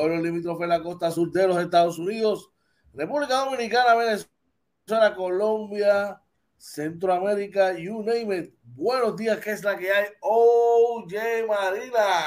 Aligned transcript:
Camuy, 0.00 0.08
pueblo 0.08 0.22
limítrofe 0.22 0.62
de 0.62 0.68
la 0.68 0.82
costa 0.82 1.10
sur 1.10 1.30
de 1.30 1.46
los 1.46 1.58
Estados 1.58 1.98
Unidos, 1.98 2.50
República 2.94 3.44
Dominicana, 3.44 3.94
Venezuela, 3.94 5.14
Colombia, 5.14 6.20
Centroamérica, 6.56 7.78
you 7.78 8.02
name 8.02 8.36
it. 8.36 8.54
Buenos 8.62 9.16
días, 9.16 9.38
¿qué 9.40 9.52
es 9.52 9.62
la 9.62 9.76
que 9.76 9.90
hay? 9.90 10.06
Oye, 10.20 11.46
Marina. 11.46 12.24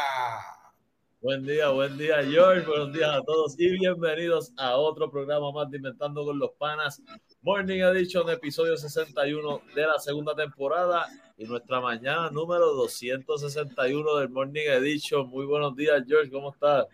Buen 1.22 1.46
día, 1.46 1.70
buen 1.70 1.98
día, 1.98 2.22
George. 2.24 2.68
Buenos 2.68 2.92
días 2.92 3.10
a 3.10 3.22
todos 3.22 3.56
y 3.58 3.70
bienvenidos 3.80 4.52
a 4.58 4.76
otro 4.76 5.10
programa 5.10 5.52
más 5.54 5.72
de 5.72 5.78
Inventando 5.78 6.26
con 6.26 6.38
los 6.38 6.52
Panas. 6.58 7.02
Morning 7.42 7.80
Edition, 7.80 8.30
episodio 8.30 8.76
61 8.76 9.62
de 9.74 9.88
la 9.88 10.00
segunda 10.00 10.36
temporada 10.36 11.08
y 11.38 11.46
nuestra 11.46 11.80
mañana 11.80 12.30
número 12.30 12.74
261 12.74 14.16
del 14.18 14.30
Morning 14.30 14.66
Edition. 14.68 15.30
Muy 15.30 15.46
buenos 15.46 15.76
días, 15.76 16.04
George. 16.06 16.30
¿Cómo 16.30 16.52
estás? 16.52 16.88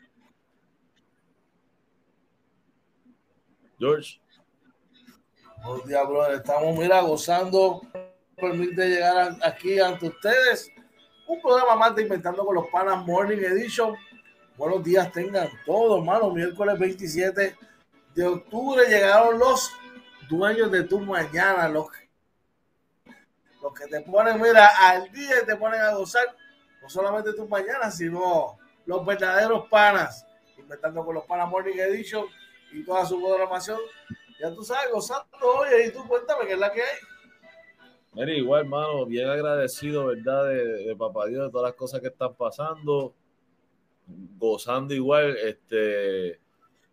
George. 3.79 4.19
Buenos 5.63 5.87
días, 5.87 6.07
brother. 6.07 6.35
Estamos, 6.35 6.77
mira, 6.77 6.99
gozando. 7.01 7.81
Permite 8.35 8.89
llegar 8.89 9.37
aquí 9.41 9.79
ante 9.79 10.07
ustedes. 10.07 10.69
Un 11.27 11.41
programa 11.41 11.75
más 11.75 11.95
de 11.95 12.03
Inventando 12.03 12.45
con 12.45 12.55
los 12.55 12.67
Panas 12.67 13.05
Morning 13.05 13.37
Edition. 13.37 13.95
Buenos 14.57 14.83
días, 14.83 15.09
tengan 15.13 15.47
todos, 15.65 15.99
hermano. 15.99 16.31
Miércoles 16.31 16.77
27 16.77 17.55
de 18.15 18.27
octubre 18.27 18.85
llegaron 18.85 19.39
los 19.39 19.71
dueños 20.29 20.69
de 20.71 20.83
tu 20.83 20.99
mañana, 20.99 21.69
los, 21.69 21.87
los 23.61 23.73
que 23.73 23.87
te 23.87 24.01
ponen, 24.01 24.41
mira, 24.41 24.71
al 24.77 25.09
día 25.11 25.41
y 25.41 25.45
te 25.45 25.55
ponen 25.55 25.81
a 25.81 25.93
gozar, 25.93 26.25
no 26.81 26.89
solamente 26.89 27.31
tu 27.33 27.47
mañana, 27.47 27.89
sino 27.89 28.57
los 28.85 29.05
verdaderos 29.05 29.69
panas, 29.69 30.25
inventando 30.57 31.05
con 31.05 31.15
los 31.15 31.25
panas 31.25 31.47
Morning 31.49 31.77
Edition 31.77 32.25
y 32.71 32.83
toda 32.83 33.05
su 33.05 33.19
programación. 33.21 33.79
Ya 34.39 34.53
tú 34.53 34.63
sabes, 34.63 34.91
gozando, 34.91 35.27
oye, 35.41 35.87
y 35.87 35.91
tú 35.91 36.07
cuéntame 36.07 36.47
qué 36.47 36.53
es 36.53 36.59
la 36.59 36.71
que 36.71 36.81
hay. 36.81 36.97
Mira, 38.13 38.31
igual, 38.33 38.61
hermano, 38.61 39.05
bien 39.05 39.29
agradecido, 39.29 40.07
¿verdad? 40.07 40.45
De, 40.45 40.85
de 40.85 40.95
Papá 40.95 41.27
Dios, 41.27 41.45
de 41.45 41.51
todas 41.51 41.71
las 41.71 41.77
cosas 41.77 42.01
que 42.01 42.07
están 42.07 42.33
pasando, 42.33 43.13
gozando 44.37 44.93
igual, 44.93 45.37
este 45.37 46.39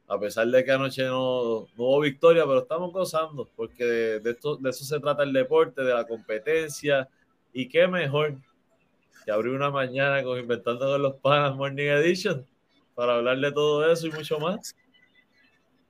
a 0.09 0.21
pesar 0.21 0.47
de 0.47 0.65
que 0.65 0.71
anoche 0.71 1.05
no, 1.05 1.67
no, 1.77 1.85
hubo 1.85 2.01
victoria, 2.01 2.45
pero 2.45 2.61
estamos 2.61 2.93
gozando, 2.93 3.49
porque 3.57 3.85
de, 3.85 4.21
de, 4.21 4.31
esto, 4.31 4.57
de 4.57 4.71
eso 4.71 4.85
se 4.85 5.01
trata 5.01 5.25
el 5.25 5.33
deporte, 5.33 5.83
de 5.83 5.93
la 5.93 6.07
competencia, 6.07 7.09
y 7.53 7.69
qué 7.69 7.89
mejor 7.89 8.37
que 9.25 9.33
abrir 9.33 9.53
una 9.53 9.71
mañana 9.71 10.23
con 10.23 10.39
Inventando 10.39 10.87
con 10.87 11.03
los 11.03 11.17
Panas 11.17 11.57
Morning 11.57 11.87
Edition 11.87 12.47
para 12.95 13.17
hablar 13.17 13.39
de 13.39 13.51
todo 13.51 13.91
eso 13.91 14.07
y 14.07 14.13
mucho 14.13 14.39
más. 14.39 14.77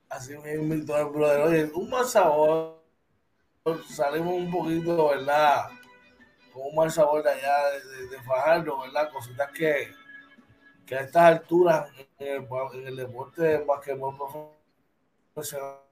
Así 0.09 0.37
mismo, 0.37 1.11
brother. 1.11 1.41
Oye, 1.41 1.71
un 1.73 1.89
mal 1.89 2.05
sabor. 2.05 2.77
Salimos 3.89 4.33
un 4.33 4.49
poquito, 4.49 5.09
¿verdad? 5.09 5.65
Con 6.53 6.67
un 6.67 6.75
mal 6.75 6.89
sabor 6.91 7.23
de 7.23 7.31
allá, 7.31 7.69
de, 7.71 7.97
de, 7.97 8.07
de 8.09 8.21
Fajardo, 8.23 8.79
¿verdad? 8.81 9.11
Cositas 9.11 9.51
que, 9.51 9.91
que 10.85 10.95
a 10.95 11.01
estas 11.01 11.23
alturas 11.23 11.91
en 12.19 12.27
el, 12.27 12.47
en 12.73 12.87
el 12.87 12.95
deporte 12.95 13.41
de 13.41 13.57
basquetbol 13.57 14.15
profesional 15.33 15.87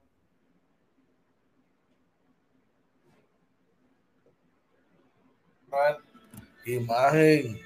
imagen, 6.64 7.60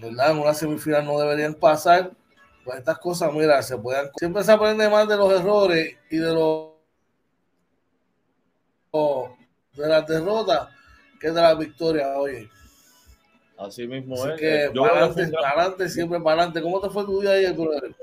¿verdad? 0.00 0.30
En 0.32 0.38
una 0.38 0.54
semifinal 0.54 1.04
no 1.04 1.18
deberían 1.18 1.54
pasar. 1.54 2.12
Pues 2.64 2.78
estas 2.78 2.98
cosas, 2.98 3.32
mira, 3.32 3.62
se 3.62 3.76
pueden. 3.78 4.10
Siempre 4.16 4.44
se 4.44 4.52
aprende 4.52 4.88
más 4.88 5.08
de 5.08 5.16
los 5.16 5.32
errores 5.32 5.96
y 6.10 6.18
de 6.18 6.32
los 6.32 6.70
de 8.92 9.88
las 9.88 10.06
derrotas 10.06 10.68
que 11.20 11.30
de 11.30 11.40
las 11.40 11.56
victorias, 11.58 12.08
oye. 12.16 12.48
Así 13.56 13.86
mismo 13.86 14.14
Así 14.14 14.32
es. 14.32 14.40
que 14.40 14.70
Yo 14.74 14.82
para 14.82 15.04
adelante, 15.04 15.28
para 15.28 15.50
adelante, 15.50 15.88
siempre 15.88 16.18
para 16.20 16.42
adelante. 16.42 16.62
¿Cómo 16.62 16.80
te 16.80 16.90
fue 16.90 17.04
tu 17.04 17.20
día 17.20 17.32
ayer, 17.32 17.54
brother? 17.54 17.94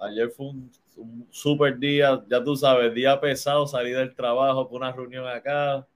Ayer 0.00 0.30
fue 0.30 0.46
un, 0.46 0.70
un 0.96 1.26
super 1.30 1.78
día, 1.78 2.22
ya 2.28 2.42
tú 2.42 2.56
sabes, 2.56 2.94
día 2.94 3.20
pesado, 3.20 3.66
salí 3.66 3.90
del 3.90 4.14
trabajo 4.14 4.68
por 4.68 4.80
una 4.80 4.92
reunión 4.92 5.26
acá, 5.26 5.86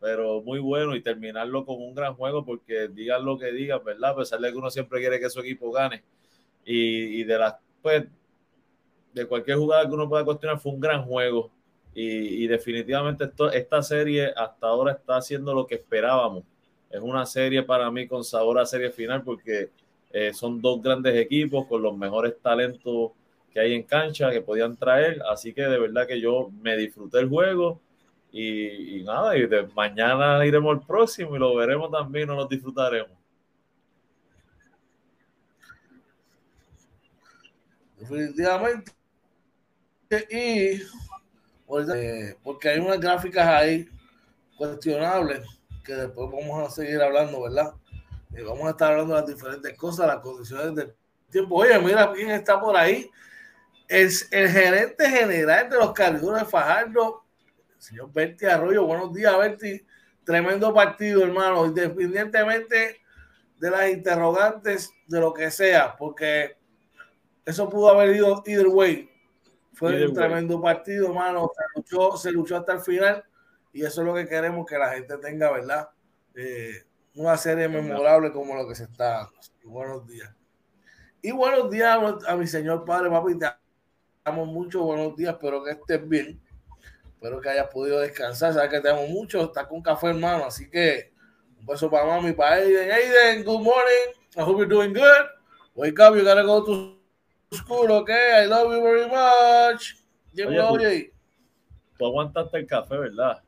pero 0.00 0.40
muy 0.42 0.60
bueno 0.60 0.94
y 0.94 1.02
terminarlo 1.02 1.64
con 1.64 1.76
un 1.76 1.94
gran 1.94 2.14
juego 2.14 2.44
porque 2.44 2.88
digan 2.88 3.24
lo 3.24 3.38
que 3.38 3.50
digan, 3.52 3.82
¿verdad? 3.84 4.10
A 4.10 4.16
pesar 4.16 4.40
de 4.40 4.50
que 4.50 4.56
uno 4.56 4.70
siempre 4.70 5.00
quiere 5.00 5.18
que 5.18 5.30
su 5.30 5.40
equipo 5.40 5.70
gane 5.72 6.04
y, 6.66 7.22
de 7.24 7.38
las, 7.38 7.56
pues, 7.80 8.04
de 9.14 9.26
cualquier 9.26 9.56
jugada 9.56 9.88
que 9.88 9.94
uno 9.94 10.08
pueda 10.08 10.24
cuestionar, 10.24 10.58
fue 10.58 10.72
un 10.72 10.80
gran 10.80 11.04
juego 11.04 11.50
y, 11.94 12.46
definitivamente 12.46 13.30
esta 13.54 13.82
serie 13.82 14.32
hasta 14.36 14.66
ahora 14.66 14.92
está 14.92 15.16
haciendo 15.16 15.54
lo 15.54 15.66
que 15.66 15.76
esperábamos. 15.76 16.44
Es 16.90 17.00
una 17.00 17.24
serie 17.24 17.62
para 17.62 17.90
mí 17.90 18.06
con 18.06 18.22
sabor 18.22 18.58
a 18.58 18.66
serie 18.66 18.90
final 18.90 19.22
porque 19.22 19.70
eh, 20.10 20.34
son 20.34 20.60
dos 20.60 20.82
grandes 20.82 21.16
equipos 21.16 21.66
con 21.66 21.80
los 21.80 21.96
mejores 21.96 22.34
talentos 22.42 23.12
que 23.50 23.60
hay 23.60 23.72
en 23.72 23.84
cancha 23.84 24.30
que 24.30 24.42
podían 24.42 24.76
traer. 24.76 25.22
Así 25.30 25.54
que 25.54 25.62
de 25.62 25.78
verdad 25.78 26.06
que 26.06 26.20
yo 26.20 26.50
me 26.60 26.76
disfruté 26.76 27.20
el 27.20 27.30
juego 27.30 27.80
y, 28.30 29.02
nada, 29.04 29.38
y 29.38 29.48
mañana 29.74 30.44
iremos 30.44 30.76
al 30.76 30.86
próximo 30.86 31.36
y 31.36 31.38
lo 31.38 31.54
veremos 31.54 31.90
también, 31.90 32.28
nos 32.28 32.36
lo 32.36 32.46
disfrutaremos. 32.46 33.25
Definitivamente. 38.08 38.92
Y 40.30 40.82
eh, 41.94 42.36
porque 42.44 42.68
hay 42.68 42.78
unas 42.78 43.00
gráficas 43.00 43.46
ahí 43.46 43.88
cuestionables 44.56 45.40
que 45.84 45.94
después 45.94 46.30
vamos 46.30 46.66
a 46.66 46.70
seguir 46.70 47.00
hablando, 47.02 47.42
¿verdad? 47.42 47.74
Eh, 48.34 48.42
vamos 48.42 48.66
a 48.66 48.70
estar 48.70 48.92
hablando 48.92 49.14
de 49.14 49.20
las 49.20 49.28
diferentes 49.30 49.76
cosas, 49.76 50.06
las 50.06 50.20
condiciones 50.20 50.74
del 50.74 50.94
tiempo. 51.30 51.56
Oye, 51.56 51.78
mira 51.80 52.12
quién 52.12 52.30
está 52.30 52.60
por 52.60 52.76
ahí. 52.76 53.10
Es 53.88 54.28
el 54.32 54.48
gerente 54.48 55.08
general 55.08 55.70
de 55.70 55.76
los 55.76 55.92
Cariduros 55.92 56.40
de 56.40 56.46
Fajardo, 56.46 57.24
el 57.76 57.82
señor 57.82 58.12
Berti 58.12 58.46
Arroyo. 58.46 58.84
Buenos 58.84 59.12
días, 59.12 59.36
Berti. 59.36 59.84
Tremendo 60.24 60.74
partido, 60.74 61.22
hermano, 61.22 61.66
independientemente 61.66 63.00
de 63.58 63.70
las 63.70 63.88
interrogantes, 63.90 64.90
de 65.06 65.20
lo 65.20 65.32
que 65.32 65.50
sea, 65.52 65.96
porque 65.96 66.55
eso 67.46 67.68
pudo 67.70 67.88
haber 67.88 68.14
ido 68.16 68.42
either 68.46 68.66
way. 68.66 69.08
Fue 69.72 69.92
Either 69.92 70.08
un 70.08 70.16
way. 70.16 70.26
tremendo 70.26 70.60
partido, 70.60 71.06
hermano. 71.06 71.50
Se 71.56 71.64
luchó, 71.80 72.16
se 72.16 72.32
luchó 72.32 72.56
hasta 72.56 72.72
el 72.74 72.80
final 72.80 73.24
y 73.72 73.84
eso 73.84 74.00
es 74.00 74.06
lo 74.06 74.14
que 74.14 74.26
queremos 74.26 74.66
que 74.66 74.76
la 74.76 74.90
gente 74.90 75.16
tenga, 75.18 75.50
¿verdad? 75.52 75.88
Eh, 76.34 76.82
una 77.14 77.36
serie 77.36 77.68
memorable 77.68 78.32
como 78.32 78.54
lo 78.54 78.66
que 78.68 78.74
se 78.74 78.84
está 78.84 79.08
dando. 79.10 79.32
Y 79.62 79.66
buenos 79.66 80.06
días. 80.06 80.34
Y 81.22 81.30
buenos 81.30 81.70
días 81.70 81.98
a 82.26 82.36
mi 82.36 82.46
señor 82.46 82.84
padre, 82.84 83.10
papi. 83.10 83.38
Te 83.38 83.46
amo 84.24 84.44
mucho. 84.44 84.82
Buenos 84.82 85.16
días, 85.16 85.34
espero 85.34 85.62
que 85.62 85.70
estés 85.72 86.06
bien. 86.08 86.40
Espero 87.14 87.40
que 87.40 87.48
hayas 87.48 87.68
podido 87.68 88.00
descansar. 88.00 88.52
Sabes 88.54 88.70
que 88.70 88.80
te 88.80 88.90
amo 88.90 89.06
mucho. 89.08 89.44
Estás 89.44 89.66
con 89.66 89.82
café, 89.82 90.08
hermano. 90.08 90.44
Así 90.44 90.68
que 90.68 91.12
un 91.58 91.66
beso 91.66 91.90
para 91.90 92.04
mami, 92.06 92.32
para 92.32 92.56
Aiden. 92.56 92.90
Aiden, 92.90 93.44
good 93.44 93.60
morning. 93.62 94.14
I 94.36 94.40
hope 94.42 94.58
you're 94.58 94.66
doing 94.68 94.92
good. 94.92 95.26
Wake 95.74 95.98
up, 96.00 96.14
you 96.14 96.22
gotta 96.24 96.42
go 96.42 96.64
to 96.64 96.95
school, 97.56 97.90
okay? 97.92 98.42
I 98.42 98.46
love 98.46 98.72
you 98.72 98.82
very 98.82 99.06
much. 99.06 99.96
Oye. 100.38 101.12
Tú, 101.12 101.98
tú 101.98 102.06
aguantaste 102.06 102.58
el 102.58 102.66
café, 102.66 102.98
¿verdad? 102.98 103.42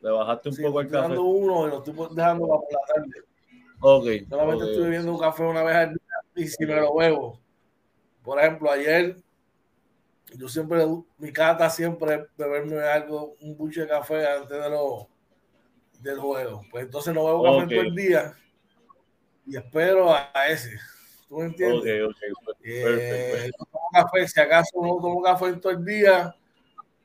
Le 0.00 0.10
bajaste 0.10 0.48
un 0.48 0.56
poco 0.56 0.80
el 0.80 0.88
café. 0.88 0.98
Estoy 0.98 1.16
dando 1.16 1.22
uno 1.22 1.66
y 1.66 1.70
lo 1.70 1.78
estoy 1.78 1.94
dejando 2.16 2.48
para 2.48 2.60
la 2.70 2.94
tarde. 2.94 3.32
Ok. 3.80 4.28
Solamente 4.28 4.64
estoy 4.64 4.84
bebiendo 4.84 5.12
un 5.12 5.18
café 5.18 5.42
una 5.44 5.62
vez 5.62 5.76
al 5.76 5.88
día 5.90 6.00
y 6.34 6.48
si 6.48 6.66
me 6.66 6.76
lo 6.76 6.94
bebo. 6.96 7.40
Por 8.22 8.38
ejemplo, 8.40 8.70
ayer 8.70 9.16
yo 10.36 10.48
siempre, 10.48 10.84
mi 11.18 11.32
cata 11.32 11.68
siempre 11.68 12.26
beberme 12.36 12.80
algo, 12.80 13.36
un 13.40 13.56
buche 13.56 13.82
de 13.82 13.88
café 13.88 14.26
antes 14.26 14.50
de 14.50 14.70
lo, 14.70 15.08
del 16.00 16.18
juego. 16.18 16.62
Pues 16.70 16.84
entonces 16.84 17.14
no 17.14 17.24
bebo 17.24 17.44
café 17.44 17.74
todo 17.74 17.84
el 17.84 17.94
día 17.94 18.34
y 19.46 19.56
espero 19.56 20.12
a 20.12 20.48
ese. 20.48 20.78
¿Tú 21.32 21.38
me 21.38 21.46
entiendes? 21.46 22.04
Ok, 22.04 22.16
ok. 22.46 22.56
Eh, 22.62 23.50
tomo 23.56 23.88
café, 23.90 24.28
si 24.28 24.38
acaso 24.38 24.70
no 24.82 24.98
tomo 25.00 25.22
café 25.22 25.54
todo 25.54 25.72
el 25.72 25.82
día, 25.82 26.36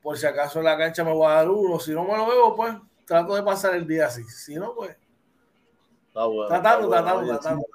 por 0.01 0.17
si 0.17 0.25
acaso 0.25 0.59
en 0.59 0.65
la 0.65 0.77
cancha 0.77 1.05
me 1.05 1.13
voy 1.13 1.27
a 1.27 1.35
dar 1.35 1.49
uno. 1.49 1.79
Si 1.79 1.93
no 1.93 2.03
me 2.03 2.17
lo 2.17 2.27
bebo, 2.27 2.53
pues 2.53 2.75
trato 3.05 3.35
de 3.35 3.43
pasar 3.43 3.75
el 3.75 3.87
día 3.87 4.07
así. 4.07 4.25
Si 4.25 4.55
no, 4.55 4.75
pues. 4.75 4.97
Está 6.09 6.25
bueno, 6.25 6.47
tratando, 6.49 6.89
tratando, 6.89 7.25
tratando, 7.25 7.65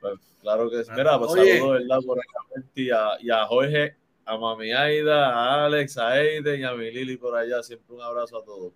pues, 0.00 0.18
claro 0.40 0.70
que 0.70 0.84
sí. 0.84 0.90
Mira, 0.96 1.18
pues 1.18 1.32
saludos, 1.32 1.80
¿verdad? 1.80 1.98
Por 2.06 2.18
y 2.74 2.90
a, 2.90 3.08
y 3.20 3.30
a 3.30 3.44
Jorge, 3.44 3.96
a 4.24 4.38
Mami 4.38 4.72
Aida, 4.72 5.34
a 5.34 5.66
Alex, 5.66 5.98
a 5.98 6.12
Aiden 6.12 6.60
y 6.60 6.64
a 6.64 6.72
mi 6.72 6.90
Lili 6.90 7.18
por 7.18 7.36
allá. 7.36 7.62
Siempre 7.62 7.94
un 7.94 8.00
abrazo 8.00 8.38
a 8.38 8.42
todos. 8.42 8.72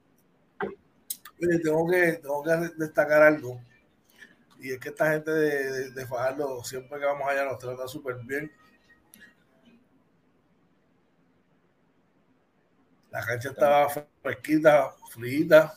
Mire, 1.38 1.58
tengo 1.58 1.88
que, 1.88 2.12
tengo 2.20 2.43
que 2.43 2.50
destacar 2.76 3.23
algo. 3.23 3.62
Y 4.67 4.73
es 4.73 4.81
que 4.81 4.89
esta 4.89 5.13
gente 5.13 5.31
de, 5.31 5.91
de, 5.93 6.07
Fajardo, 6.07 6.65
siempre 6.65 6.99
que 6.99 7.05
vamos 7.05 7.29
allá, 7.29 7.45
nos 7.45 7.57
trata 7.57 7.87
súper 7.87 8.17
bien. 8.25 8.51
La 13.13 13.25
cancha 13.25 13.51
estaba 13.51 13.89
fresquita, 14.21 14.93
fríita. 15.09 15.73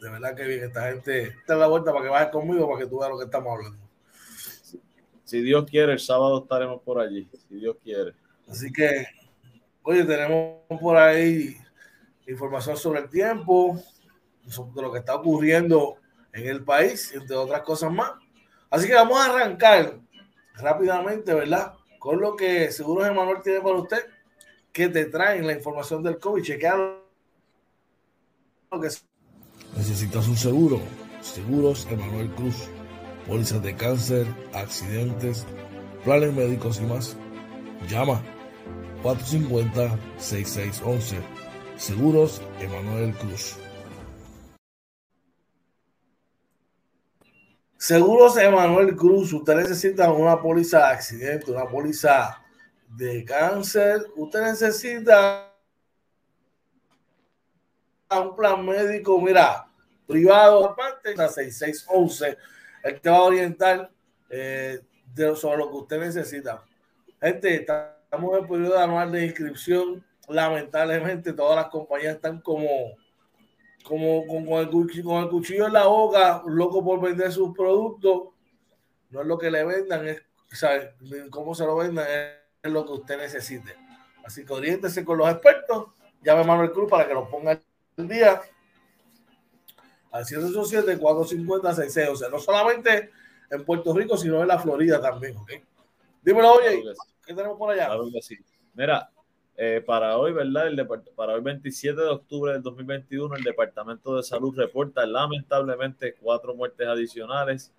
De 0.00 0.08
verdad 0.08 0.34
que 0.34 0.44
bien, 0.44 0.64
esta 0.64 0.88
gente. 0.88 1.36
Te 1.46 1.54
la 1.54 1.66
vuelta 1.66 1.92
para 1.92 2.04
que 2.06 2.10
vayas 2.10 2.30
conmigo 2.30 2.66
para 2.66 2.80
que 2.80 2.86
tú 2.86 3.00
veas 3.00 3.10
lo 3.10 3.18
que 3.18 3.26
estamos 3.26 3.54
hablando. 3.54 3.86
Si 5.24 5.42
Dios 5.42 5.66
quiere, 5.68 5.92
el 5.92 6.00
sábado 6.00 6.44
estaremos 6.44 6.80
por 6.80 7.00
allí. 7.00 7.28
Si 7.50 7.56
Dios 7.56 7.76
quiere. 7.84 8.14
Así 8.48 8.72
que, 8.72 9.06
oye, 9.82 10.04
tenemos 10.04 10.62
por 10.80 10.96
ahí 10.96 11.54
información 12.26 12.78
sobre 12.78 13.00
el 13.00 13.10
tiempo, 13.10 13.78
sobre 14.48 14.86
lo 14.86 14.90
que 14.90 15.00
está 15.00 15.16
ocurriendo 15.16 15.98
en 16.32 16.48
el 16.48 16.64
país, 16.64 17.12
entre 17.14 17.36
otras 17.36 17.62
cosas 17.62 17.92
más. 17.92 18.12
Así 18.70 18.86
que 18.86 18.94
vamos 18.94 19.18
a 19.18 19.26
arrancar 19.26 19.98
rápidamente, 20.54 21.34
¿verdad? 21.34 21.74
Con 21.98 22.20
lo 22.20 22.36
que 22.36 22.72
Seguros 22.72 23.06
Emanuel 23.06 23.42
tiene 23.42 23.60
para 23.60 23.76
usted, 23.76 24.06
que 24.72 24.88
te 24.88 25.04
traen 25.06 25.46
la 25.46 25.52
información 25.52 26.02
del 26.02 26.18
COVID. 26.18 26.42
Chequea 26.42 26.76
lo 26.76 27.02
que 28.80 28.88
Necesitas 29.76 30.26
un 30.28 30.36
seguro. 30.36 30.80
Seguros 31.20 31.86
Emanuel 31.90 32.30
Cruz. 32.34 32.68
Pólizas 33.26 33.62
de 33.62 33.76
cáncer, 33.76 34.26
accidentes, 34.52 35.46
planes 36.04 36.32
médicos 36.32 36.80
y 36.80 36.84
más. 36.84 37.16
Llama 37.88 38.22
450-6611. 39.02 41.16
Seguros 41.76 42.40
Emanuel 42.60 43.12
Cruz. 43.14 43.56
Seguros 47.82 48.36
Emanuel 48.36 48.94
Cruz, 48.94 49.32
usted 49.32 49.56
necesita 49.56 50.12
una 50.12 50.40
póliza 50.40 50.78
de 50.78 50.84
accidente, 50.84 51.50
una 51.50 51.66
póliza 51.66 52.40
de 52.88 53.24
cáncer, 53.24 54.06
usted 54.14 54.40
necesita 54.40 55.52
un 58.08 58.36
plan 58.36 58.64
médico, 58.64 59.20
mira, 59.20 59.66
privado 60.06 60.64
aparte, 60.64 61.16
la 61.16 61.28
6611, 61.28 62.38
él 62.84 63.00
te 63.00 63.10
va 63.10 63.16
a 63.16 63.22
orientar 63.22 63.90
eh, 64.30 64.78
sobre 65.34 65.56
lo 65.56 65.68
que 65.68 65.76
usted 65.78 65.98
necesita. 65.98 66.62
Gente, 67.20 67.52
estamos 67.56 68.38
en 68.38 68.46
periodo 68.46 68.78
anual 68.78 69.10
de 69.10 69.26
inscripción, 69.26 70.06
lamentablemente 70.28 71.32
todas 71.32 71.56
las 71.56 71.66
compañías 71.66 72.14
están 72.14 72.40
como 72.42 72.96
como 73.82 74.26
con, 74.26 74.46
el, 74.58 74.70
con, 75.02 75.24
el, 75.24 75.28
cuchillo 75.28 75.66
en 75.66 75.72
la 75.72 75.86
boca, 75.86 76.42
loco 76.46 76.84
por 76.84 77.00
vender 77.00 77.32
sus 77.32 77.54
productos, 77.54 78.28
no 79.10 79.20
es 79.20 79.26
lo 79.26 79.38
que 79.38 79.50
le 79.50 79.64
vendan, 79.64 80.06
es 80.06 80.22
cómo 81.30 81.54
se 81.54 81.64
lo 81.64 81.76
vendan, 81.76 82.06
es, 82.62 82.70
lo 82.70 82.86
que 82.86 82.92
usted 82.92 83.18
necesite. 83.18 83.74
Así 84.24 84.44
que 84.44 84.52
oriéntese 84.52 85.04
con 85.04 85.18
los 85.18 85.28
expertos, 85.28 85.88
llame 86.22 86.42
a 86.42 86.44
Manuel 86.44 86.72
Cruz 86.72 86.88
para 86.88 87.06
que 87.06 87.14
lo 87.14 87.28
ponga 87.28 87.60
el 87.96 88.08
día 88.08 88.40
al 90.12 90.24
787-450-66. 90.24 92.08
O 92.08 92.16
sea, 92.16 92.28
no 92.28 92.38
solamente 92.38 93.10
en 93.50 93.64
Puerto 93.64 93.92
Rico, 93.92 94.16
sino 94.16 94.40
en 94.40 94.48
la 94.48 94.58
Florida 94.58 95.00
también. 95.00 95.36
¿okay? 95.36 95.62
Dímelo, 96.22 96.52
oye, 96.52 96.82
¿qué 97.26 97.34
tenemos 97.34 97.58
por 97.58 97.72
allá? 97.72 97.86
Claro 97.86 98.08
que 98.12 98.22
sí. 98.22 98.38
Mira, 98.74 99.10
eh, 99.64 99.80
para 99.80 100.18
hoy, 100.18 100.32
¿verdad? 100.32 100.66
El 100.66 100.88
para 101.14 101.34
hoy 101.34 101.40
27 101.40 102.00
de 102.00 102.08
octubre 102.08 102.52
del 102.52 102.62
2021, 102.64 103.36
el 103.36 103.44
Departamento 103.44 104.16
de 104.16 104.24
Salud 104.24 104.52
reporta 104.56 105.06
lamentablemente 105.06 106.16
cuatro 106.20 106.52
muertes 106.52 106.88
adicionales. 106.88 107.72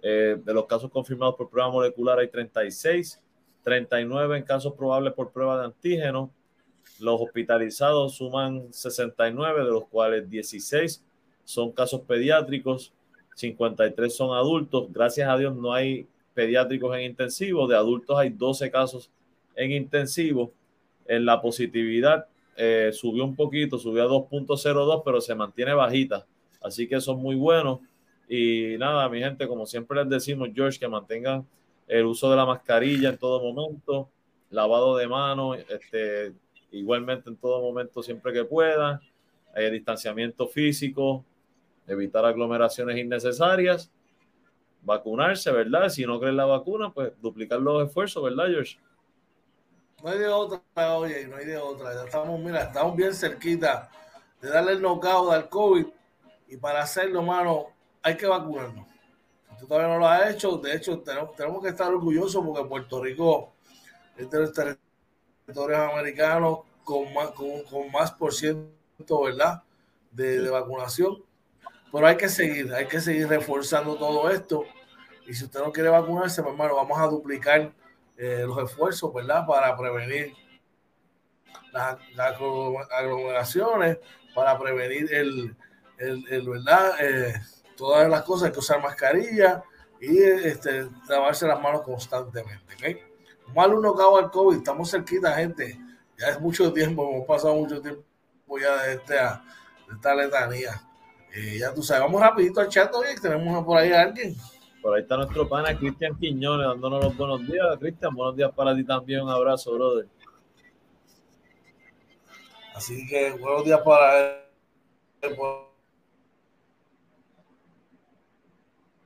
Eh, 0.00 0.40
de 0.42 0.54
los 0.54 0.64
casos 0.64 0.90
confirmados 0.90 1.34
por 1.34 1.50
prueba 1.50 1.70
molecular 1.70 2.18
hay 2.18 2.28
36, 2.28 3.20
39 3.62 4.38
en 4.38 4.44
casos 4.44 4.72
probables 4.72 5.12
por 5.12 5.30
prueba 5.30 5.58
de 5.58 5.66
antígeno. 5.66 6.32
Los 6.98 7.20
hospitalizados 7.20 8.14
suman 8.14 8.72
69, 8.72 9.64
de 9.64 9.70
los 9.70 9.86
cuales 9.86 10.30
16 10.30 11.04
son 11.44 11.72
casos 11.72 12.00
pediátricos, 12.08 12.94
53 13.34 14.16
son 14.16 14.34
adultos. 14.34 14.90
Gracias 14.90 15.28
a 15.28 15.36
Dios 15.36 15.54
no 15.54 15.74
hay 15.74 16.08
pediátricos 16.32 16.96
en 16.96 17.02
intensivo, 17.02 17.68
de 17.68 17.76
adultos 17.76 18.16
hay 18.16 18.30
12 18.30 18.70
casos 18.70 19.10
en 19.54 19.72
intensivo 19.72 20.54
en 21.08 21.24
la 21.24 21.42
positividad 21.42 22.26
eh, 22.56 22.90
subió 22.92 23.24
un 23.24 23.34
poquito, 23.34 23.78
subió 23.78 24.04
a 24.04 24.06
2.02, 24.06 25.02
pero 25.04 25.20
se 25.20 25.34
mantiene 25.34 25.74
bajita. 25.74 26.26
Así 26.60 26.86
que 26.86 26.96
eso 26.96 27.12
es 27.12 27.18
muy 27.18 27.34
bueno. 27.34 27.80
Y 28.28 28.76
nada, 28.78 29.08
mi 29.08 29.20
gente, 29.20 29.48
como 29.48 29.64
siempre 29.64 29.98
les 30.00 30.08
decimos, 30.08 30.50
George, 30.54 30.78
que 30.78 30.88
mantengan 30.88 31.46
el 31.86 32.04
uso 32.04 32.30
de 32.30 32.36
la 32.36 32.44
mascarilla 32.44 33.08
en 33.08 33.18
todo 33.18 33.40
momento, 33.40 34.10
lavado 34.50 34.96
de 34.96 35.08
manos, 35.08 35.58
este, 35.68 36.34
igualmente 36.72 37.30
en 37.30 37.36
todo 37.36 37.62
momento 37.62 38.02
siempre 38.02 38.32
que 38.32 38.44
puedan, 38.44 39.00
eh, 39.56 39.70
distanciamiento 39.70 40.46
físico, 40.46 41.24
evitar 41.86 42.24
aglomeraciones 42.24 42.98
innecesarias, 42.98 43.90
vacunarse, 44.82 45.50
¿verdad? 45.50 45.88
Si 45.88 46.04
no 46.04 46.20
creen 46.20 46.36
la 46.36 46.44
vacuna, 46.44 46.92
pues 46.92 47.12
duplicar 47.22 47.60
los 47.60 47.86
esfuerzos, 47.86 48.22
¿verdad, 48.22 48.48
George? 48.48 48.78
No 50.02 50.10
hay 50.10 50.18
de 50.18 50.28
otra, 50.28 50.96
oye, 50.96 51.26
no 51.26 51.36
hay 51.36 51.46
de 51.46 51.56
otra. 51.56 51.92
Ya 51.92 52.04
estamos, 52.04 52.38
mira, 52.40 52.62
estamos 52.62 52.96
bien 52.96 53.12
cerquita 53.14 53.90
de 54.40 54.48
darle 54.48 54.72
el 54.72 54.82
knockout 54.82 55.32
al 55.32 55.48
COVID 55.48 55.86
y 56.48 56.56
para 56.56 56.82
hacerlo, 56.82 57.22
mano, 57.22 57.66
hay 58.02 58.16
que 58.16 58.26
vacunarnos. 58.26 58.86
Si 59.50 59.58
tú 59.58 59.66
todavía 59.66 59.92
no 59.92 59.98
lo 59.98 60.08
has 60.08 60.30
hecho, 60.30 60.56
de 60.58 60.74
hecho, 60.74 61.00
tenemos, 61.00 61.34
tenemos 61.34 61.62
que 61.62 61.70
estar 61.70 61.92
orgullosos 61.92 62.44
porque 62.44 62.68
Puerto 62.68 63.02
Rico 63.02 63.52
es 64.16 64.30
de 64.30 64.40
los 64.40 64.52
territorios 64.52 65.80
americanos 65.92 66.60
con 66.84 67.12
más, 67.12 67.30
con, 67.32 67.90
más 67.90 68.12
por 68.12 68.32
ciento, 68.32 69.22
¿verdad? 69.22 69.62
De, 70.12 70.40
de 70.40 70.48
vacunación. 70.50 71.24
Pero 71.90 72.06
hay 72.06 72.16
que 72.16 72.28
seguir, 72.28 72.72
hay 72.72 72.86
que 72.86 73.00
seguir 73.00 73.28
reforzando 73.28 73.96
todo 73.96 74.30
esto. 74.30 74.64
Y 75.26 75.34
si 75.34 75.44
usted 75.44 75.60
no 75.60 75.72
quiere 75.72 75.88
vacunarse, 75.88 76.42
pues, 76.42 76.52
hermano, 76.52 76.76
vamos 76.76 76.98
a 76.98 77.06
duplicar 77.06 77.72
eh, 78.18 78.42
los 78.44 78.58
esfuerzos, 78.58 79.14
¿verdad? 79.14 79.46
Para 79.46 79.76
prevenir 79.76 80.34
las, 81.72 81.96
aglomeraciones, 82.90 83.98
para 84.34 84.58
prevenir 84.58 85.14
el, 85.14 85.56
el, 85.98 86.48
¿verdad? 86.48 86.94
Eh, 87.00 87.34
todas 87.76 88.08
las 88.10 88.22
cosas, 88.22 88.46
hay 88.46 88.52
que 88.52 88.58
usar 88.58 88.82
mascarilla 88.82 89.62
y 90.00 90.20
este, 90.20 90.88
lavarse 91.08 91.46
las 91.46 91.60
manos 91.60 91.82
constantemente, 91.82 92.74
¿ok? 92.74 93.54
Mal 93.54 93.72
uno 93.72 93.90
acaba 93.90 94.20
el 94.20 94.30
COVID, 94.30 94.58
estamos 94.58 94.90
cerquita, 94.90 95.34
gente. 95.34 95.78
Ya 96.18 96.26
es 96.28 96.40
mucho 96.40 96.72
tiempo, 96.72 97.08
hemos 97.08 97.26
pasado 97.26 97.54
mucho 97.54 97.80
tiempo 97.80 98.04
ya 98.60 98.82
de, 98.82 98.94
este, 98.94 99.14
de 99.14 99.94
esta 99.94 100.14
letanía. 100.14 100.82
Eh, 101.32 101.58
ya 101.60 101.72
tú 101.72 101.82
sabes, 101.84 102.02
vamos 102.02 102.20
rapidito 102.20 102.60
al 102.60 102.68
chat, 102.68 102.92
hoy 102.92 103.06
tenemos 103.22 103.64
por 103.64 103.78
ahí 103.78 103.92
a 103.92 104.02
alguien. 104.02 104.34
Por 104.88 104.96
ahí 104.96 105.02
está 105.02 105.18
nuestro 105.18 105.46
pana 105.46 105.76
Cristian 105.76 106.18
Quiñones 106.18 106.66
dándonos 106.66 107.04
los 107.04 107.14
buenos 107.18 107.46
días. 107.46 107.76
Cristian, 107.78 108.14
buenos 108.14 108.34
días 108.34 108.50
para 108.54 108.74
ti 108.74 108.82
también. 108.82 109.20
Un 109.20 109.28
abrazo, 109.28 109.74
brother. 109.74 110.08
Así 112.74 113.06
que 113.06 113.32
buenos 113.32 113.66
días 113.66 113.82
para 113.82 114.40
él. 115.20 115.34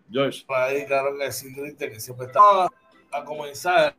George. 0.09 0.45
Por 0.47 0.57
ahí, 0.57 0.87
claro 0.87 1.19
que 1.19 1.33
sí, 1.33 1.53
que 1.77 1.99
siempre 1.99 2.27
está 2.27 2.67
a 3.11 3.25
comenzar. 3.25 3.97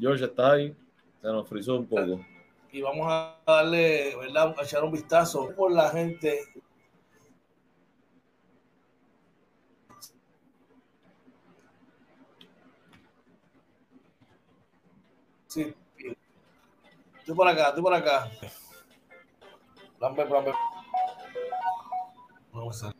George, 0.00 0.24
¿estás 0.24 0.50
ahí? 0.50 0.76
Se 1.20 1.26
nos 1.26 1.46
frizó 1.46 1.76
un 1.76 1.86
poco. 1.86 2.24
Y 2.78 2.80
vamos 2.80 3.08
a 3.10 3.36
darle, 3.44 4.14
¿verdad? 4.14 4.54
A 4.56 4.62
echar 4.62 4.84
un 4.84 4.92
vistazo 4.92 5.50
por 5.56 5.72
la 5.72 5.90
gente. 5.90 6.38
Sí. 15.48 15.74
Estoy 17.18 17.34
por 17.34 17.48
acá, 17.48 17.70
estoy 17.70 17.82
por 17.82 17.94
acá. 17.94 18.30
Vamos 22.52 22.84
a 22.84 22.94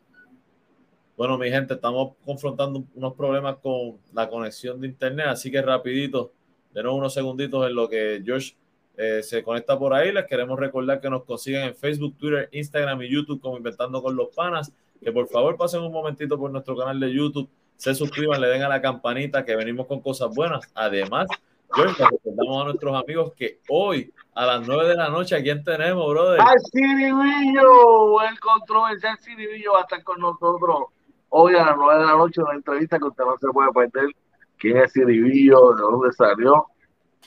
bueno, 1.16 1.38
mi 1.38 1.50
gente, 1.50 1.74
estamos 1.74 2.16
confrontando 2.24 2.84
unos 2.94 3.14
problemas 3.14 3.58
con 3.58 4.00
la 4.12 4.28
conexión 4.28 4.80
de 4.80 4.88
internet, 4.88 5.26
así 5.28 5.52
que 5.52 5.62
rapidito, 5.62 6.32
denos 6.72 6.94
unos 6.94 7.14
segunditos 7.14 7.64
en 7.64 7.76
lo 7.76 7.88
que 7.88 8.20
Josh 8.26 8.54
eh, 9.00 9.22
se 9.22 9.44
conecta 9.44 9.78
por 9.78 9.94
ahí. 9.94 10.12
Les 10.12 10.26
queremos 10.26 10.58
recordar 10.58 11.00
que 11.00 11.08
nos 11.08 11.24
consiguen 11.24 11.62
en 11.62 11.74
Facebook, 11.76 12.18
Twitter, 12.18 12.48
Instagram 12.50 13.00
y 13.02 13.08
YouTube 13.08 13.40
como 13.40 13.56
Inventando 13.56 14.02
con 14.02 14.16
los 14.16 14.34
Panas. 14.34 14.72
Que 15.00 15.12
por 15.12 15.28
favor 15.28 15.56
pasen 15.56 15.80
un 15.82 15.92
momentito 15.92 16.36
por 16.36 16.50
nuestro 16.50 16.76
canal 16.76 16.98
de 16.98 17.14
YouTube, 17.14 17.48
se 17.76 17.94
suscriban, 17.94 18.40
le 18.40 18.48
den 18.48 18.62
a 18.62 18.68
la 18.68 18.82
campanita 18.82 19.44
que 19.44 19.54
venimos 19.54 19.86
con 19.86 20.00
cosas 20.00 20.34
buenas. 20.34 20.68
Además, 20.74 21.28
George, 21.72 22.02
recordamos 22.10 22.60
a 22.60 22.64
nuestros 22.64 23.00
amigos 23.00 23.32
que 23.36 23.60
hoy 23.68 24.12
a 24.34 24.44
las 24.44 24.66
9 24.66 24.88
de 24.88 24.96
la 24.96 25.08
noche, 25.08 25.36
¿a 25.36 25.42
quién 25.42 25.62
tenemos, 25.62 26.10
brother? 26.10 26.40
¡Al 26.40 26.58
Ciribillo! 26.72 28.20
El 28.22 28.40
controversial 28.40 29.16
Ciribillo 29.18 29.74
va 29.74 29.78
a 29.78 29.82
estar 29.82 30.02
con 30.02 30.18
nosotros 30.18 30.86
hoy 31.28 31.54
a 31.54 31.66
las 31.66 31.76
9 31.76 32.00
de 32.00 32.06
la 32.06 32.16
noche. 32.16 32.42
Una 32.42 32.54
entrevista 32.54 32.98
que 32.98 33.04
usted 33.04 33.24
no 33.24 33.38
se 33.38 33.46
puede 33.48 33.70
perder. 33.70 34.10
¿Quién 34.56 34.78
es 34.78 34.92
Ciribillo? 34.92 35.74
¿De 35.74 35.82
dónde 35.82 36.12
salió? 36.12 36.66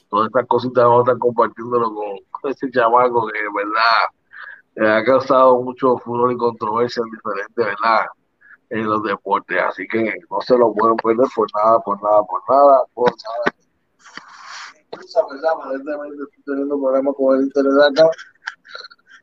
Todas 0.09 0.27
estas 0.27 0.47
cositas 0.47 0.83
vamos 0.83 0.99
a 0.99 1.11
estar 1.11 1.17
compartiéndolo 1.19 1.93
con, 1.93 2.51
ese 2.51 2.69
chamaco 2.71 3.27
que, 3.27 3.39
verdad, 3.55 4.97
ha 4.97 5.03
causado 5.03 5.61
mucho 5.61 5.97
furor 5.97 6.31
y 6.31 6.37
controversia 6.37 7.03
diferentes, 7.03 7.55
¿verdad? 7.55 8.05
En 8.69 8.85
los 8.85 9.03
deportes. 9.03 9.61
Así 9.61 9.87
que 9.87 10.13
no 10.29 10.41
se 10.41 10.57
lo 10.57 10.73
pueden 10.73 10.97
perder 10.97 11.27
por 11.35 11.47
nada, 11.55 11.79
por 11.79 12.01
nada, 12.01 12.23
por 12.23 12.41
nada, 12.49 12.83
por 12.93 13.09
nada 13.09 13.61
¿verdad? 15.29 15.53
estoy 16.23 16.43
teniendo 16.45 16.79
problemas 16.79 17.15
con 17.15 17.37
el 17.37 17.43
internet 17.43 17.73
acá. 17.91 18.09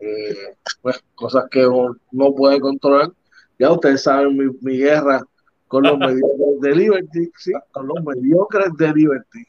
Eh, 0.01 0.57
pues 0.81 1.03
cosas 1.15 1.45
que 1.51 1.67
uno 1.67 1.97
no 2.13 2.35
puede 2.35 2.61
controlar. 2.61 3.13
Ya 3.59 3.73
ustedes 3.73 4.03
saben 4.03 4.37
mi, 4.37 4.57
mi 4.61 4.79
guerra 4.79 5.21
con 5.67 5.83
los 5.83 5.99
mediocres 5.99 6.61
de 6.61 6.75
Liberty, 6.75 7.31
sí, 7.37 7.53
con 7.73 7.89
los 7.89 8.05
mediocres 8.05 8.69
de 8.77 8.93
Liberty. 8.93 9.45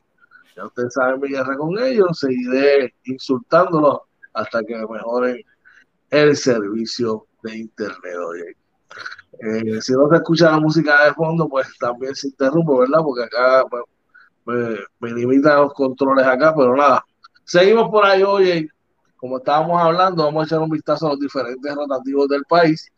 Ya 0.59 0.65
ustedes 0.65 0.93
saben 0.93 1.21
mi 1.21 1.29
guerra 1.29 1.55
con 1.55 1.79
ellos, 1.79 2.19
seguiré 2.19 2.93
insultándolos 3.05 3.99
hasta 4.33 4.61
que 4.61 4.75
mejoren 4.75 5.41
el 6.09 6.35
servicio 6.35 7.27
de 7.43 7.59
internet. 7.59 8.15
Oye. 8.27 8.57
Eh, 9.39 9.81
si 9.81 9.93
no 9.93 10.09
se 10.09 10.17
escucha 10.17 10.51
la 10.51 10.59
música 10.59 11.05
de 11.05 11.13
fondo, 11.13 11.47
pues 11.47 11.65
también 11.79 12.13
se 12.13 12.27
interrumpe, 12.27 12.77
¿verdad? 12.77 12.99
Porque 13.01 13.23
acá 13.23 13.63
pues, 14.43 14.79
me, 14.99 15.11
limitan 15.13 15.61
los 15.61 15.73
controles 15.73 16.25
acá, 16.25 16.53
pero 16.53 16.75
nada. 16.75 17.05
Seguimos 17.45 17.89
por 17.89 18.05
ahí, 18.05 18.23
oye, 18.23 18.67
como 19.15 19.37
estábamos 19.37 19.81
hablando, 19.81 20.25
vamos 20.25 20.43
a 20.43 20.45
echar 20.45 20.59
un 20.59 20.69
vistazo 20.69 21.07
a 21.07 21.11
los 21.11 21.21
diferentes 21.21 21.73
rotativos 21.73 22.27
del 22.27 22.43
país. 22.49 22.91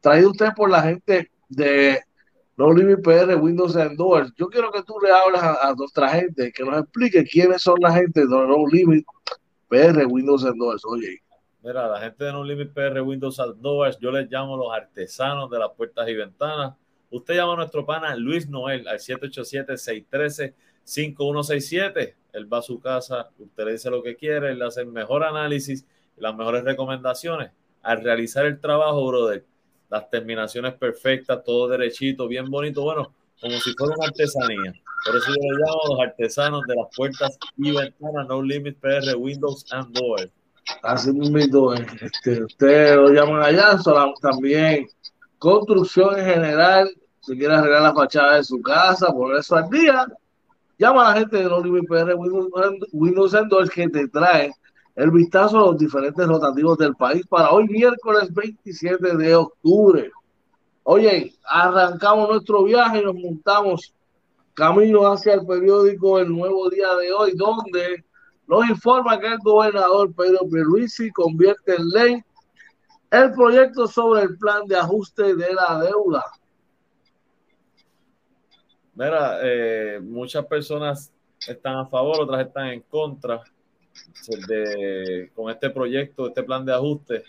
Traído 0.00 0.30
usted 0.30 0.50
por 0.54 0.70
la 0.70 0.82
gente 0.82 1.32
de 1.48 2.00
No 2.58 2.72
Limit 2.72 3.04
PR, 3.04 3.36
Windows 3.36 3.76
and 3.76 3.96
Doors. 3.96 4.32
Yo 4.36 4.48
quiero 4.48 4.72
que 4.72 4.82
tú 4.82 4.94
le 5.00 5.12
hables 5.12 5.40
a, 5.40 5.72
nuestra 5.78 6.08
gente, 6.08 6.50
que 6.50 6.64
nos 6.64 6.80
explique 6.80 7.24
quiénes 7.24 7.62
son 7.62 7.76
la 7.80 7.92
gente 7.92 8.22
de 8.22 8.26
No 8.26 8.66
Limit 8.66 9.06
PR, 9.68 10.04
Windows 10.06 10.44
and 10.44 10.58
Doors. 10.58 10.84
Oye. 10.84 11.22
Mira, 11.62 11.86
la 11.86 12.00
gente 12.00 12.24
de 12.24 12.32
No 12.32 12.42
Limit 12.42 12.72
PR, 12.72 13.00
Windows 13.00 13.38
and 13.38 13.60
Doors, 13.60 13.96
yo 14.00 14.10
les 14.10 14.28
llamo 14.28 14.56
los 14.56 14.72
artesanos 14.74 15.48
de 15.48 15.58
las 15.60 15.70
puertas 15.70 16.08
y 16.08 16.14
ventanas. 16.16 16.74
Usted 17.10 17.36
llama 17.36 17.52
a 17.52 17.56
nuestro 17.58 17.86
pana 17.86 18.16
Luis 18.16 18.48
Noel 18.48 18.88
al 18.88 18.98
787 18.98 19.78
613 19.78 20.54
5167. 20.82 22.16
Él 22.32 22.52
va 22.52 22.58
a 22.58 22.62
su 22.62 22.80
casa, 22.80 23.30
usted 23.38 23.64
le 23.66 23.72
dice 23.72 23.88
lo 23.88 24.02
que 24.02 24.16
quiere, 24.16 24.50
él 24.50 24.60
hace 24.62 24.80
el 24.80 24.88
mejor 24.88 25.22
análisis, 25.22 25.86
las 26.16 26.34
mejores 26.34 26.64
recomendaciones. 26.64 27.52
Al 27.82 28.02
realizar 28.02 28.46
el 28.46 28.58
trabajo, 28.58 29.06
brother, 29.06 29.44
las 29.88 30.10
terminaciones 30.10 30.74
perfectas, 30.74 31.42
todo 31.44 31.68
derechito, 31.68 32.28
bien 32.28 32.46
bonito, 32.50 32.82
bueno, 32.82 33.12
como 33.40 33.54
si 33.58 33.72
fuera 33.72 33.94
una 33.96 34.06
artesanía. 34.06 34.72
Por 35.04 35.16
eso 35.16 35.26
yo 35.28 35.34
le 35.34 35.58
llamo 35.58 35.80
a 35.84 35.88
los 35.90 36.00
artesanos 36.08 36.62
de 36.66 36.74
las 36.74 36.86
puertas 36.94 37.38
y 37.56 37.70
ventanas 37.70 38.28
No 38.28 38.42
Limit 38.42 38.78
PR 38.78 39.16
Windows 39.16 39.64
and 39.72 39.96
Doors. 39.96 40.30
Así 40.82 41.12
mismo, 41.12 41.72
este, 41.72 42.42
ustedes 42.42 42.96
lo 42.96 43.08
llaman 43.10 43.42
allá, 43.42 43.78
también 44.20 44.86
construcción 45.38 46.18
en 46.18 46.26
general, 46.26 46.90
si 47.20 47.38
quiere 47.38 47.54
arreglar 47.54 47.82
la 47.82 47.94
fachada 47.94 48.36
de 48.36 48.44
su 48.44 48.60
casa, 48.60 49.12
poner 49.12 49.38
eso 49.38 49.56
al 49.56 49.70
día, 49.70 50.06
Llama 50.78 51.08
a 51.08 51.12
la 51.12 51.18
gente 51.18 51.38
de 51.38 51.46
Oliver 51.46 51.82
PR 51.88 52.14
Windows 52.92 53.34
Endors 53.34 53.68
que 53.68 53.88
te 53.88 54.06
trae 54.08 54.52
el 54.98 55.12
vistazo 55.12 55.58
a 55.58 55.66
los 55.66 55.78
diferentes 55.78 56.26
rotativos 56.26 56.76
del 56.76 56.92
país 56.96 57.24
para 57.28 57.52
hoy 57.52 57.68
miércoles 57.68 58.34
27 58.34 59.16
de 59.16 59.36
octubre. 59.36 60.10
Oye, 60.82 61.34
arrancamos 61.44 62.28
nuestro 62.28 62.64
viaje 62.64 62.98
y 62.98 63.04
nos 63.04 63.14
montamos 63.14 63.94
camino 64.54 65.06
hacia 65.06 65.34
el 65.34 65.46
periódico 65.46 66.18
El 66.18 66.30
Nuevo 66.30 66.68
Día 66.68 66.92
de 66.96 67.12
hoy, 67.12 67.32
donde 67.36 68.04
nos 68.48 68.68
informa 68.68 69.20
que 69.20 69.28
el 69.28 69.38
gobernador 69.38 70.12
Pedro 70.12 70.40
Pierluisi 70.50 71.12
convierte 71.12 71.76
en 71.76 71.88
ley 71.90 72.24
el 73.12 73.32
proyecto 73.34 73.86
sobre 73.86 74.22
el 74.22 74.36
plan 74.36 74.66
de 74.66 74.78
ajuste 74.78 75.36
de 75.36 75.54
la 75.54 75.78
deuda. 75.78 76.24
Mira, 78.96 79.38
eh, 79.44 80.00
muchas 80.02 80.44
personas 80.46 81.12
están 81.46 81.76
a 81.76 81.86
favor, 81.86 82.22
otras 82.22 82.48
están 82.48 82.66
en 82.70 82.80
contra 82.80 83.44
con 85.34 85.50
este 85.50 85.70
proyecto, 85.70 86.28
este 86.28 86.42
plan 86.42 86.64
de 86.64 86.74
ajuste. 86.74 87.24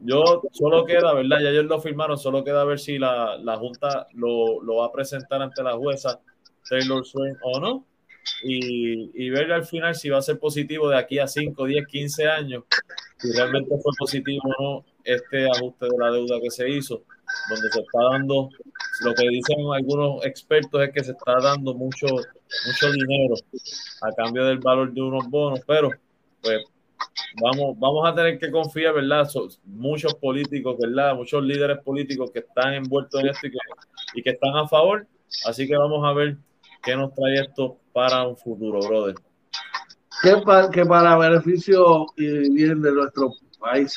Yo 0.00 0.42
solo 0.52 0.84
queda, 0.84 1.14
¿verdad? 1.14 1.40
Ya 1.40 1.50
ellos 1.50 1.64
lo 1.64 1.80
firmaron, 1.80 2.18
solo 2.18 2.44
queda 2.44 2.64
ver 2.64 2.78
si 2.78 2.98
la, 2.98 3.56
Junta 3.58 4.06
lo, 4.14 4.76
va 4.76 4.86
a 4.86 4.92
presentar 4.92 5.40
ante 5.40 5.62
la 5.62 5.72
jueza 5.72 6.20
Taylor 6.68 7.04
Swain 7.04 7.36
o 7.42 7.60
no. 7.60 7.86
Y, 8.42 9.10
y, 9.14 9.30
ver 9.30 9.52
al 9.52 9.64
final 9.64 9.94
si 9.94 10.08
va 10.08 10.18
a 10.18 10.22
ser 10.22 10.38
positivo 10.40 10.88
de 10.88 10.98
aquí 10.98 11.20
a 11.20 11.28
5, 11.28 11.64
10, 11.64 11.86
15 11.86 12.26
años, 12.26 12.64
si 13.18 13.30
realmente 13.32 13.70
fue 13.80 13.92
positivo 13.96 14.42
o 14.58 14.62
no 14.62 14.84
este 15.04 15.48
ajuste 15.48 15.86
de 15.86 15.96
la 15.96 16.10
deuda 16.10 16.40
que 16.42 16.50
se 16.50 16.68
hizo 16.68 17.04
donde 17.48 17.70
se 17.70 17.80
está 17.80 17.98
dando, 18.10 18.50
lo 19.00 19.14
que 19.14 19.28
dicen 19.28 19.58
algunos 19.74 20.24
expertos 20.24 20.82
es 20.82 20.92
que 20.92 21.04
se 21.04 21.12
está 21.12 21.38
dando 21.40 21.74
mucho, 21.74 22.06
mucho 22.06 22.92
dinero 22.92 23.34
a 24.02 24.12
cambio 24.12 24.44
del 24.44 24.58
valor 24.58 24.92
de 24.92 25.02
unos 25.02 25.28
bonos, 25.28 25.60
pero 25.66 25.90
pues 26.42 26.64
vamos, 27.42 27.78
vamos 27.78 28.08
a 28.08 28.14
tener 28.14 28.38
que 28.38 28.50
confiar, 28.50 28.94
¿verdad? 28.94 29.28
muchos 29.64 30.14
políticos, 30.14 30.76
¿verdad? 30.78 31.14
Muchos 31.14 31.42
líderes 31.42 31.78
políticos 31.78 32.30
que 32.30 32.40
están 32.40 32.74
envueltos 32.74 33.20
en 33.20 33.28
esto 33.28 33.46
y 33.46 33.50
que, 33.50 33.58
y 34.14 34.22
que 34.22 34.30
están 34.30 34.56
a 34.56 34.68
favor, 34.68 35.06
así 35.46 35.66
que 35.66 35.76
vamos 35.76 36.04
a 36.04 36.12
ver 36.12 36.36
qué 36.82 36.96
nos 36.96 37.12
trae 37.14 37.40
esto 37.40 37.78
para 37.92 38.26
un 38.26 38.36
futuro, 38.36 38.80
brother. 38.80 39.14
Que 40.22 40.36
para, 40.38 40.70
que 40.70 40.86
para 40.86 41.18
beneficio 41.18 42.06
y 42.16 42.50
bien 42.50 42.80
de 42.80 42.92
nuestro 42.92 43.34
país 43.60 43.94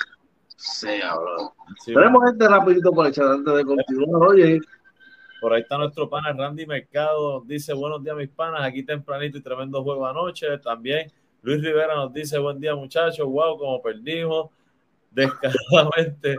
sea, 0.57 1.15
bro. 1.15 1.53
Tenemos 1.85 2.23
gente 2.25 2.47
rapidito 2.47 2.91
por 2.91 3.07
echar 3.07 3.27
antes 3.27 3.53
de 3.53 3.63
continuar. 3.63 4.29
Oye. 4.29 4.59
Por 5.39 5.53
ahí 5.53 5.61
está 5.61 5.77
nuestro 5.77 6.09
pana 6.09 6.33
Randy 6.33 6.65
Mercado. 6.65 7.41
Dice 7.45 7.73
buenos 7.73 8.03
días, 8.03 8.15
mis 8.15 8.29
panas. 8.29 8.61
Aquí 8.63 8.83
tempranito 8.83 9.37
y 9.37 9.41
tremendo 9.41 9.83
juego 9.83 10.05
anoche. 10.05 10.57
También 10.57 11.11
Luis 11.41 11.61
Rivera 11.61 11.95
nos 11.95 12.13
dice 12.13 12.37
buen 12.37 12.59
día, 12.59 12.75
muchachos. 12.75 13.25
Wow, 13.25 13.57
como 13.57 13.81
perdimos 13.81 14.49
descaradamente. 15.11 16.37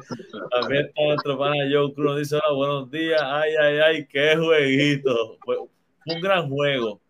También 0.51 0.87
está 0.87 1.03
nuestro 1.03 1.39
pana 1.39 1.65
Joe 1.71 1.95
Cruz. 1.95 2.07
Nos 2.07 2.19
dice 2.19 2.37
hola, 2.37 2.55
buenos 2.55 2.91
días. 2.91 3.23
Ay, 3.25 3.53
ay, 3.59 3.79
ay, 3.79 4.07
qué 4.07 4.37
jueguito. 4.37 5.39
Un 6.07 6.21
gran 6.21 6.51
juego. 6.51 7.01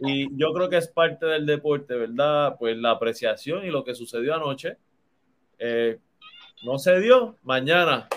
Y 0.00 0.36
yo 0.36 0.52
creo 0.52 0.68
que 0.68 0.76
es 0.76 0.88
parte 0.88 1.26
del 1.26 1.46
deporte, 1.46 1.94
¿verdad? 1.94 2.56
Pues 2.58 2.76
la 2.76 2.90
apreciación 2.90 3.64
y 3.64 3.70
lo 3.70 3.84
que 3.84 3.94
sucedió 3.94 4.34
anoche. 4.34 4.76
Eh, 5.58 5.98
no 6.62 6.78
se 6.78 7.00
dio. 7.00 7.36
Mañana, 7.42 8.08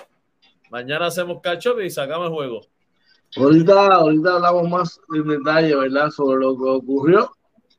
mañana 0.69 1.05
hacemos 1.05 1.41
catch 1.41 1.67
y 1.81 1.89
sacamos 1.89 2.27
el 2.27 2.33
juego. 2.33 2.74
Ahorita, 3.37 3.87
ahorita 3.87 4.35
hablamos 4.35 4.69
más 4.69 5.01
en 5.13 5.27
detalle, 5.27 5.75
¿verdad? 5.75 6.09
Sobre 6.09 6.45
lo 6.45 6.55
que 6.55 6.63
ocurrió, 6.63 7.29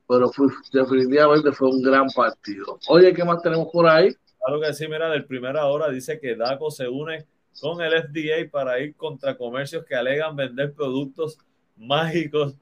pero 0.08 0.28
fue, 0.30 0.48
definitivamente 0.72 1.52
fue 1.52 1.70
un 1.70 1.82
gran 1.82 2.08
partido. 2.10 2.78
Oye, 2.88 3.14
¿qué 3.14 3.24
más 3.24 3.42
tenemos 3.42 3.68
por 3.72 3.86
ahí? 3.86 4.14
Claro 4.38 4.60
que 4.60 4.74
sí, 4.74 4.86
mira, 4.86 5.08
del 5.08 5.24
primera 5.24 5.66
hora 5.66 5.88
dice 5.88 6.20
que 6.20 6.36
DACO 6.36 6.70
se 6.70 6.88
une 6.88 7.26
con 7.60 7.80
el 7.80 8.02
FDA 8.02 8.50
para 8.50 8.78
ir 8.80 8.94
contra 8.96 9.36
comercios 9.36 9.84
que 9.84 9.94
alegan 9.94 10.36
vender 10.36 10.74
productos 10.74 11.38
mágicos 11.76 12.54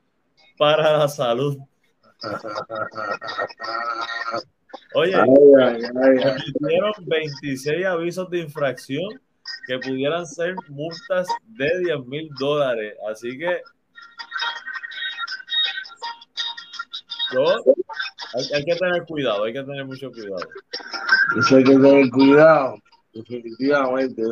para 0.56 0.96
la 0.96 1.08
salud. 1.08 1.58
Oye, 4.94 5.16
dieron 6.60 6.92
26 7.06 7.86
avisos 7.86 8.30
de 8.30 8.38
infracción 8.38 9.20
que 9.66 9.78
pudieran 9.78 10.26
ser 10.26 10.54
multas 10.68 11.26
de 11.44 11.78
10 11.80 12.06
mil 12.06 12.28
dólares. 12.38 12.94
Así 13.10 13.38
que 13.38 13.60
hay, 18.54 18.64
que 18.64 18.76
tener 18.76 19.04
cuidado, 19.06 19.44
hay 19.44 19.52
que 19.52 19.62
tener 19.62 19.84
mucho 19.84 20.10
cuidado. 20.10 20.38
Eso 21.38 21.56
hay 21.56 21.64
que 21.64 21.72
tener 21.72 22.10
cuidado, 22.10 22.76
definitivamente. 23.12 24.22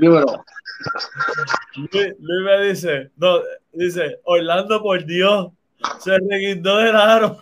dímelo. 0.00 0.44
Luis, 1.76 2.14
Luis, 2.18 2.44
me 2.44 2.64
dice, 2.66 3.10
no, 3.16 3.40
dice, 3.72 4.20
Orlando, 4.24 4.82
por 4.82 5.04
Dios, 5.04 5.52
se 6.00 6.18
reguindó 6.18 6.78
de 6.78 6.92
raro. 6.92 7.38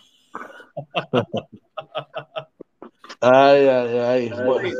Ay, 3.26 3.66
ay, 3.66 3.98
ay. 3.98 4.30
Puede 4.30 4.72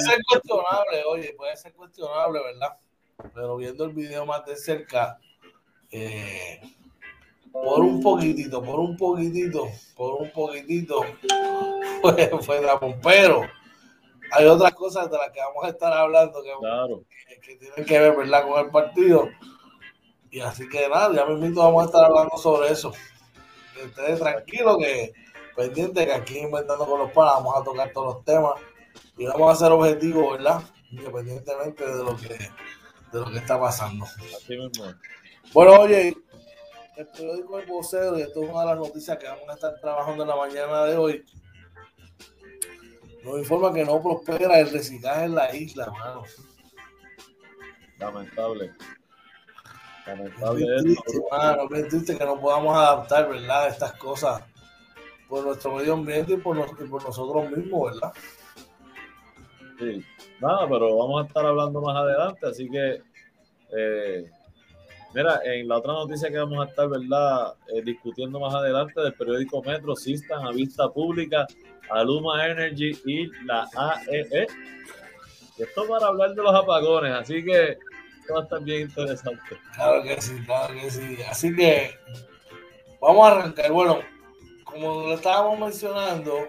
ser 0.00 0.18
cuestionable, 0.26 1.04
oye, 1.06 1.34
puede 1.36 1.54
ser 1.54 1.74
cuestionable, 1.74 2.40
¿verdad? 2.42 2.78
Pero 3.34 3.56
viendo 3.56 3.84
el 3.84 3.92
video 3.92 4.24
más 4.24 4.46
de 4.46 4.56
cerca, 4.56 5.18
eh, 5.90 6.62
por 7.52 7.80
un 7.80 8.00
poquitito, 8.00 8.62
por 8.62 8.80
un 8.80 8.96
poquitito, 8.96 9.68
por 9.94 10.22
un 10.22 10.32
poquitito, 10.32 11.02
fue, 12.02 12.30
fue 12.40 12.62
Pero 13.02 13.42
hay 14.32 14.46
otras 14.46 14.72
cosas 14.72 15.10
de 15.10 15.18
las 15.18 15.30
que 15.32 15.40
vamos 15.40 15.64
a 15.64 15.68
estar 15.68 15.92
hablando 15.92 16.42
que, 16.42 16.52
que, 17.42 17.56
tienen 17.56 17.84
que 17.84 17.98
ver, 17.98 18.16
¿verdad?, 18.16 18.48
con 18.48 18.64
el 18.64 18.70
partido. 18.70 19.28
Y 20.30 20.40
así 20.40 20.66
que 20.70 20.88
nada, 20.88 21.14
ya 21.14 21.26
mismo 21.26 21.64
vamos 21.64 21.82
a 21.82 21.86
estar 21.86 22.04
hablando 22.06 22.38
sobre 22.38 22.70
eso. 22.70 22.94
Ustedes 23.84 24.20
tranquilos 24.20 24.78
que 24.78 25.12
pendiente 25.60 26.06
que 26.06 26.12
aquí 26.12 26.38
inventando 26.38 26.86
con 26.86 27.00
los 27.00 27.12
panas 27.12 27.34
vamos 27.34 27.54
a 27.56 27.64
tocar 27.64 27.92
todos 27.92 28.14
los 28.14 28.24
temas 28.24 28.54
y 29.16 29.26
vamos 29.26 29.52
a 29.52 29.64
ser 29.64 29.72
objetivos, 29.72 30.38
¿verdad? 30.38 30.62
Independientemente 30.90 31.86
de 31.86 32.02
lo 32.02 32.16
que 32.16 32.34
de 33.12 33.20
lo 33.20 33.30
que 33.30 33.38
está 33.38 33.60
pasando. 33.60 34.04
Así 34.04 34.56
mismo. 34.56 34.84
Bueno, 35.52 35.80
oye, 35.80 36.16
el 36.96 37.06
periódico 37.08 37.58
El 37.58 37.66
Vocero, 37.66 38.18
y 38.18 38.22
esto 38.22 38.42
es 38.42 38.50
una 38.50 38.60
de 38.60 38.66
las 38.66 38.78
noticias 38.78 39.18
que 39.18 39.26
vamos 39.26 39.48
a 39.48 39.54
estar 39.54 39.80
trabajando 39.80 40.22
en 40.22 40.28
la 40.28 40.36
mañana 40.36 40.84
de 40.84 40.96
hoy, 40.96 41.24
nos 43.24 43.38
informa 43.38 43.74
que 43.74 43.84
no 43.84 44.02
prospera 44.02 44.60
el 44.60 44.70
reciclaje 44.70 45.24
en 45.24 45.34
la 45.34 45.54
isla, 45.54 45.84
hermano. 45.84 46.22
Lamentable. 47.98 48.72
Lamentable. 50.06 50.76
Es 50.76 50.82
triste, 50.82 51.12
es 51.74 51.88
triste 51.88 52.16
que 52.16 52.24
no 52.24 52.40
podamos 52.40 52.74
adaptar, 52.76 53.28
¿verdad? 53.28 53.68
Estas 53.68 53.92
cosas 53.94 54.42
por 55.30 55.44
nuestro 55.44 55.76
medio 55.76 55.94
ambiente 55.94 56.34
y 56.34 56.36
por, 56.36 56.56
nosotros 56.56 57.50
mismos, 57.50 57.92
¿verdad? 57.94 58.12
Sí, 59.78 60.04
nada, 60.40 60.68
pero 60.68 60.98
vamos 60.98 61.22
a 61.22 61.26
estar 61.26 61.46
hablando 61.46 61.80
más 61.80 61.96
adelante, 61.96 62.46
así 62.46 62.68
que, 62.68 63.00
eh, 63.74 64.30
mira, 65.14 65.40
en 65.44 65.68
la 65.68 65.78
otra 65.78 65.92
noticia 65.92 66.28
que 66.28 66.36
vamos 66.36 66.66
a 66.66 66.68
estar, 66.68 66.88
¿verdad?, 66.88 67.54
eh, 67.72 67.80
discutiendo 67.82 68.40
más 68.40 68.54
adelante 68.54 69.00
del 69.00 69.14
periódico 69.14 69.62
Metro, 69.62 69.94
Sistan 69.94 70.44
a 70.44 70.50
vista 70.50 70.90
pública 70.90 71.46
Aluma 71.90 72.46
Energy 72.46 73.00
y 73.06 73.26
la 73.44 73.68
AEE. 73.74 74.42
E. 74.42 74.46
Esto 75.58 75.86
para 75.86 76.06
hablar 76.06 76.34
de 76.34 76.42
los 76.42 76.54
apagones, 76.54 77.12
así 77.12 77.44
que 77.44 77.78
esto 78.20 78.34
va 78.34 78.40
a 78.40 78.42
estar 78.44 78.62
bien 78.62 78.82
interesante. 78.82 79.58
Claro 79.74 80.02
que 80.02 80.20
sí, 80.20 80.34
claro 80.44 80.74
que 80.74 80.90
sí. 80.90 81.18
Así 81.28 81.54
que 81.54 81.94
vamos 83.00 83.28
a 83.28 83.32
arrancar. 83.32 83.70
Bueno, 83.70 84.00
como 84.70 85.08
lo 85.08 85.14
estábamos 85.14 85.58
mencionando, 85.58 86.48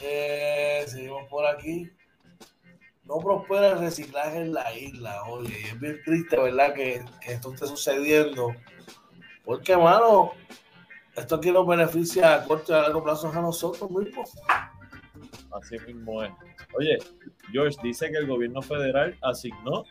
eh, 0.00 0.84
seguimos 0.86 1.28
por 1.28 1.46
aquí. 1.46 1.90
No 3.04 3.18
prospera 3.18 3.72
el 3.72 3.80
reciclaje 3.80 4.38
en 4.38 4.54
la 4.54 4.72
isla, 4.72 5.24
oye, 5.24 5.60
es 5.68 5.80
bien 5.80 6.00
triste, 6.04 6.40
¿verdad? 6.40 6.74
Que, 6.74 7.04
esto 7.26 7.52
esté 7.52 7.66
sucediendo. 7.66 8.54
Porque, 9.44 9.76
mano, 9.76 10.32
esto 11.16 11.36
aquí 11.36 11.50
nos 11.50 11.66
beneficia 11.66 12.34
a 12.34 12.44
corto 12.44 12.72
y 12.72 12.76
a 12.76 12.82
largo 12.82 13.02
plazo 13.02 13.28
a 13.28 13.40
nosotros 13.40 13.90
mismos. 13.90 14.30
Así 15.50 15.76
mismo 15.86 16.22
es. 16.22 16.30
Oye, 16.78 16.98
George 17.50 17.76
dice 17.82 18.10
que 18.10 18.18
el 18.18 18.28
gobierno 18.28 18.62
federal 18.62 19.18
asignó 19.22 19.84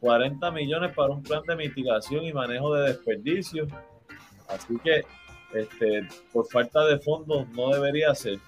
40 0.00 0.50
millones 0.50 0.94
para 0.94 1.14
un 1.14 1.22
plan 1.22 1.42
de 1.46 1.56
mitigación 1.56 2.24
y 2.24 2.32
manejo 2.34 2.74
de 2.74 2.88
desperdicios. 2.88 3.72
Así 4.48 4.78
que 4.84 5.02
este, 5.54 6.08
por 6.32 6.46
falta 6.48 6.84
de 6.84 6.98
fondos 6.98 7.48
no 7.50 7.70
debería 7.70 8.14
ser. 8.14 8.38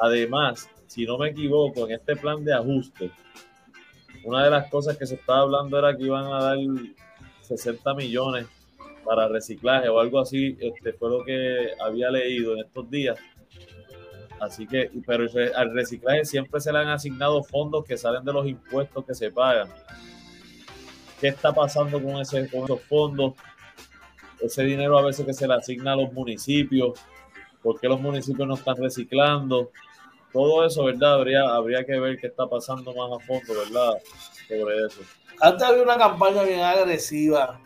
Además, 0.00 0.68
si 0.86 1.04
no 1.04 1.18
me 1.18 1.30
equivoco, 1.30 1.86
en 1.86 1.92
este 1.94 2.16
plan 2.16 2.44
de 2.44 2.54
ajuste, 2.54 3.10
una 4.24 4.44
de 4.44 4.50
las 4.50 4.70
cosas 4.70 4.96
que 4.96 5.06
se 5.06 5.14
estaba 5.14 5.40
hablando 5.40 5.78
era 5.78 5.96
que 5.96 6.04
iban 6.04 6.26
a 6.26 6.42
dar 6.42 6.58
60 7.42 7.94
millones 7.94 8.46
para 9.04 9.28
reciclaje 9.28 9.88
o 9.88 10.00
algo 10.00 10.20
así, 10.20 10.56
este, 10.60 10.92
fue 10.92 11.10
lo 11.10 11.24
que 11.24 11.70
había 11.80 12.10
leído 12.10 12.54
en 12.54 12.60
estos 12.60 12.90
días. 12.90 13.18
Así 14.40 14.66
que, 14.66 14.90
pero 15.06 15.26
al 15.54 15.72
reciclaje 15.72 16.24
siempre 16.24 16.60
se 16.60 16.72
le 16.72 16.78
han 16.78 16.88
asignado 16.88 17.42
fondos 17.42 17.84
que 17.84 17.96
salen 17.96 18.24
de 18.24 18.32
los 18.32 18.46
impuestos 18.46 19.04
que 19.04 19.14
se 19.14 19.30
pagan. 19.30 19.68
¿Qué 21.20 21.28
está 21.28 21.54
pasando 21.54 22.02
con, 22.02 22.20
ese, 22.20 22.48
con 22.50 22.64
esos 22.64 22.80
fondos? 22.82 23.34
Ese 24.40 24.62
dinero 24.62 24.98
a 24.98 25.02
veces 25.02 25.24
que 25.24 25.32
se 25.32 25.46
le 25.46 25.54
asigna 25.54 25.92
a 25.92 25.96
los 25.96 26.12
municipios, 26.12 26.98
por 27.62 27.80
qué 27.80 27.88
los 27.88 28.00
municipios 28.00 28.46
no 28.46 28.54
están 28.54 28.76
reciclando, 28.76 29.70
todo 30.32 30.66
eso, 30.66 30.84
¿verdad? 30.84 31.14
Habría, 31.14 31.48
habría 31.54 31.84
que 31.84 31.98
ver 31.98 32.18
qué 32.18 32.26
está 32.26 32.46
pasando 32.46 32.92
más 32.94 33.10
a 33.10 33.24
fondo, 33.24 33.54
¿verdad? 33.54 33.94
Sobre 34.48 34.86
eso. 34.86 35.00
Antes 35.40 35.62
había 35.62 35.82
una 35.82 35.96
campaña 35.96 36.42
bien 36.42 36.60
agresiva 36.60 37.60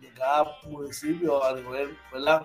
de 0.00 0.08
cada 0.10 0.56
municipio 0.68 1.44
a 1.44 1.54
nivel, 1.54 1.96
¿verdad? 2.12 2.42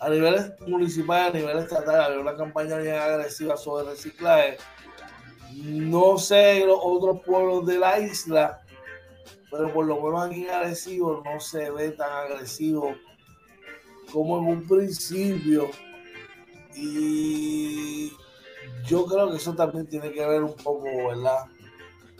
A 0.00 0.08
nivel 0.08 0.54
municipal, 0.66 1.30
a 1.30 1.30
nivel 1.30 1.58
estatal, 1.58 2.00
había 2.00 2.18
una 2.18 2.36
campaña 2.36 2.76
bien 2.78 2.94
agresiva 2.96 3.56
sobre 3.56 3.90
reciclaje. 3.90 4.56
No 5.54 6.18
sé 6.18 6.64
los 6.64 6.78
otros 6.80 7.20
pueblos 7.24 7.66
de 7.66 7.78
la 7.78 7.98
isla, 7.98 8.60
pero 9.50 9.72
por 9.72 9.86
lo 9.86 9.96
menos 10.00 10.26
aquí 10.26 10.44
en 10.44 10.50
Arecibo 10.50 11.22
no 11.24 11.40
se 11.40 11.70
ve 11.70 11.92
tan 11.92 12.10
agresivo 12.10 12.94
como 14.12 14.38
en 14.38 14.44
un 14.46 14.68
principio. 14.68 15.70
Y 16.74 18.12
yo 18.86 19.06
creo 19.06 19.30
que 19.30 19.36
eso 19.36 19.54
también 19.54 19.86
tiene 19.88 20.12
que 20.12 20.26
ver 20.26 20.42
un 20.42 20.54
poco, 20.54 20.84
¿verdad? 20.84 21.46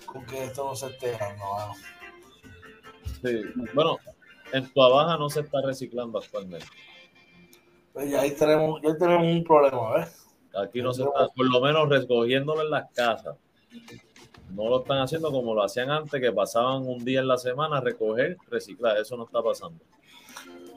Con 0.07 0.25
que 0.27 0.45
esto 0.45 0.64
no 0.64 0.75
se 0.75 0.87
esté 0.87 1.12
dando. 1.12 1.45
Sí, 3.23 3.43
bueno, 3.75 3.99
en 4.53 4.73
tu 4.73 4.81
Baja 4.81 5.17
no 5.17 5.29
se 5.29 5.41
está 5.41 5.61
reciclando 5.62 6.19
actualmente. 6.19 6.67
Pues 7.93 8.11
ya 8.11 8.23
ahí 8.23 8.31
tenemos, 8.33 8.81
ya 8.83 8.97
tenemos 8.97 9.25
un 9.25 9.45
problema, 9.45 9.95
¿ves? 9.95 10.27
Aquí 10.57 10.81
no 10.81 10.93
se 10.93 11.03
está, 11.03 11.29
por 11.29 11.51
lo 11.51 11.61
menos 11.61 11.88
recogiéndolo 11.88 12.62
en 12.62 12.71
las 12.71 12.91
casas 12.93 13.37
no 14.51 14.69
lo 14.69 14.81
están 14.81 14.99
haciendo 14.99 15.31
como 15.31 15.55
lo 15.55 15.63
hacían 15.63 15.91
antes, 15.91 16.21
que 16.21 16.33
pasaban 16.33 16.87
un 16.87 17.05
día 17.05 17.21
en 17.21 17.29
la 17.29 17.39
semana 17.39 17.79
a 17.79 17.81
recoger, 17.81 18.37
reciclar. 18.49 18.97
Eso 18.99 19.17
no 19.17 19.25
está 19.25 19.43
pasando. 19.43 19.79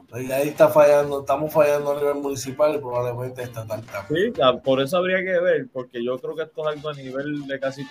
Pues 0.10 0.30
ahí 0.30 0.50
está 0.50 0.68
fallando, 0.68 1.22
estamos 1.22 1.54
fallando 1.54 1.92
a 1.92 1.96
nivel 1.96 2.16
municipal 2.16 2.76
y 2.76 2.80
probablemente 2.80 3.44
estatal 3.44 3.82
también. 3.86 4.34
Sí, 4.36 4.42
por 4.62 4.82
eso 4.82 4.98
habría 4.98 5.24
que 5.24 5.40
ver, 5.40 5.68
porque 5.72 6.04
yo 6.04 6.18
creo 6.20 6.36
que 6.36 6.44
esto 6.44 6.62
es 6.70 6.76
algo 6.76 6.90
a 6.90 6.94
nivel 6.94 7.48
de 7.48 7.60
casi, 7.62 7.88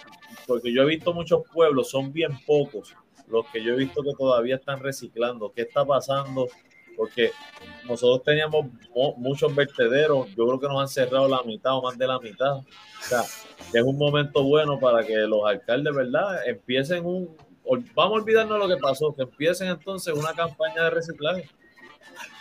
porque 0.46 0.70
yo 0.70 0.82
he 0.82 0.86
visto 0.86 1.14
muchos 1.14 1.42
pueblos, 1.50 1.88
son 1.88 2.12
bien 2.12 2.32
pocos 2.46 2.94
los 3.30 3.46
que 3.46 3.62
yo 3.62 3.72
he 3.72 3.76
visto 3.76 4.02
que 4.02 4.12
todavía 4.12 4.56
están 4.56 4.80
reciclando. 4.80 5.52
¿Qué 5.52 5.62
está 5.62 5.84
pasando? 5.84 6.48
Porque 7.00 7.32
nosotros 7.88 8.22
teníamos 8.24 8.66
muchos 9.16 9.54
vertederos, 9.54 10.28
yo 10.36 10.46
creo 10.46 10.60
que 10.60 10.68
nos 10.68 10.82
han 10.82 10.88
cerrado 10.88 11.26
la 11.28 11.42
mitad 11.44 11.78
o 11.78 11.80
más 11.80 11.96
de 11.96 12.06
la 12.06 12.18
mitad. 12.18 12.56
O 12.56 12.64
sea, 13.00 13.22
es 13.72 13.82
un 13.82 13.96
momento 13.96 14.44
bueno 14.44 14.78
para 14.78 15.02
que 15.02 15.16
los 15.16 15.46
alcaldes, 15.46 15.94
¿verdad?, 15.94 16.46
empiecen 16.46 17.06
un. 17.06 17.34
Vamos 17.94 18.18
a 18.18 18.22
olvidarnos 18.22 18.58
lo 18.58 18.68
que 18.68 18.76
pasó, 18.76 19.14
que 19.16 19.22
empiecen 19.22 19.68
entonces 19.68 20.12
una 20.12 20.34
campaña 20.34 20.84
de 20.84 20.90
reciclaje. 20.90 21.48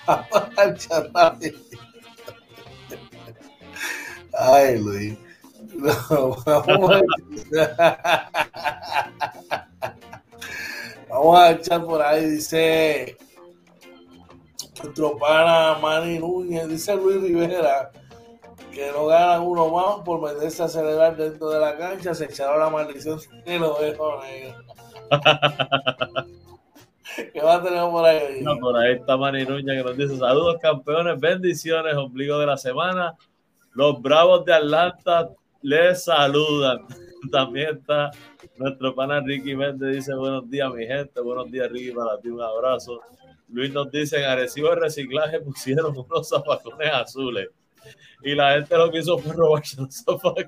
Ay, 4.38 4.78
Luis. 4.78 5.18
Vamos 11.10 11.40
a 11.40 11.52
echar 11.52 11.86
por 11.86 12.02
ahí, 12.02 12.30
dice 12.30 13.18
nuestro 14.84 15.18
pana 15.18 15.78
Manny 15.82 16.20
Núñez, 16.20 16.68
dice 16.68 16.96
Luis 16.96 17.20
Rivera, 17.22 17.90
que 18.72 18.92
no 18.92 19.08
ganan 19.08 19.42
uno 19.42 19.70
más 19.70 20.02
por 20.06 20.22
meterse 20.22 20.62
a 20.62 20.66
acelerar 20.66 21.18
dentro 21.18 21.50
de 21.50 21.60
la 21.60 21.76
cancha, 21.78 22.14
se 22.14 22.26
echaron 22.26 22.60
la 22.60 22.70
maldición 22.70 23.20
de 23.46 23.60
los 23.60 23.82
negro. 23.82 24.22
¿Qué 27.34 27.42
va 27.42 27.56
a 27.56 27.64
tener 27.64 27.82
por 27.90 28.06
ahí? 28.06 28.42
No, 28.42 28.58
por 28.60 28.78
ahí 28.78 28.94
está 28.94 29.18
Manny 29.18 29.46
Núñez 29.46 29.78
que 29.78 29.84
nos 29.84 29.98
dice 29.98 30.18
saludos 30.18 30.58
campeones, 30.62 31.20
bendiciones, 31.20 31.96
ombligo 31.96 32.40
de 32.40 32.46
la 32.46 32.58
semana. 32.58 33.16
Los 33.74 34.02
Bravos 34.02 34.46
de 34.46 34.54
Atlanta 34.54 35.30
les 35.62 36.06
saludan. 36.06 36.86
También 37.32 37.78
está 37.78 38.12
nuestro 38.58 38.96
pana 38.96 39.20
Ricky 39.20 39.56
Méndez, 39.56 39.96
dice 39.96 40.16
buenos 40.16 40.50
días 40.50 40.72
mi 40.74 40.86
gente, 40.86 41.20
buenos 41.20 41.52
días 41.52 41.70
Ricky, 41.70 41.92
para 41.92 42.18
ti 42.20 42.30
un 42.30 42.42
abrazo. 42.42 43.02
Luis 43.52 43.72
nos 43.72 43.92
dice, 43.92 44.20
en 44.20 44.26
Arecibo 44.26 44.70
de 44.70 44.76
Reciclaje 44.76 45.40
pusieron 45.40 45.98
unos 45.98 46.30
zapacones 46.30 46.94
azules 46.94 47.50
y 48.22 48.36
la 48.36 48.54
gente 48.54 48.78
lo 48.78 48.92
que 48.92 49.00
hizo 49.00 49.18
fue 49.18 49.34
robarse 49.34 49.82
los 49.82 49.96
zapatos. 49.96 50.46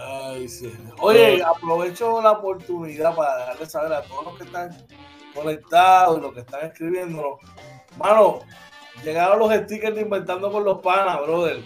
Ay, 0.00 0.48
sí. 0.48 0.72
Oye, 1.00 1.42
aprovecho 1.42 2.22
la 2.22 2.32
oportunidad 2.32 3.14
para 3.14 3.46
darle 3.46 3.66
saber 3.66 3.92
a 3.92 4.02
todos 4.02 4.24
los 4.26 4.38
que 4.38 4.44
están 4.44 4.86
conectados 5.34 6.18
y 6.18 6.22
los 6.22 6.32
que 6.32 6.40
están 6.40 6.66
escribiendo. 6.66 7.38
Mano, 7.96 8.40
llegaron 9.04 9.38
los 9.38 9.52
stickers 9.52 9.96
de 9.96 10.02
Inventando 10.02 10.50
con 10.50 10.64
los 10.64 10.80
Panas, 10.80 11.20
brother. 11.22 11.60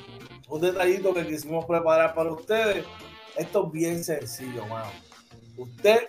Un 0.48 0.60
detallito 0.60 1.12
que 1.12 1.26
quisimos 1.26 1.64
preparar 1.66 2.14
para 2.14 2.32
ustedes. 2.32 2.84
Esto 3.36 3.66
es 3.66 3.72
bien 3.72 4.02
sencillo, 4.02 4.64
mano. 4.66 4.90
Usted 5.56 6.08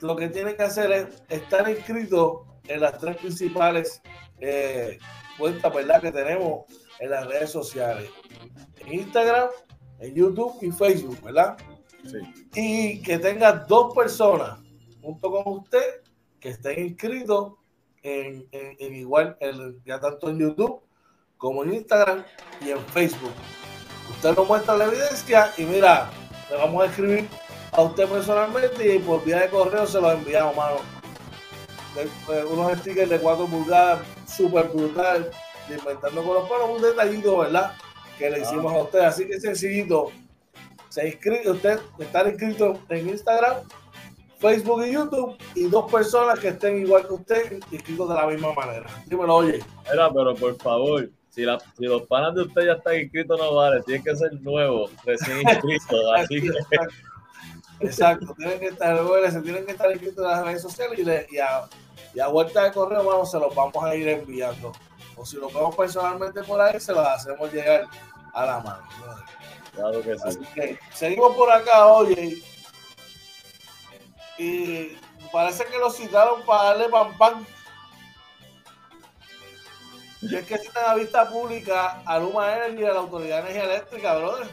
lo 0.00 0.14
que 0.16 0.28
tiene 0.28 0.54
que 0.54 0.62
hacer 0.62 0.92
es 0.92 1.22
estar 1.28 1.68
inscrito 1.68 2.46
en 2.68 2.80
las 2.80 2.98
tres 2.98 3.16
principales 3.16 4.00
eh, 4.40 4.98
cuentas, 5.38 5.72
¿verdad? 5.74 6.00
Que 6.00 6.12
tenemos 6.12 6.64
en 6.98 7.10
las 7.10 7.26
redes 7.26 7.50
sociales. 7.50 8.08
En 8.78 8.92
Instagram, 8.92 9.48
en 10.00 10.14
YouTube 10.14 10.56
y 10.62 10.70
Facebook, 10.70 11.20
¿verdad? 11.22 11.56
Sí. 12.04 12.18
Y 12.54 13.02
que 13.02 13.18
tenga 13.18 13.52
dos 13.52 13.94
personas 13.94 14.58
junto 15.00 15.30
con 15.30 15.58
usted 15.58 16.02
que 16.40 16.50
estén 16.50 16.86
inscritos 16.88 17.54
en, 18.02 18.46
en- 18.52 18.76
en 18.78 18.94
igual, 18.94 19.36
en- 19.40 19.82
ya 19.84 19.98
tanto 20.00 20.28
en 20.28 20.38
YouTube 20.38 20.82
como 21.38 21.64
en 21.64 21.74
Instagram 21.74 22.24
y 22.60 22.70
en 22.70 22.78
Facebook. 22.86 23.32
Usted 24.10 24.34
nos 24.36 24.46
muestra 24.46 24.76
la 24.76 24.84
evidencia 24.84 25.50
y 25.56 25.62
mira, 25.64 26.10
le 26.50 26.56
vamos 26.56 26.82
a 26.82 26.86
escribir 26.86 27.26
a 27.72 27.82
usted 27.82 28.06
personalmente 28.08 28.94
y 28.94 28.98
por 28.98 29.24
vía 29.24 29.40
de 29.40 29.48
correo 29.48 29.86
se 29.86 30.00
los 30.00 30.12
enviamos, 30.14 30.54
mano. 30.56 30.76
De 31.94 32.44
unos 32.46 32.78
stickers 32.78 33.10
de 33.10 33.18
4 33.20 33.46
pulgadas, 33.46 34.00
súper 34.26 34.68
brutal, 34.68 35.30
de 35.68 35.76
inventando 35.76 36.22
con 36.24 36.34
los 36.34 36.48
palos, 36.48 36.70
un 36.76 36.82
detallito, 36.82 37.38
¿verdad? 37.38 37.72
Que 38.18 38.30
le 38.30 38.40
hicimos 38.40 38.72
a 38.72 38.78
usted. 38.82 39.00
Así 39.00 39.26
que 39.26 39.40
sencillito. 39.40 40.10
Se 40.88 41.08
inscribe, 41.08 41.50
usted 41.50 41.80
está 41.98 42.28
inscrito 42.28 42.78
en 42.88 43.08
Instagram, 43.08 43.56
Facebook 44.38 44.84
y 44.86 44.92
YouTube, 44.92 45.36
y 45.54 45.64
dos 45.68 45.90
personas 45.90 46.38
que 46.38 46.48
estén 46.48 46.78
igual 46.82 47.06
que 47.06 47.14
usted, 47.14 47.60
inscritos 47.72 48.08
de 48.08 48.14
la 48.14 48.26
misma 48.26 48.52
manera. 48.52 48.86
Dímelo, 49.06 49.36
oye. 49.36 49.60
Mira, 49.90 50.12
pero 50.12 50.34
por 50.36 50.56
favor, 50.56 51.10
si, 51.30 51.42
la, 51.42 51.58
si 51.76 51.86
los 51.86 52.02
panas 52.02 52.34
de 52.36 52.42
usted 52.42 52.66
ya 52.66 52.72
están 52.74 53.00
inscritos, 53.00 53.36
no 53.40 53.54
vale, 53.54 53.82
tiene 53.82 54.04
que 54.04 54.14
ser 54.14 54.40
nuevo, 54.40 54.88
recién 55.04 55.40
inscrito. 55.48 56.12
Así 56.14 56.40
que 56.42 56.50
Exacto. 57.80 58.34
Tienen 58.36 58.60
que 58.60 58.66
estar, 58.68 58.96
se 59.32 59.40
tienen 59.40 59.66
que 59.66 59.72
estar 59.72 59.90
inscritos 59.90 60.24
en 60.24 60.30
las 60.30 60.44
redes 60.44 60.62
sociales 60.62 60.98
y, 60.98 61.04
le- 61.04 61.26
y 61.30 61.38
a, 61.38 61.64
y 62.14 62.20
a 62.20 62.28
vuelta 62.28 62.62
de 62.64 62.72
correo, 62.72 63.04
vamos, 63.04 63.30
se 63.30 63.38
los 63.38 63.54
vamos 63.54 63.82
a 63.82 63.94
ir 63.94 64.08
enviando. 64.08 64.72
O 65.16 65.26
si 65.26 65.36
lo 65.36 65.48
vemos 65.48 65.74
personalmente 65.74 66.42
por 66.42 66.60
ahí, 66.60 66.78
se 66.78 66.92
los 66.92 67.06
hacemos 67.06 67.52
llegar 67.52 67.86
a 68.32 68.46
la 68.46 68.60
mano. 68.60 68.88
¿no? 69.04 69.24
claro 69.72 70.02
que 70.02 70.12
Así 70.12 70.38
sí. 70.38 70.46
que 70.54 70.78
seguimos 70.92 71.36
por 71.36 71.50
acá, 71.50 71.86
oye. 71.86 72.42
Y 74.38 74.96
parece 75.32 75.64
que 75.64 75.78
lo 75.78 75.90
citaron 75.90 76.42
para 76.42 76.70
darle 76.70 76.88
pam 76.88 77.16
pam. 77.18 77.44
Y 80.22 80.36
es 80.36 80.46
que 80.46 80.56
citan 80.58 80.84
a 80.86 80.94
vista 80.94 81.28
pública 81.28 82.00
a 82.06 82.18
Luma 82.18 82.56
Energy 82.56 82.82
y 82.82 82.86
a 82.86 82.94
la 82.94 83.00
Autoridad 83.00 83.42
de 83.42 83.50
Energía 83.50 83.74
Eléctrica, 83.74 84.16
brother. 84.16 84.46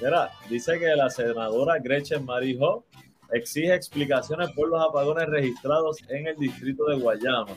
Mira, 0.00 0.30
dice 0.48 0.78
que 0.78 0.86
la 0.96 1.10
senadora 1.10 1.78
Gretchen 1.78 2.24
Marijo 2.24 2.84
exige 3.32 3.74
explicaciones 3.74 4.50
por 4.52 4.68
los 4.68 4.80
apagones 4.82 5.26
registrados 5.28 5.98
en 6.08 6.26
el 6.28 6.36
distrito 6.36 6.84
de 6.86 6.96
Guayama. 6.98 7.56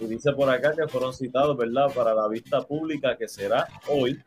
Y 0.00 0.06
dice 0.06 0.32
por 0.32 0.48
acá 0.50 0.72
que 0.74 0.88
fueron 0.88 1.12
citados, 1.12 1.56
¿verdad?, 1.56 1.86
para 1.94 2.14
la 2.14 2.26
vista 2.28 2.62
pública 2.62 3.16
que 3.16 3.28
será 3.28 3.68
hoy 3.88 4.18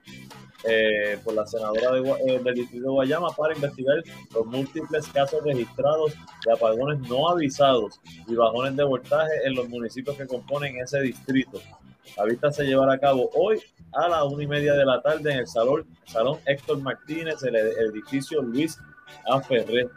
eh, 0.64 1.20
por 1.24 1.34
la 1.34 1.46
senadora 1.46 1.92
de 1.92 2.10
eh, 2.28 2.40
del 2.40 2.56
distrito 2.56 2.86
de 2.86 2.92
Guayama 2.92 3.30
para 3.36 3.54
investigar 3.54 3.98
los 4.34 4.46
múltiples 4.46 5.08
casos 5.10 5.44
registrados 5.44 6.14
de 6.46 6.54
apagones 6.54 7.08
no 7.10 7.30
avisados 7.30 8.00
y 8.28 8.36
bajones 8.36 8.76
de 8.76 8.84
voltaje 8.84 9.32
en 9.46 9.56
los 9.56 9.68
municipios 9.70 10.16
que 10.18 10.26
componen 10.28 10.78
ese 10.80 11.02
distrito. 11.02 11.62
La 12.18 12.24
vista 12.24 12.52
se 12.52 12.64
llevará 12.66 12.94
a 12.94 13.00
cabo 13.00 13.30
hoy 13.36 13.60
a 13.94 14.08
las 14.08 14.24
una 14.24 14.44
y 14.44 14.48
media 14.48 14.74
de 14.74 14.86
la 14.86 15.02
tarde 15.02 15.32
en 15.34 15.40
el 15.40 15.48
salón, 15.48 15.86
salón 16.06 16.40
Héctor 16.46 16.80
Martínez, 16.80 17.44
el 17.44 17.56
ed- 17.56 17.78
edificio 17.90 18.42
Luis 18.42 18.78
A. 19.28 19.42
Ferré. 19.42 19.88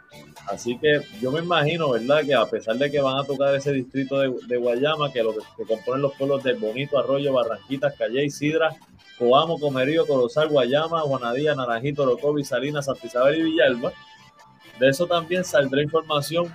Así 0.47 0.77
que 0.79 1.01
yo 1.21 1.31
me 1.31 1.39
imagino, 1.39 1.91
¿verdad?, 1.91 2.23
que 2.25 2.33
a 2.33 2.45
pesar 2.45 2.77
de 2.77 2.89
que 2.89 2.99
van 2.99 3.17
a 3.17 3.23
tocar 3.23 3.53
ese 3.53 3.71
distrito 3.71 4.19
de, 4.19 4.33
de 4.47 4.57
Guayama, 4.57 5.11
que 5.11 5.21
lo 5.21 5.33
que, 5.33 5.65
componen 5.67 6.01
los 6.01 6.15
pueblos 6.15 6.43
del 6.43 6.57
Bonito, 6.57 6.97
Arroyo, 6.97 7.33
Barranquitas, 7.33 7.95
Calle, 7.95 8.29
Sidra, 8.29 8.75
Coamo, 9.17 9.59
Comerío, 9.59 10.07
Corozal, 10.07 10.49
Guayama, 10.49 11.01
Juanadía, 11.01 11.53
Naranjito, 11.53 12.03
Orocovi, 12.03 12.43
Salinas, 12.43 12.85
Santa 12.85 13.05
Isabel 13.05 13.39
y 13.39 13.43
Villalba, 13.43 13.93
de 14.79 14.87
eso 14.87 15.07
también 15.07 15.43
saldrá 15.43 15.83
información 15.83 16.51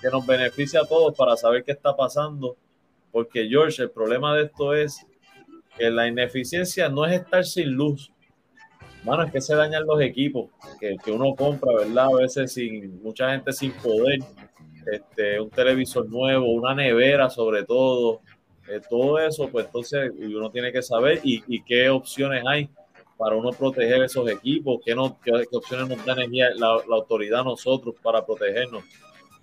que 0.00 0.08
nos 0.08 0.24
beneficia 0.24 0.80
a 0.82 0.86
todos 0.86 1.16
para 1.16 1.36
saber 1.36 1.64
qué 1.64 1.72
está 1.72 1.96
pasando, 1.96 2.56
porque 3.10 3.48
George, 3.48 3.82
el 3.82 3.90
problema 3.90 4.36
de 4.36 4.44
esto 4.44 4.72
es 4.72 5.04
que 5.76 5.90
la 5.90 6.06
ineficiencia 6.06 6.88
no 6.88 7.04
es 7.04 7.20
estar 7.20 7.44
sin 7.44 7.72
luz. 7.72 8.12
Mano, 9.06 9.22
es 9.22 9.30
que 9.30 9.40
se 9.40 9.54
dañan 9.54 9.86
los 9.86 10.00
equipos 10.00 10.50
que, 10.80 10.96
uno 11.12 11.34
compra, 11.36 11.72
¿verdad? 11.72 12.06
A 12.12 12.16
veces 12.16 12.52
sin 12.52 13.00
mucha 13.02 13.30
gente 13.30 13.52
sin 13.52 13.70
poder. 13.72 14.18
Este, 14.92 15.40
un 15.40 15.50
televisor 15.50 16.08
nuevo, 16.08 16.46
una 16.52 16.74
nevera 16.74 17.30
sobre 17.30 17.64
todo, 17.64 18.20
eh, 18.68 18.80
todo 18.88 19.18
eso, 19.18 19.48
pues 19.48 19.66
entonces 19.66 20.12
uno 20.16 20.50
tiene 20.50 20.72
que 20.72 20.82
saber 20.82 21.20
y, 21.24 21.62
qué 21.62 21.88
opciones 21.88 22.44
hay 22.46 22.68
para 23.16 23.34
uno 23.34 23.50
proteger 23.50 24.02
esos 24.02 24.28
equipos, 24.28 24.80
qué, 24.84 24.94
opciones 24.94 25.88
nos 25.88 26.04
da 26.04 26.12
energía 26.12 26.50
la, 26.54 26.76
la 26.88 26.96
autoridad 26.96 27.44
nosotros 27.44 27.94
para 28.02 28.26
protegernos. 28.26 28.84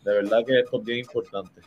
De 0.04 0.14
verdad 0.14 0.40
que 0.46 0.60
esto 0.60 0.78
es 0.78 0.84
bien 0.84 1.00
importante. 1.00 1.62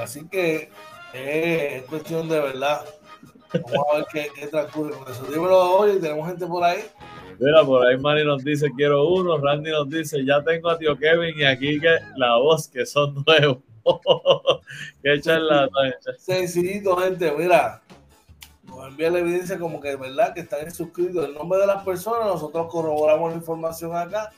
Así 0.00 0.28
que 0.28 0.68
eh, 1.14 1.76
es 1.76 1.82
cuestión 1.84 2.28
de 2.28 2.40
verdad. 2.40 2.84
Vamos 3.52 3.86
a 3.92 3.96
ver 3.96 4.06
qué, 4.12 4.28
qué 4.34 4.46
transcurre 4.46 4.92
con 4.92 5.12
eso. 5.12 5.24
Dímelo, 5.24 5.78
oye, 5.78 6.00
tenemos 6.00 6.26
gente 6.28 6.46
por 6.46 6.64
ahí. 6.64 6.80
Mira, 7.38 7.64
por 7.64 7.86
ahí 7.86 7.96
Manny 7.98 8.24
nos 8.24 8.44
dice 8.44 8.70
quiero 8.76 9.08
uno, 9.08 9.36
Randy 9.38 9.70
nos 9.70 9.88
dice 9.88 10.24
ya 10.24 10.42
tengo 10.42 10.70
a 10.70 10.78
tío 10.78 10.96
Kevin 10.96 11.38
y 11.38 11.44
aquí 11.44 11.80
que 11.80 11.98
la 12.16 12.36
voz 12.36 12.68
que 12.68 12.86
son 12.86 13.14
nuevos. 13.26 13.58
Qué 15.02 15.20
charla. 15.20 15.68
Sencillito, 16.18 16.96
gente, 16.96 17.32
mira. 17.36 17.82
Nos 18.64 18.86
envía 18.86 19.10
la 19.10 19.18
evidencia 19.18 19.58
como 19.58 19.80
que 19.80 19.92
es 19.92 19.98
verdad 19.98 20.32
que 20.32 20.40
están 20.40 20.70
suscritos. 20.70 21.24
El 21.24 21.34
nombre 21.34 21.58
de 21.58 21.66
las 21.66 21.82
personas, 21.84 22.26
nosotros 22.26 22.68
corroboramos 22.70 23.32
la 23.32 23.36
información 23.36 23.94
acá. 23.94 24.30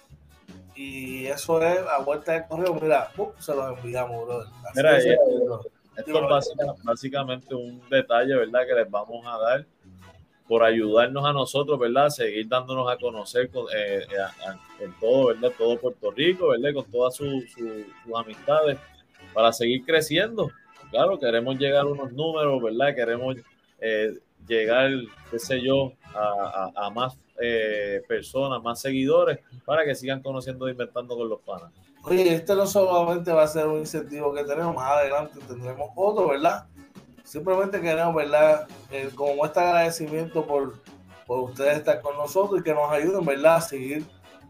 Y 0.75 1.27
eso 1.27 1.63
es 1.63 1.79
a 1.87 1.99
vuelta 2.03 2.33
de 2.33 2.47
correo. 2.47 2.75
Mira, 2.81 3.11
¡pum! 3.15 3.29
se 3.39 3.55
los 3.55 3.79
enviamos, 3.79 4.27
brother. 4.27 4.49
Mira, 4.75 5.01
sencillo. 5.01 5.61
Esto 5.97 6.23
es 6.25 6.29
básica- 6.29 6.75
básicamente 6.83 7.55
un 7.55 7.81
detalle, 7.89 8.35
¿verdad? 8.37 8.67
Que 8.67 8.75
les 8.75 8.91
vamos 8.91 9.25
a 9.27 9.39
dar 9.39 9.67
por 10.49 10.63
ayudarnos 10.63 11.25
a 11.25 11.33
nosotros, 11.33 11.79
¿verdad? 11.79 12.11
Seguir 12.11 12.47
dándonos 12.49 12.91
a 12.91 12.97
conocer 12.99 13.49
con, 13.51 13.65
eh, 13.75 14.01
eh, 14.01 14.19
a- 14.19 14.51
a- 14.51 14.61
en 14.83 14.93
todo, 15.01 15.27
¿verdad? 15.29 15.53
Todo 15.57 15.79
Puerto 15.79 16.11
Rico, 16.11 16.49
¿verdad? 16.49 16.75
Con 16.75 16.85
todas 16.91 17.17
sus 17.17 17.51
su- 17.53 17.85
sus 18.05 18.15
amistades 18.15 18.79
para 19.33 19.53
seguir 19.53 19.85
creciendo. 19.85 20.51
Claro, 20.91 21.19
queremos 21.19 21.57
llegar 21.59 21.83
a 21.83 21.87
unos 21.87 22.13
números, 22.13 22.63
¿verdad? 22.63 22.95
Queremos 22.95 23.37
eh, 23.81 24.15
llegar, 24.47 24.91
qué 25.31 25.39
sé 25.39 25.61
yo, 25.61 25.93
a, 26.15 26.91
más 26.91 27.17
eh, 27.41 28.03
personas, 28.09 28.63
más 28.63 28.81
seguidores, 28.81 29.39
para 29.65 29.85
que 29.85 29.95
sigan 29.95 30.23
conociendo 30.23 30.69
e 30.69 30.73
inventando 30.73 31.17
con 31.17 31.29
los 31.29 31.41
panas. 31.41 31.73
Oye, 32.05 32.35
este 32.35 32.55
no 32.55 32.67
solamente 32.67 33.33
va 33.33 33.45
a 33.45 33.49
ser 33.49 33.67
un 33.67 33.79
incentivo 33.79 34.35
que 34.35 34.45
tenemos, 34.45 34.75
más 34.75 34.91
adelante 34.91 35.39
tendremos 35.49 35.91
otro, 35.97 36.29
¿verdad? 36.29 36.67
Simplemente 37.25 37.81
queremos, 37.81 38.15
¿verdad? 38.15 38.69
Eh, 38.91 39.11
como 39.15 39.47
este 39.47 39.61
agradecimiento 39.61 40.47
por, 40.47 40.75
por 41.27 41.41
ustedes 41.51 41.79
estar 41.79 42.03
con 42.03 42.17
nosotros 42.17 42.61
y 42.61 42.63
que 42.63 42.75
nos 42.75 42.91
ayuden, 42.91 43.25
¿verdad? 43.25 43.57
A 43.57 43.61
seguir 43.63 44.05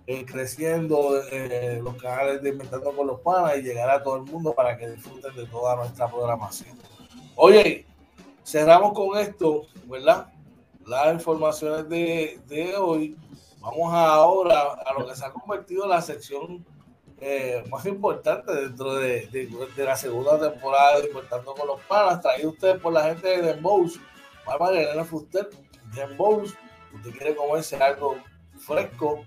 eh, 0.06 0.26
creciendo 0.26 1.22
eh, 1.30 1.80
los 1.82 1.94
canales 1.96 2.42
de 2.42 2.50
Inventando 2.50 2.92
con 2.92 3.06
los 3.06 3.20
Panas 3.20 3.56
y 3.56 3.62
llegar 3.62 3.88
a 3.88 4.02
todo 4.02 4.16
el 4.16 4.22
mundo 4.22 4.52
para 4.52 4.76
que 4.76 4.90
disfruten 4.90 5.34
de 5.34 5.46
toda 5.46 5.76
nuestra 5.76 6.08
programación. 6.08 6.76
Oye, 7.36 7.86
cerramos 8.44 8.92
con 8.92 9.16
esto, 9.16 9.62
¿verdad? 9.86 10.26
Las 10.86 11.14
informaciones 11.14 11.88
de, 11.88 12.40
de 12.46 12.76
hoy. 12.76 13.16
Vamos 13.60 13.94
ahora 13.94 14.74
a 14.84 14.98
lo 14.98 15.06
que 15.06 15.16
se 15.16 15.24
ha 15.24 15.30
convertido 15.30 15.84
en 15.84 15.90
la 15.90 16.02
sección 16.02 16.64
eh, 17.20 17.64
más 17.70 17.86
importante 17.86 18.52
dentro 18.52 18.96
de, 18.96 19.26
de, 19.28 19.84
la 19.84 19.96
segunda 19.96 20.38
temporada 20.38 21.00
de 21.00 21.08
Inventando 21.08 21.54
con 21.54 21.66
los 21.66 21.80
Panas, 21.82 22.20
traído 22.20 22.50
usted 22.50 22.78
por 22.80 22.92
la 22.92 23.04
gente 23.04 23.26
de 23.26 23.40
Dembows, 23.40 23.98
Bárbara 24.44 24.78
Elena 24.78 25.04
Fuster, 25.04 25.48
Dembows, 25.94 26.54
usted 26.92 27.10
quiere 27.12 27.34
comerse 27.34 27.76
algo 27.76 28.18
fresco, 28.58 29.24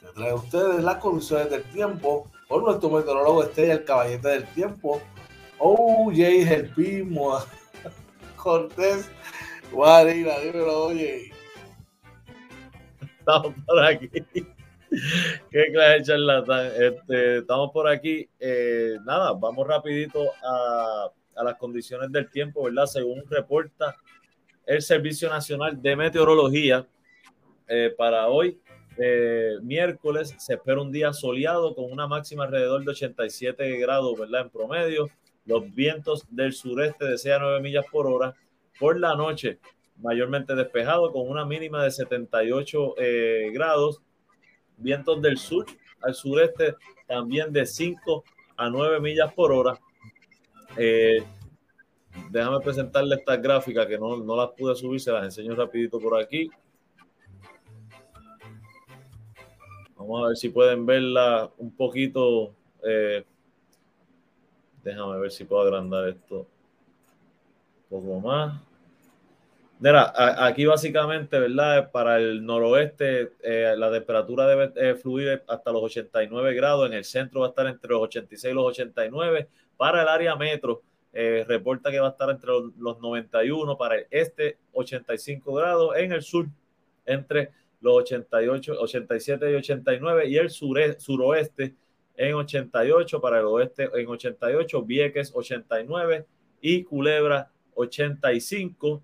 que 0.00 0.06
trae 0.14 0.30
a 0.30 0.34
ustedes 0.34 0.82
las 0.82 0.96
condiciones 0.96 1.50
del 1.50 1.62
tiempo 1.64 2.30
por 2.48 2.62
nuestro 2.62 2.88
meteorólogo 2.90 3.44
Estrella, 3.44 3.74
el 3.74 3.84
caballete 3.84 4.28
del 4.28 4.46
tiempo. 4.54 5.02
Oh, 5.58 6.10
Jay, 6.14 6.42
el 6.42 6.72
Pimo, 6.74 7.38
Cortés, 8.36 9.10
Guarina, 9.72 10.38
dímelo, 10.38 10.86
oye. 10.86 11.32
Estamos 13.18 13.54
por 13.66 13.84
aquí. 13.84 14.08
Qué 15.50 15.66
clase 15.72 16.02
charlatán. 16.04 16.70
Este, 16.78 17.38
estamos 17.38 17.70
por 17.72 17.88
aquí. 17.88 18.28
Eh, 18.38 18.96
nada, 19.04 19.32
vamos 19.32 19.66
rapidito 19.66 20.22
a, 20.42 21.10
a 21.36 21.44
las 21.44 21.56
condiciones 21.56 22.10
del 22.12 22.30
tiempo, 22.30 22.64
¿verdad? 22.64 22.86
Según 22.86 23.24
reporta 23.28 23.96
el 24.66 24.82
Servicio 24.82 25.28
Nacional 25.28 25.80
de 25.80 25.96
Meteorología, 25.96 26.86
eh, 27.68 27.92
para 27.96 28.28
hoy, 28.28 28.60
eh, 28.98 29.56
miércoles, 29.62 30.34
se 30.38 30.54
espera 30.54 30.80
un 30.80 30.92
día 30.92 31.12
soleado 31.12 31.74
con 31.74 31.90
una 31.90 32.06
máxima 32.06 32.44
alrededor 32.44 32.84
de 32.84 32.92
87 32.92 33.76
grados, 33.78 34.18
¿verdad? 34.18 34.42
En 34.42 34.50
promedio. 34.50 35.10
Los 35.44 35.72
vientos 35.74 36.26
del 36.30 36.52
sureste 36.52 37.04
de 37.04 37.18
6 37.18 37.34
a 37.34 37.38
9 37.38 37.60
millas 37.60 37.86
por 37.90 38.06
hora. 38.06 38.34
Por 38.78 38.98
la 38.98 39.14
noche, 39.14 39.58
mayormente 39.96 40.54
despejado 40.54 41.12
con 41.12 41.28
una 41.28 41.44
mínima 41.44 41.82
de 41.84 41.90
78 41.90 42.94
eh, 42.98 43.50
grados. 43.52 44.02
Vientos 44.76 45.20
del 45.22 45.38
sur 45.38 45.66
al 46.02 46.14
sureste 46.14 46.74
también 47.06 47.52
de 47.52 47.66
5 47.66 48.24
a 48.56 48.68
9 48.68 49.00
millas 49.00 49.32
por 49.32 49.52
hora. 49.52 49.78
déjame 52.30 52.60
presentarle 52.60 53.16
estas 53.16 53.40
gráficas 53.40 53.86
que 53.86 53.98
no, 53.98 54.16
no 54.18 54.36
las 54.36 54.50
pude 54.50 54.74
subir, 54.74 55.00
se 55.00 55.12
las 55.12 55.24
enseño 55.24 55.54
rapidito 55.54 55.98
por 55.98 56.20
aquí. 56.20 56.50
Vamos 59.96 60.24
a 60.24 60.28
ver 60.28 60.36
si 60.36 60.50
pueden 60.50 60.86
verla 60.86 61.50
un 61.58 61.74
poquito. 61.74 62.54
Eh, 62.84 63.24
déjame 64.84 65.18
ver 65.18 65.32
si 65.32 65.44
puedo 65.44 65.62
agrandar 65.62 66.06
esto 66.08 66.46
un 67.90 68.00
poco 68.00 68.20
más. 68.20 68.65
Mira, 69.78 70.12
aquí 70.46 70.64
básicamente, 70.64 71.38
¿verdad? 71.38 71.90
Para 71.90 72.16
el 72.16 72.44
noroeste, 72.44 73.32
eh, 73.42 73.74
la 73.76 73.90
temperatura 73.90 74.46
debe 74.46 74.72
eh, 74.76 74.94
fluir 74.94 75.42
hasta 75.46 75.70
los 75.70 75.82
89 75.82 76.54
grados. 76.54 76.86
En 76.86 76.94
el 76.94 77.04
centro 77.04 77.40
va 77.40 77.46
a 77.46 77.50
estar 77.50 77.66
entre 77.66 77.90
los 77.90 78.02
86 78.02 78.52
y 78.52 78.54
los 78.54 78.66
89. 78.66 79.48
Para 79.76 80.02
el 80.02 80.08
área 80.08 80.34
metro, 80.36 80.82
reporta 81.12 81.90
que 81.90 82.00
va 82.00 82.08
a 82.08 82.10
estar 82.10 82.30
entre 82.30 82.50
los 82.78 83.00
91. 83.00 83.76
Para 83.76 83.96
el 83.96 84.06
este, 84.10 84.58
85 84.72 85.52
grados. 85.54 85.96
En 85.96 86.12
el 86.12 86.22
sur, 86.22 86.46
entre 87.04 87.50
los 87.80 87.96
88, 87.96 88.76
87 88.80 89.50
y 89.50 89.54
89 89.54 90.28
y 90.28 90.36
el 90.36 90.50
suroeste 90.50 91.74
en 92.16 92.34
88, 92.34 93.20
para 93.20 93.40
el 93.40 93.44
oeste 93.44 93.90
en 93.94 94.08
88, 94.08 94.82
Vieques 94.82 95.32
89 95.34 96.26
y 96.60 96.82
Culebra 96.84 97.50
85. 97.74 99.02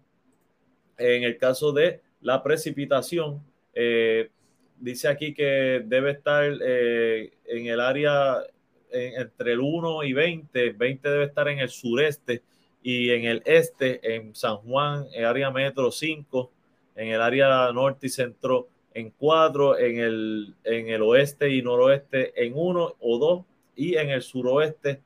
En 0.98 1.22
el 1.22 1.38
caso 1.38 1.72
de 1.72 2.00
la 2.20 2.42
precipitación, 2.42 3.42
eh, 3.74 4.30
dice 4.78 5.08
aquí 5.08 5.34
que 5.34 5.82
debe 5.84 6.12
estar 6.12 6.44
eh, 6.44 7.32
en 7.46 7.66
el 7.66 7.80
área 7.80 8.42
entre 8.90 9.52
el 9.52 9.60
1 9.60 10.04
y 10.04 10.12
20, 10.12 10.72
20 10.72 11.08
debe 11.08 11.24
estar 11.24 11.48
en 11.48 11.60
el 11.60 11.70
sureste 11.70 12.42
y 12.82 13.10
en 13.10 13.24
el 13.24 13.42
este, 13.46 14.16
en 14.16 14.34
San 14.34 14.58
Juan, 14.58 15.06
en 15.14 15.24
área 15.24 15.50
metro 15.50 15.90
5, 15.90 16.50
en 16.96 17.08
el 17.08 17.22
área 17.22 17.72
norte 17.72 18.06
y 18.06 18.10
centro 18.10 18.68
en 18.94 19.10
cuatro, 19.10 19.78
en 19.78 19.98
el, 19.98 20.54
en 20.64 20.88
el 20.88 21.02
oeste 21.02 21.50
y 21.50 21.62
noroeste 21.62 22.32
en 22.44 22.52
uno 22.54 22.94
o 23.00 23.18
dos 23.18 23.44
y 23.74 23.96
en 23.96 24.10
el 24.10 24.22
suroeste 24.22 25.00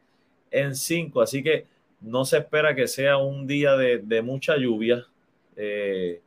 en 0.51 0.75
cinco. 0.75 1.21
Así 1.21 1.43
que 1.43 1.67
no 2.01 2.25
se 2.25 2.39
espera 2.39 2.75
que 2.75 2.89
sea 2.89 3.17
un 3.17 3.47
día 3.47 3.77
de, 3.77 4.23
mucha 4.23 4.57
lluvia 4.57 5.07
eh, 5.57 6.21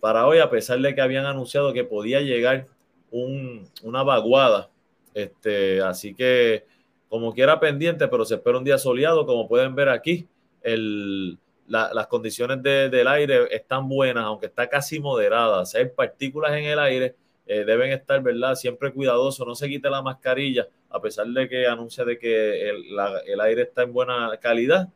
para 0.00 0.26
hoy, 0.26 0.38
a 0.38 0.50
pesar 0.50 0.78
de 0.80 0.94
que 0.94 1.00
habían 1.00 1.26
anunciado 1.26 1.72
que 1.72 1.84
podía 1.84 2.20
llegar 2.20 2.66
una 3.10 4.02
vaguada. 4.02 4.70
Este, 5.14 5.80
así 5.80 6.14
que 6.14 6.64
como 7.08 7.32
quiera 7.32 7.60
pendiente, 7.60 8.08
pero 8.08 8.24
se 8.24 8.34
espera 8.34 8.58
un 8.58 8.64
día 8.64 8.76
soleado, 8.76 9.24
como 9.24 9.48
pueden 9.48 9.74
ver 9.74 9.88
aquí. 9.88 10.26
El, 10.62 11.38
las 11.68 12.06
condiciones 12.08 12.62
del 12.62 13.08
aire 13.08 13.46
están 13.50 13.88
buenas, 13.88 14.24
aunque 14.24 14.46
está 14.46 14.68
casi 14.68 15.00
moderada. 15.00 15.64
hay 15.74 15.86
partículas 15.86 16.52
en 16.52 16.64
el 16.64 16.78
aire, 16.78 17.14
eh, 17.46 17.64
deben 17.64 17.92
estar, 17.92 18.22
¿verdad? 18.22 18.54
Siempre 18.54 18.92
cuidadosos, 18.92 19.46
no 19.46 19.54
se 19.54 19.68
quite 19.68 19.88
la 19.88 20.02
mascarilla, 20.02 20.68
a 20.90 21.00
pesar 21.00 21.26
de 21.26 21.48
que 21.48 21.66
anuncia 21.66 22.04
de 22.04 22.18
que 22.18 22.70
el, 22.70 23.40
aire 23.40 23.62
está 23.62 23.82
en 23.82 23.92
buena 23.92 24.36
calidad. 24.40 24.88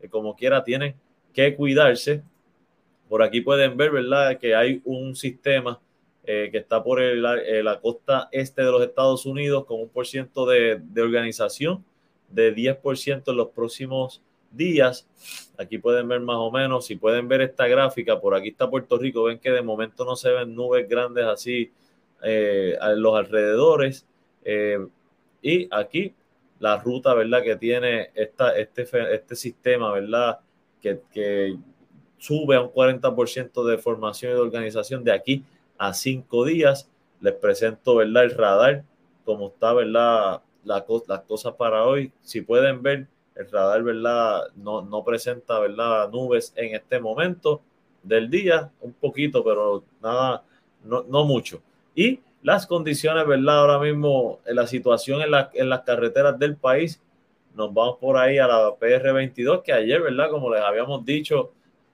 Eh, 0.00 0.08
como 0.08 0.34
quiera, 0.34 0.64
tienen 0.64 0.96
que 1.32 1.54
cuidarse. 1.54 2.22
Por 3.08 3.22
aquí 3.22 3.40
pueden 3.40 3.76
ver, 3.76 3.90
¿verdad? 3.92 4.38
Que 4.38 4.54
hay 4.54 4.82
un 4.84 5.14
sistema 5.14 5.80
eh, 6.24 6.48
que 6.50 6.58
está 6.58 6.82
por 6.82 7.00
la 7.00 7.80
costa 7.80 8.28
este 8.32 8.62
de 8.62 8.70
los 8.70 8.82
Estados 8.82 9.26
Unidos 9.26 9.64
con 9.64 9.80
un 9.80 9.88
por 9.88 10.06
ciento 10.06 10.46
de, 10.46 10.80
de 10.82 11.02
organización 11.02 11.84
de 12.30 12.54
10% 12.54 13.22
en 13.26 13.36
los 13.36 13.48
próximos 13.48 14.22
días. 14.50 15.06
Aquí 15.58 15.78
pueden 15.78 16.08
ver 16.08 16.20
más 16.20 16.36
o 16.36 16.50
menos, 16.50 16.86
si 16.86 16.96
pueden 16.96 17.28
ver 17.28 17.42
esta 17.42 17.66
gráfica, 17.66 18.20
por 18.20 18.34
aquí 18.34 18.48
está 18.48 18.68
Puerto 18.68 18.98
Rico, 18.98 19.24
ven 19.24 19.38
que 19.38 19.50
de 19.50 19.62
momento 19.62 20.04
no 20.04 20.16
se 20.16 20.30
ven 20.30 20.54
nubes 20.54 20.88
grandes 20.88 21.24
así 21.24 21.72
eh, 22.22 22.76
a 22.80 22.90
los 22.90 23.16
alrededores. 23.16 24.06
Eh, 24.44 24.84
y 25.42 25.68
aquí 25.70 26.14
la 26.58 26.78
ruta, 26.78 27.14
¿verdad? 27.14 27.42
Que 27.42 27.56
tiene 27.56 28.10
esta, 28.14 28.56
este, 28.56 28.86
este 29.14 29.36
sistema, 29.36 29.92
¿verdad? 29.92 30.40
Que, 30.80 31.00
que 31.12 31.56
sube 32.18 32.56
a 32.56 32.60
un 32.60 32.70
40% 32.70 33.64
de 33.64 33.78
formación 33.78 34.32
y 34.32 34.34
de 34.34 34.40
organización 34.40 35.04
de 35.04 35.12
aquí 35.12 35.44
a 35.78 35.92
cinco 35.92 36.44
días. 36.44 36.88
Les 37.20 37.34
presento, 37.34 37.96
¿verdad? 37.96 38.24
El 38.24 38.30
radar, 38.32 38.84
como 39.24 39.48
está, 39.48 39.72
¿verdad? 39.72 40.42
La, 40.64 40.84
las 41.08 41.22
cosas 41.22 41.54
para 41.54 41.84
hoy. 41.84 42.12
Si 42.22 42.40
pueden 42.40 42.82
ver, 42.82 43.06
el 43.34 43.50
radar, 43.50 43.82
¿verdad? 43.82 44.42
No, 44.56 44.82
no 44.82 45.04
presenta, 45.04 45.58
¿verdad? 45.58 46.10
Nubes 46.10 46.52
en 46.56 46.74
este 46.74 47.00
momento 47.00 47.60
del 48.02 48.30
día, 48.30 48.70
un 48.80 48.92
poquito, 48.92 49.44
pero 49.44 49.84
nada, 50.02 50.42
no, 50.84 51.04
no 51.08 51.24
mucho. 51.24 51.60
Y 51.94 52.20
las 52.42 52.66
condiciones, 52.66 53.26
¿verdad? 53.26 53.60
Ahora 53.60 53.78
mismo, 53.78 54.40
en 54.46 54.56
la 54.56 54.66
situación 54.66 55.20
en, 55.22 55.30
la, 55.30 55.50
en 55.52 55.68
las 55.68 55.80
carreteras 55.80 56.38
del 56.38 56.56
país, 56.56 57.02
nos 57.54 57.72
vamos 57.72 57.96
por 57.98 58.16
ahí 58.18 58.38
a 58.38 58.46
la 58.46 58.68
PR22, 58.76 59.62
que 59.62 59.72
ayer, 59.72 60.00
¿verdad? 60.00 60.30
Como 60.30 60.52
les 60.54 60.62
habíamos 60.62 61.04
dicho, 61.04 61.52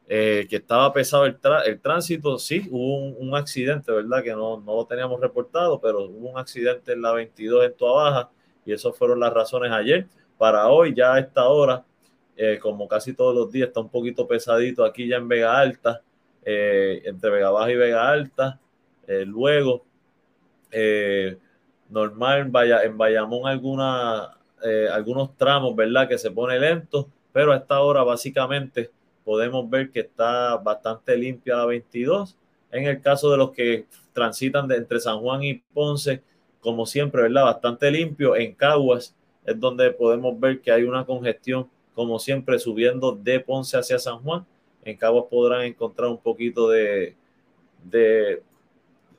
eh, 0.09 0.47
que 0.51 0.57
estaba 0.57 0.93
pesado 0.93 1.27
el, 1.27 1.39
el 1.65 1.81
tránsito, 1.81 2.39
sí, 2.39 2.69
hubo 2.71 2.97
un, 3.17 3.35
accidente, 3.35 3.93
¿verdad? 3.93 4.23
Que 4.23 4.33
no, 4.33 4.61
no, 4.61 4.77
lo 4.77 4.87
teníamos 4.87 5.21
reportado, 5.21 5.81
pero 5.81 6.05
hubo 6.05 6.31
un 6.31 6.39
accidente 6.39 6.93
en 6.93 7.03
la 7.03 7.13
22 7.13 7.65
en 7.65 7.75
Tua 7.75 7.93
Baja, 7.93 8.31
y 8.67 8.73
esas 8.73 8.97
fueron 8.97 9.21
las 9.21 9.33
razones 9.33 9.71
ayer 9.73 10.07
para 10.37 10.69
hoy, 10.69 10.95
ya 10.95 11.15
a 11.15 11.21
esta 11.21 11.49
hora, 11.49 11.85
eh, 12.37 12.59
como 12.61 12.89
casi 12.89 13.15
todos 13.15 13.35
los 13.35 13.51
días, 13.51 13.69
está 13.69 13.81
un 13.81 13.89
poquito 13.89 14.27
pesadito 14.27 14.85
aquí 14.85 15.09
ya 15.09 15.17
en 15.17 15.29
Vega 15.29 15.59
Alta, 15.59 16.03
eh, 16.45 17.03
entre 17.05 17.31
Vega 17.31 17.51
Baja 17.51 17.71
y 17.71 17.77
Vega 17.77 18.11
Alta. 18.11 18.61
Luego, 19.27 19.85
normal 21.91 22.41
en, 22.41 22.53
Vaya, 22.53 22.83
en 22.83 22.97
Bayamón 22.97 23.47
alguna, 23.47 24.39
algunos 24.91 25.37
tramos, 25.37 25.77
¿verdad? 25.77 26.09
Que 26.09 26.19
se 26.19 26.31
pone 26.31 26.59
lento, 26.59 27.09
pero 27.33 27.53
a 27.53 27.57
esta 27.57 27.81
hora 27.81 28.03
básicamente 28.05 28.91
podemos 29.25 29.69
ver 29.69 29.91
que 29.91 30.01
está 30.01 30.57
bastante 30.57 31.17
limpia 31.17 31.57
la 31.57 31.67
22 31.67 32.37
En 32.71 32.87
el 32.87 33.01
caso 33.01 33.31
de 33.31 33.37
los 33.37 33.51
que 33.53 33.87
transitan 34.13 34.69
de 34.69 34.77
entre 34.77 35.01
San 35.01 35.21
Juan 35.21 35.43
y 35.43 35.55
Ponce, 35.73 36.23
como 36.61 36.87
siempre, 36.87 37.23
¿verdad? 37.23 37.45
Bastante 37.45 37.91
limpio. 37.91 38.37
En 38.37 38.55
Caguas 38.55 39.15
es 39.45 39.59
donde 39.59 39.91
podemos 39.91 40.39
ver 40.39 40.61
que 40.61 40.71
hay 40.71 40.85
una 40.85 41.05
congestión, 41.05 41.69
como 41.95 42.19
siempre, 42.19 42.59
subiendo 42.59 43.13
de 43.13 43.41
Ponce 43.41 43.77
hacia 43.77 43.99
San 43.99 44.19
Juan. 44.19 44.47
En 44.85 44.97
Caguas 44.97 45.27
podrán 45.31 45.63
encontrar 45.63 46.09
un 46.09 46.19
poquito 46.19 46.69
de, 46.69 47.15
de, 47.85 48.43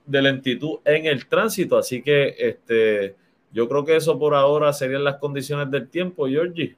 de 0.06 0.22
lentitud 0.22 0.80
en 0.86 1.06
el 1.06 1.28
tránsito. 1.28 1.78
Así 1.78 2.02
que 2.02 2.36
este, 2.38 3.16
yo 3.52 3.70
creo 3.70 3.86
que 3.86 3.96
eso 3.96 4.18
por 4.18 4.34
ahora 4.34 4.74
serían 4.74 5.04
las 5.04 5.18
condiciones 5.18 5.70
del 5.70 5.88
tiempo, 5.90 6.28
Georgie. 6.28 6.76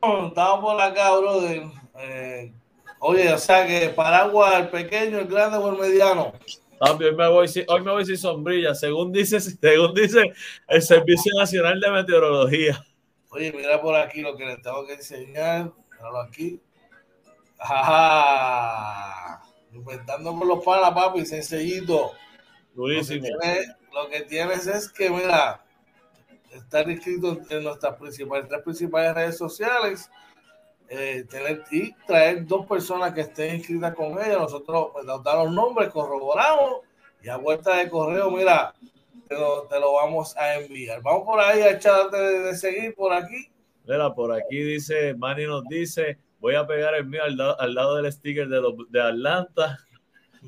Estamos 0.00 0.60
por 0.60 0.80
acá, 0.80 1.16
brother. 1.16 1.62
Eh, 1.98 2.52
oye, 3.00 3.32
o 3.32 3.38
sea 3.38 3.66
que 3.66 3.88
Paraguas, 3.88 4.54
el 4.54 4.68
pequeño, 4.68 5.18
el 5.18 5.26
grande 5.26 5.58
o 5.58 5.70
el 5.70 5.78
mediano. 5.78 6.32
También 6.78 7.16
me 7.16 7.28
voy, 7.28 7.48
hoy 7.66 7.80
me 7.82 7.90
voy 7.90 8.06
sin 8.06 8.16
sombrilla, 8.16 8.74
según 8.74 9.12
dice, 9.12 9.40
según 9.40 9.94
dice 9.94 10.32
el 10.68 10.82
Servicio 10.82 11.32
Nacional 11.36 11.80
de 11.80 11.90
Meteorología. 11.90 12.80
Oye, 13.30 13.52
mira 13.52 13.80
por 13.80 13.96
aquí 13.96 14.20
lo 14.20 14.36
que 14.36 14.46
les 14.46 14.62
tengo 14.62 14.86
que 14.86 14.94
enseñar. 14.94 15.72
Míralo 15.92 16.20
aquí. 16.20 16.60
Ajá. 17.58 19.42
Inventando 19.72 20.34
con 20.38 20.48
los 20.48 20.64
panas, 20.64 20.92
papi, 20.92 21.26
sencillito. 21.26 22.12
Durísimo. 22.74 23.26
Lo 23.92 24.08
que, 24.08 24.20
tienes, 24.22 24.66
es 24.68 24.88
que, 24.88 25.10
mira, 25.10 25.64
estar 26.58 26.88
inscrito 26.90 27.38
en 27.50 27.64
nuestras 27.64 27.96
principales, 27.96 28.48
tres 28.48 28.62
principales 28.62 29.14
redes 29.14 29.38
sociales. 29.38 30.10
Eh, 30.90 31.26
tener 31.28 31.64
y 31.70 31.92
traer 32.06 32.46
dos 32.46 32.64
personas 32.64 33.12
que 33.12 33.20
estén 33.20 33.56
inscritas 33.56 33.94
con 33.94 34.12
ella. 34.12 34.38
Nosotros 34.38 34.88
pues, 34.92 35.04
nos 35.04 35.22
dan 35.22 35.38
los 35.38 35.52
nombres, 35.52 35.90
corroboramos 35.90 36.80
y 37.22 37.28
a 37.28 37.36
vuelta 37.36 37.76
de 37.76 37.90
correo, 37.90 38.30
mira, 38.30 38.72
te 39.28 39.34
lo, 39.34 39.64
te 39.64 39.78
lo 39.78 39.94
vamos 39.94 40.36
a 40.36 40.56
enviar. 40.56 41.02
Vamos 41.02 41.24
por 41.24 41.40
ahí 41.40 41.60
a 41.60 41.72
echar 41.72 42.10
de, 42.10 42.38
de, 42.40 42.56
seguir 42.56 42.94
por 42.94 43.12
aquí. 43.12 43.50
Mira, 43.86 44.14
por 44.14 44.32
aquí 44.32 44.62
dice, 44.62 45.14
Manny 45.14 45.44
nos 45.44 45.64
dice, 45.64 46.18
voy 46.40 46.54
a 46.54 46.66
pegar 46.66 46.94
el 46.94 47.06
mío 47.06 47.22
al, 47.22 47.38
al 47.40 47.74
lado 47.74 47.96
del 47.96 48.10
sticker 48.10 48.48
de, 48.48 48.60
los, 48.60 48.74
de 48.90 49.00
Atlanta. 49.00 49.78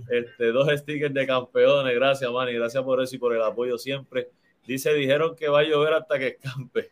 Este, 0.08 0.52
dos 0.52 0.68
stickers 0.68 1.12
de 1.12 1.26
campeones. 1.26 1.92
Gracias, 1.96 2.30
Manny. 2.30 2.52
Gracias 2.54 2.82
por 2.84 3.02
eso 3.02 3.16
y 3.16 3.18
por 3.18 3.34
el 3.34 3.42
apoyo 3.42 3.76
siempre. 3.76 4.30
Dice, 4.66 4.92
dijeron 4.94 5.34
que 5.36 5.48
va 5.48 5.60
a 5.60 5.64
llover 5.64 5.94
hasta 5.94 6.18
que 6.18 6.26
escampe. 6.28 6.90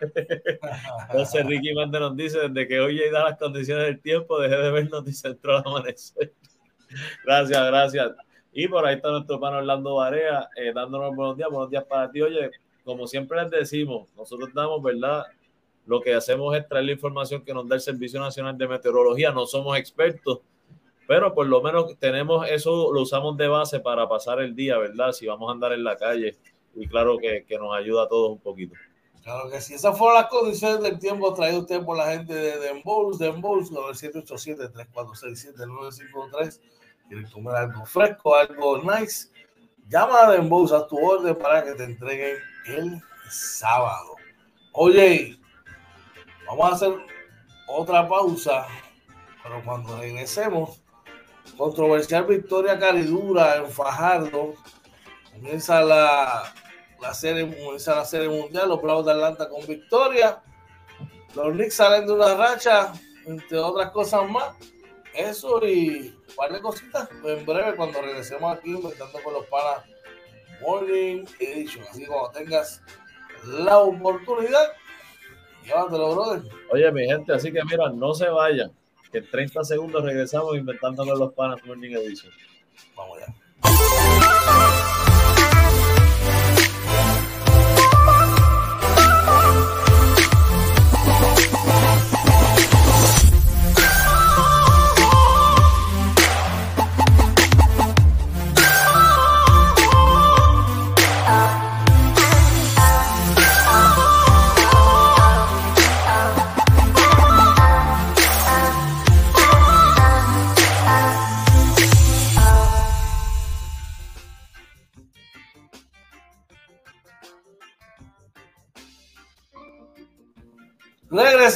Entonces 1.10 1.46
Ricky 1.46 1.74
Mande 1.74 2.00
nos 2.00 2.16
dice, 2.16 2.48
desde 2.48 2.68
que 2.68 2.80
hoy 2.80 3.00
da 3.10 3.24
las 3.24 3.38
condiciones 3.38 3.86
del 3.86 4.00
tiempo, 4.00 4.38
dejé 4.38 4.56
de 4.56 4.70
ver 4.70 4.90
Noticentro 4.90 5.56
al 5.56 5.62
amanecer. 5.64 6.32
gracias, 7.24 7.66
gracias. 7.66 8.12
Y 8.52 8.68
por 8.68 8.86
ahí 8.86 8.96
está 8.96 9.10
nuestro 9.10 9.36
hermano 9.36 9.58
Orlando 9.58 9.96
Barea, 9.96 10.48
eh, 10.56 10.72
dándonos 10.72 11.14
buenos 11.14 11.36
días, 11.36 11.48
buenos 11.50 11.70
días 11.70 11.84
para 11.84 12.10
ti. 12.10 12.22
Oye, 12.22 12.50
como 12.84 13.06
siempre 13.06 13.42
les 13.42 13.50
decimos, 13.50 14.08
nosotros 14.16 14.50
damos, 14.54 14.82
¿verdad? 14.82 15.24
Lo 15.86 16.00
que 16.00 16.14
hacemos 16.14 16.56
es 16.56 16.66
traer 16.68 16.84
la 16.84 16.92
información 16.92 17.44
que 17.44 17.52
nos 17.52 17.68
da 17.68 17.74
el 17.74 17.80
Servicio 17.80 18.20
Nacional 18.20 18.56
de 18.56 18.68
Meteorología. 18.68 19.32
No 19.32 19.46
somos 19.46 19.76
expertos, 19.76 20.40
pero 21.06 21.34
por 21.34 21.46
lo 21.46 21.62
menos 21.62 21.98
tenemos 21.98 22.48
eso, 22.48 22.92
lo 22.92 23.02
usamos 23.02 23.36
de 23.36 23.48
base 23.48 23.80
para 23.80 24.08
pasar 24.08 24.40
el 24.40 24.54
día, 24.54 24.78
¿verdad? 24.78 25.12
Si 25.12 25.26
vamos 25.26 25.48
a 25.48 25.52
andar 25.52 25.72
en 25.72 25.84
la 25.84 25.96
calle. 25.96 26.36
Y 26.76 26.88
claro 26.88 27.18
que, 27.18 27.44
que 27.46 27.58
nos 27.58 27.76
ayuda 27.76 28.04
a 28.04 28.08
todos 28.08 28.32
un 28.32 28.40
poquito. 28.40 28.74
Claro 29.24 29.50
que 29.50 29.60
sí. 29.60 29.74
Esas 29.74 29.96
fueron 29.96 30.20
las 30.20 30.26
condiciones 30.28 30.82
del 30.82 30.98
tiempo 30.98 31.32
traído 31.32 31.60
usted 31.60 31.80
por 31.82 31.96
la 31.96 32.10
gente 32.12 32.34
de 32.34 32.58
Denbowls, 32.58 33.18
Denbowls, 33.18 33.70
787-3467-953. 33.72 36.60
Quieren 37.08 37.30
comer 37.30 37.56
algo 37.56 37.86
fresco, 37.86 38.34
algo 38.34 38.82
nice. 38.82 39.30
Llama 39.88 40.26
a 40.26 40.32
Denbowls 40.32 40.72
a 40.72 40.86
tu 40.86 40.98
orden 40.98 41.34
para 41.36 41.64
que 41.64 41.72
te 41.72 41.84
entreguen 41.84 42.36
el 42.66 43.00
sábado. 43.30 44.16
Oye, 44.72 45.38
vamos 46.46 46.70
a 46.70 46.74
hacer 46.74 46.92
otra 47.66 48.06
pausa, 48.06 48.66
pero 49.42 49.64
cuando 49.64 49.98
regresemos, 49.98 50.82
controversial 51.56 52.26
victoria 52.26 52.78
caridura 52.78 53.56
en 53.56 53.70
Fajardo. 53.70 54.52
Comienza 55.32 55.82
la 55.82 56.52
la 57.04 57.12
serie, 57.12 57.42
comienza 57.46 57.96
la 57.96 58.04
serie 58.06 58.28
mundial, 58.28 58.68
los 58.68 58.80
Bravos 58.80 59.04
de 59.04 59.12
Atlanta 59.12 59.48
con 59.48 59.66
victoria. 59.66 60.42
Los 61.34 61.52
Knicks 61.52 61.74
salen 61.74 62.06
de 62.06 62.12
una 62.12 62.34
racha, 62.34 62.94
entre 63.26 63.58
otras 63.58 63.90
cosas 63.90 64.28
más. 64.30 64.56
Eso 65.12 65.64
y 65.66 66.14
un 66.28 66.34
par 66.34 66.50
de 66.52 66.62
cositas 66.62 67.08
en 67.24 67.44
breve 67.44 67.76
cuando 67.76 68.00
regresemos 68.00 68.56
aquí 68.56 68.70
inventando 68.70 69.22
con 69.22 69.34
los 69.34 69.44
panas 69.46 69.84
Morning 70.62 71.24
Edition. 71.40 71.84
Así 71.90 72.00
que 72.00 72.06
cuando 72.06 72.30
tengas 72.30 72.80
la 73.44 73.78
oportunidad, 73.78 74.72
llévatelo, 75.62 76.14
brother. 76.14 76.42
Oye, 76.72 76.90
mi 76.90 77.04
gente, 77.04 77.34
así 77.34 77.52
que 77.52 77.62
mira, 77.64 77.90
no 77.90 78.14
se 78.14 78.28
vayan, 78.28 78.72
que 79.12 79.18
en 79.18 79.30
30 79.30 79.62
segundos 79.64 80.02
regresamos 80.02 80.56
inventando 80.56 81.04
con 81.04 81.18
los 81.18 81.34
panas 81.34 81.62
Morning 81.66 81.90
Edition. 81.90 82.32
Vamos 82.96 83.18
ya. 83.20 84.83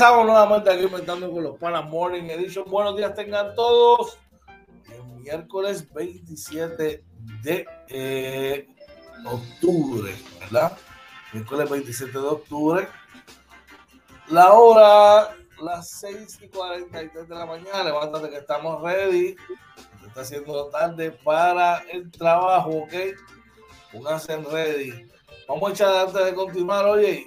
Regresamos 0.08 0.32
nuevamente 0.32 0.70
aquí 0.70 0.84
inventando 0.84 1.30
con 1.30 1.42
los 1.42 1.58
Panas 1.58 1.84
Morning 1.84 2.30
Edition. 2.30 2.64
Buenos 2.70 2.96
días 2.96 3.14
tengan 3.14 3.54
todos. 3.54 4.18
El 4.90 5.04
miércoles 5.20 5.86
27 5.92 7.04
de 7.42 7.66
eh, 7.88 8.66
octubre, 9.26 10.16
¿verdad? 10.40 10.78
Miércoles 11.34 11.68
27 11.68 12.10
de 12.10 12.26
octubre. 12.26 12.88
La 14.28 14.54
hora, 14.54 15.36
las 15.60 15.90
6 16.00 16.38
y 16.40 16.48
43 16.48 17.28
de 17.28 17.34
la 17.34 17.44
mañana. 17.44 17.84
Levántate 17.84 18.30
que 18.30 18.38
estamos 18.38 18.80
ready. 18.80 19.36
Se 20.00 20.06
está 20.06 20.22
haciendo 20.22 20.70
tarde 20.70 21.10
para 21.22 21.80
el 21.92 22.10
trabajo, 22.10 22.70
¿ok? 22.70 22.94
Pónganse 23.92 24.38
ready. 24.38 25.06
Vamos 25.46 25.68
a 25.68 25.72
echar 25.74 25.94
antes 26.08 26.24
de 26.24 26.34
continuar, 26.34 26.86
oye. 26.86 27.26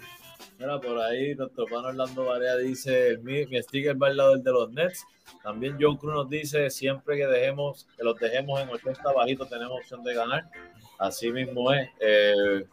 Mira, 0.61 0.79
por 0.79 0.99
ahí 0.99 1.33
nuestro 1.33 1.65
hermano 1.65 1.87
Orlando 1.87 2.25
Varea 2.25 2.55
dice, 2.55 3.17
mi, 3.23 3.47
mi 3.47 3.59
sticker 3.63 3.99
va 3.99 4.09
al 4.09 4.17
lado 4.17 4.31
del 4.33 4.43
de 4.43 4.51
los 4.51 4.71
Nets. 4.71 5.07
También 5.41 5.75
John 5.81 5.97
Cruz 5.97 6.13
nos 6.13 6.29
dice, 6.29 6.69
siempre 6.69 7.17
que 7.17 7.25
dejemos, 7.25 7.87
que 7.97 8.03
los 8.03 8.15
dejemos 8.19 8.61
en 8.61 8.69
80 8.69 9.11
bajitos 9.11 9.49
tenemos 9.49 9.79
opción 9.79 10.03
de 10.03 10.13
ganar. 10.13 10.51
Así 10.99 11.31
mismo 11.31 11.73
es. 11.73 11.89
Eh, 11.99 12.63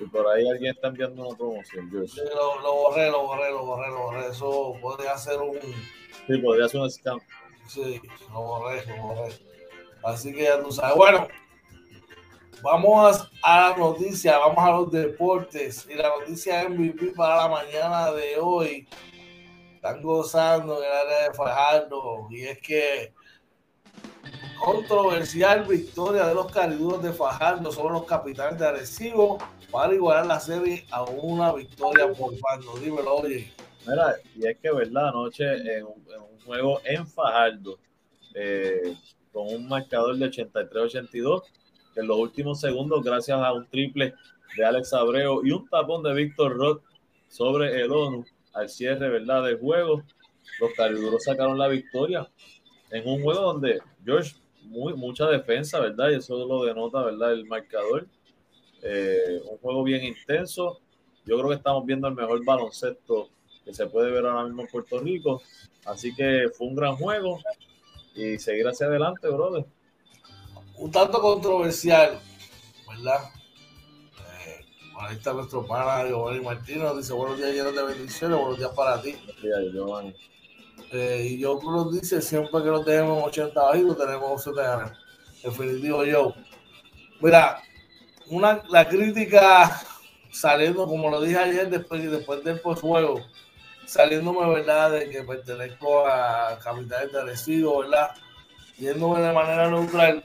y 0.00 0.04
por 0.06 0.26
ahí 0.26 0.48
alguien 0.48 0.74
está 0.74 0.88
enviando 0.88 1.28
una 1.28 1.38
promoción. 1.38 1.88
Sí, 2.08 2.20
lo, 2.34 2.60
lo, 2.60 2.74
borré, 2.74 3.08
lo 3.08 3.22
borré, 3.22 3.50
lo 3.52 3.64
borré, 3.64 3.88
lo 3.90 3.98
borré. 3.98 4.26
Eso 4.26 4.74
podría 4.82 5.16
ser 5.16 5.38
un... 5.38 5.56
Sí, 6.26 6.38
podría 6.38 6.68
ser 6.68 6.80
un 6.80 6.90
scam. 6.90 7.20
Sí, 7.68 8.00
lo 8.32 8.40
borré, 8.40 8.84
lo 8.86 9.02
borré. 9.02 9.34
Así 10.02 10.34
que 10.34 10.42
ya 10.42 10.60
tú 10.60 10.72
sabes. 10.72 10.96
Bueno, 10.96 11.28
Vamos 12.64 13.30
a 13.42 13.68
la 13.68 13.76
noticia, 13.76 14.38
vamos 14.38 14.64
a 14.64 14.70
los 14.70 14.90
deportes. 14.90 15.86
Y 15.86 15.96
la 15.96 16.08
noticia 16.18 16.66
MVP 16.66 17.12
para 17.14 17.36
la 17.36 17.48
mañana 17.48 18.10
de 18.10 18.38
hoy. 18.40 18.88
Están 19.74 20.00
gozando 20.00 20.78
en 20.78 20.86
el 20.86 20.92
área 20.96 21.28
de 21.28 21.34
Fajardo. 21.34 22.26
Y 22.30 22.44
es 22.46 22.58
que 22.60 23.12
controversial 24.64 25.64
victoria 25.64 26.24
de 26.24 26.34
los 26.34 26.50
cariduros 26.50 27.02
de 27.02 27.12
Fajardo 27.12 27.70
sobre 27.70 27.92
los 27.92 28.06
capitanes 28.06 28.58
de 28.58 28.66
Arecibo 28.66 29.36
para 29.70 29.92
igualar 29.92 30.24
la 30.24 30.40
serie 30.40 30.86
a 30.90 31.04
una 31.04 31.52
victoria 31.52 32.10
por 32.14 32.32
bando. 32.40 32.78
Dímelo, 32.78 33.16
oye. 33.16 33.52
Mira, 33.86 34.14
y 34.36 34.46
es 34.46 34.56
que, 34.56 34.72
¿verdad? 34.72 35.08
Anoche 35.08 35.44
en 35.44 35.84
un, 35.84 36.40
juego 36.46 36.80
en 36.84 37.06
Fajardo, 37.06 37.78
eh, 38.34 38.96
con 39.30 39.48
un 39.48 39.68
marcador 39.68 40.16
de 40.16 40.30
83-82 40.30 41.42
que 41.94 42.00
en 42.00 42.08
los 42.08 42.18
últimos 42.18 42.60
segundos, 42.60 43.02
gracias 43.02 43.38
a 43.38 43.52
un 43.52 43.66
triple 43.66 44.14
de 44.56 44.64
Alex 44.64 44.92
Abreu 44.92 45.44
y 45.44 45.52
un 45.52 45.68
tapón 45.68 46.02
de 46.02 46.14
Víctor 46.14 46.56
Roth 46.56 46.82
sobre 47.28 47.80
el 47.80 47.90
ONU 47.90 48.24
al 48.52 48.68
cierre 48.68 49.08
¿verdad? 49.08 49.44
del 49.44 49.58
juego, 49.58 50.02
los 50.60 50.72
cariduros 50.74 51.24
sacaron 51.24 51.58
la 51.58 51.68
victoria 51.68 52.28
en 52.90 53.08
un 53.08 53.22
juego 53.22 53.40
donde 53.40 53.80
George 54.04 54.34
muy, 54.62 54.94
mucha 54.94 55.26
defensa, 55.26 55.80
¿verdad? 55.80 56.10
Y 56.10 56.16
eso 56.16 56.46
lo 56.46 56.64
denota, 56.64 57.02
¿verdad? 57.02 57.32
El 57.32 57.44
marcador. 57.46 58.06
Eh, 58.82 59.42
un 59.50 59.58
juego 59.58 59.82
bien 59.82 60.04
intenso. 60.04 60.80
Yo 61.24 61.36
creo 61.36 61.48
que 61.50 61.56
estamos 61.56 61.84
viendo 61.86 62.08
el 62.08 62.14
mejor 62.14 62.44
baloncesto 62.44 63.30
que 63.64 63.72
se 63.72 63.86
puede 63.86 64.10
ver 64.10 64.26
ahora 64.26 64.44
mismo 64.44 64.62
en 64.62 64.68
Puerto 64.68 64.98
Rico. 65.00 65.42
Así 65.86 66.14
que 66.14 66.50
fue 66.56 66.66
un 66.68 66.76
gran 66.76 66.96
juego 66.96 67.40
y 68.14 68.38
seguir 68.38 68.66
hacia 68.66 68.86
adelante, 68.86 69.28
brother. 69.28 69.64
Un 70.76 70.90
tanto 70.90 71.20
controversial, 71.20 72.20
¿verdad? 72.88 73.30
Eh, 74.18 74.64
ahí 74.98 75.16
está 75.16 75.32
nuestro 75.32 75.66
pana 75.66 76.06
Giovanni 76.08 76.40
Martínez, 76.40 76.96
dice 76.96 77.12
buenos 77.12 77.38
días 77.38 77.52
llenos 77.52 77.76
de 77.76 77.82
bendiciones, 77.84 78.38
buenos 78.38 78.58
días 78.58 78.70
para 78.70 79.00
ti. 79.00 79.14
Giovanni. 79.72 80.14
Eh, 80.90 81.28
y 81.30 81.38
yo 81.38 81.60
nos 81.62 81.92
dice 81.92 82.20
siempre 82.20 82.62
que 82.62 82.68
lo 82.68 82.84
tenemos 82.84 83.22
80 83.24 83.60
bajitos, 83.62 83.98
tenemos 83.98 84.42
70 84.42 84.98
Definitivo 85.44 86.04
yo. 86.04 86.34
Mira, 87.20 87.62
una, 88.28 88.62
la 88.68 88.88
crítica 88.88 89.80
saliendo, 90.32 90.86
como 90.86 91.10
lo 91.10 91.20
dije 91.20 91.38
ayer, 91.38 91.68
después, 91.68 92.10
después 92.10 92.42
del 92.42 92.60
postjuego, 92.60 93.20
saliéndome, 93.86 94.48
¿verdad?, 94.48 94.90
de 94.92 95.10
que 95.10 95.22
pertenezco 95.22 96.06
a 96.06 96.58
Capitales 96.58 97.12
de 97.46 97.62
¿verdad? 97.62 98.10
Yéndome 98.78 99.20
de 99.20 99.32
manera 99.32 99.70
neutral. 99.70 100.24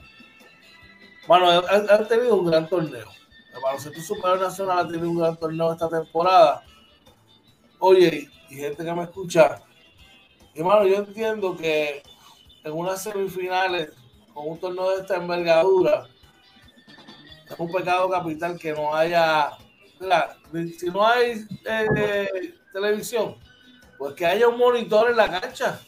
Bueno, 1.30 1.48
han, 1.48 2.08
tenido 2.08 2.34
un 2.34 2.50
gran 2.50 2.68
torneo. 2.68 3.06
El 3.54 3.60
baloncesto 3.62 4.00
superior 4.00 4.40
nacional 4.40 4.80
ha 4.80 4.88
tenido 4.88 5.10
un 5.10 5.18
gran 5.18 5.36
torneo 5.36 5.72
esta 5.72 5.88
temporada. 5.88 6.64
Oye, 7.78 8.28
y 8.48 8.56
gente 8.56 8.84
que 8.84 8.92
me 8.92 9.04
escucha, 9.04 9.62
hermano, 10.56 10.88
yo 10.88 10.96
entiendo 10.96 11.56
que 11.56 12.02
en 12.64 12.72
unas 12.72 13.04
semifinales 13.04 13.92
con 14.34 14.48
un 14.48 14.58
torneo 14.58 14.90
de 14.90 15.02
esta 15.02 15.18
envergadura, 15.18 16.08
es 17.48 17.56
un 17.56 17.70
pecado 17.70 18.10
capital 18.10 18.58
que 18.58 18.72
no 18.72 18.92
haya, 18.92 19.52
si 20.80 20.86
no 20.86 21.06
hay 21.06 21.46
eh, 21.64 22.54
televisión, 22.72 23.36
pues 23.98 24.14
que 24.14 24.26
haya 24.26 24.48
un 24.48 24.58
monitor 24.58 25.08
en 25.08 25.16
la 25.16 25.30
cancha. 25.40 25.80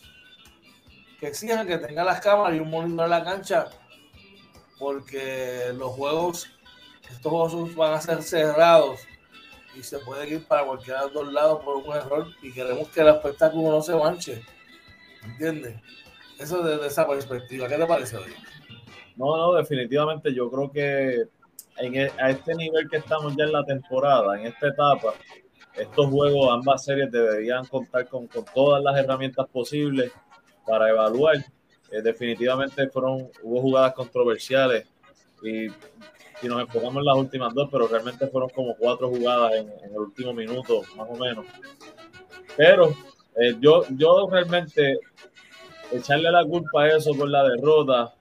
Que 1.19 1.27
exijan 1.27 1.67
que 1.67 1.79
tenga 1.79 2.05
las 2.05 2.21
cámaras 2.21 2.57
y 2.57 2.61
un 2.61 2.71
monitor 2.71 3.07
en 3.07 3.11
la 3.11 3.25
cancha. 3.25 3.69
Porque 4.83 5.73
los 5.79 5.93
juegos, 5.93 6.51
estos 7.09 7.31
juegos 7.31 7.75
van 7.77 7.93
a 7.93 8.01
ser 8.01 8.21
cerrados 8.21 8.99
y 9.77 9.83
se 9.85 10.01
puede 10.01 10.29
ir 10.29 10.45
para 10.45 10.65
cualquiera 10.65 11.03
de 11.03 11.05
los 11.07 11.15
dos 11.15 11.33
lados 11.33 11.65
por 11.65 11.77
un 11.77 11.95
error 11.95 12.27
y 12.43 12.53
queremos 12.53 12.89
que 12.89 13.01
el 13.01 13.09
espectáculo 13.09 13.71
no 13.71 13.81
se 13.81 13.95
manche. 13.95 14.43
¿Entiendes? 15.23 15.77
Eso 16.37 16.65
desde 16.65 16.89
esa 16.89 17.07
perspectiva. 17.07 17.69
¿Qué 17.69 17.77
te 17.77 17.87
parece, 17.87 18.17
hoy? 18.17 18.33
No, 19.15 19.37
no, 19.37 19.53
definitivamente 19.53 20.35
yo 20.35 20.51
creo 20.51 20.73
que 20.73 21.27
en 21.77 21.95
e, 21.95 22.11
a 22.19 22.31
este 22.31 22.53
nivel 22.57 22.91
que 22.91 22.97
estamos 22.97 23.37
ya 23.37 23.45
en 23.45 23.53
la 23.53 23.65
temporada, 23.65 24.37
en 24.37 24.49
esta 24.49 24.67
etapa, 24.67 25.15
estos 25.77 26.11
juegos, 26.11 26.51
ambas 26.51 26.85
series 26.85 27.09
deberían 27.13 27.65
contar 27.67 28.09
con, 28.09 28.27
con 28.27 28.45
todas 28.53 28.83
las 28.83 28.99
herramientas 28.99 29.47
posibles 29.47 30.11
para 30.67 30.91
evaluar. 30.91 31.37
Eh, 31.93 32.01
definitivamente 32.03 32.89
fueron, 32.89 33.29
hubo 33.43 33.61
jugadas 33.61 33.93
controversiales 33.93 34.87
y 35.43 35.69
si 36.41 36.49
nos 36.49 36.63
enfocamos 36.63 36.97
en 36.97 37.05
las 37.05 37.17
últimas 37.17 37.55
dos, 37.55 37.69
pero 37.71 37.87
realmente 37.87 38.27
fueron 38.29 38.49
como 38.51 38.75
cuatro 38.77 39.09
jugadas 39.09 39.53
en, 39.55 39.71
el 39.91 39.99
último 39.99 40.33
minuto, 40.33 40.83
más 40.97 41.09
o 41.09 41.17
menos. 41.17 41.45
Pero 42.57 42.89
eh, 43.37 43.55
yo, 43.61 43.85
yo 43.91 44.29
realmente 44.31 44.99
echarle 45.93 46.31
la 46.31 46.45
culpa 46.45 46.85
a 46.85 46.97
eso 46.97 47.13
por 47.15 47.29
la 47.29 47.45
derrota, 47.45 48.15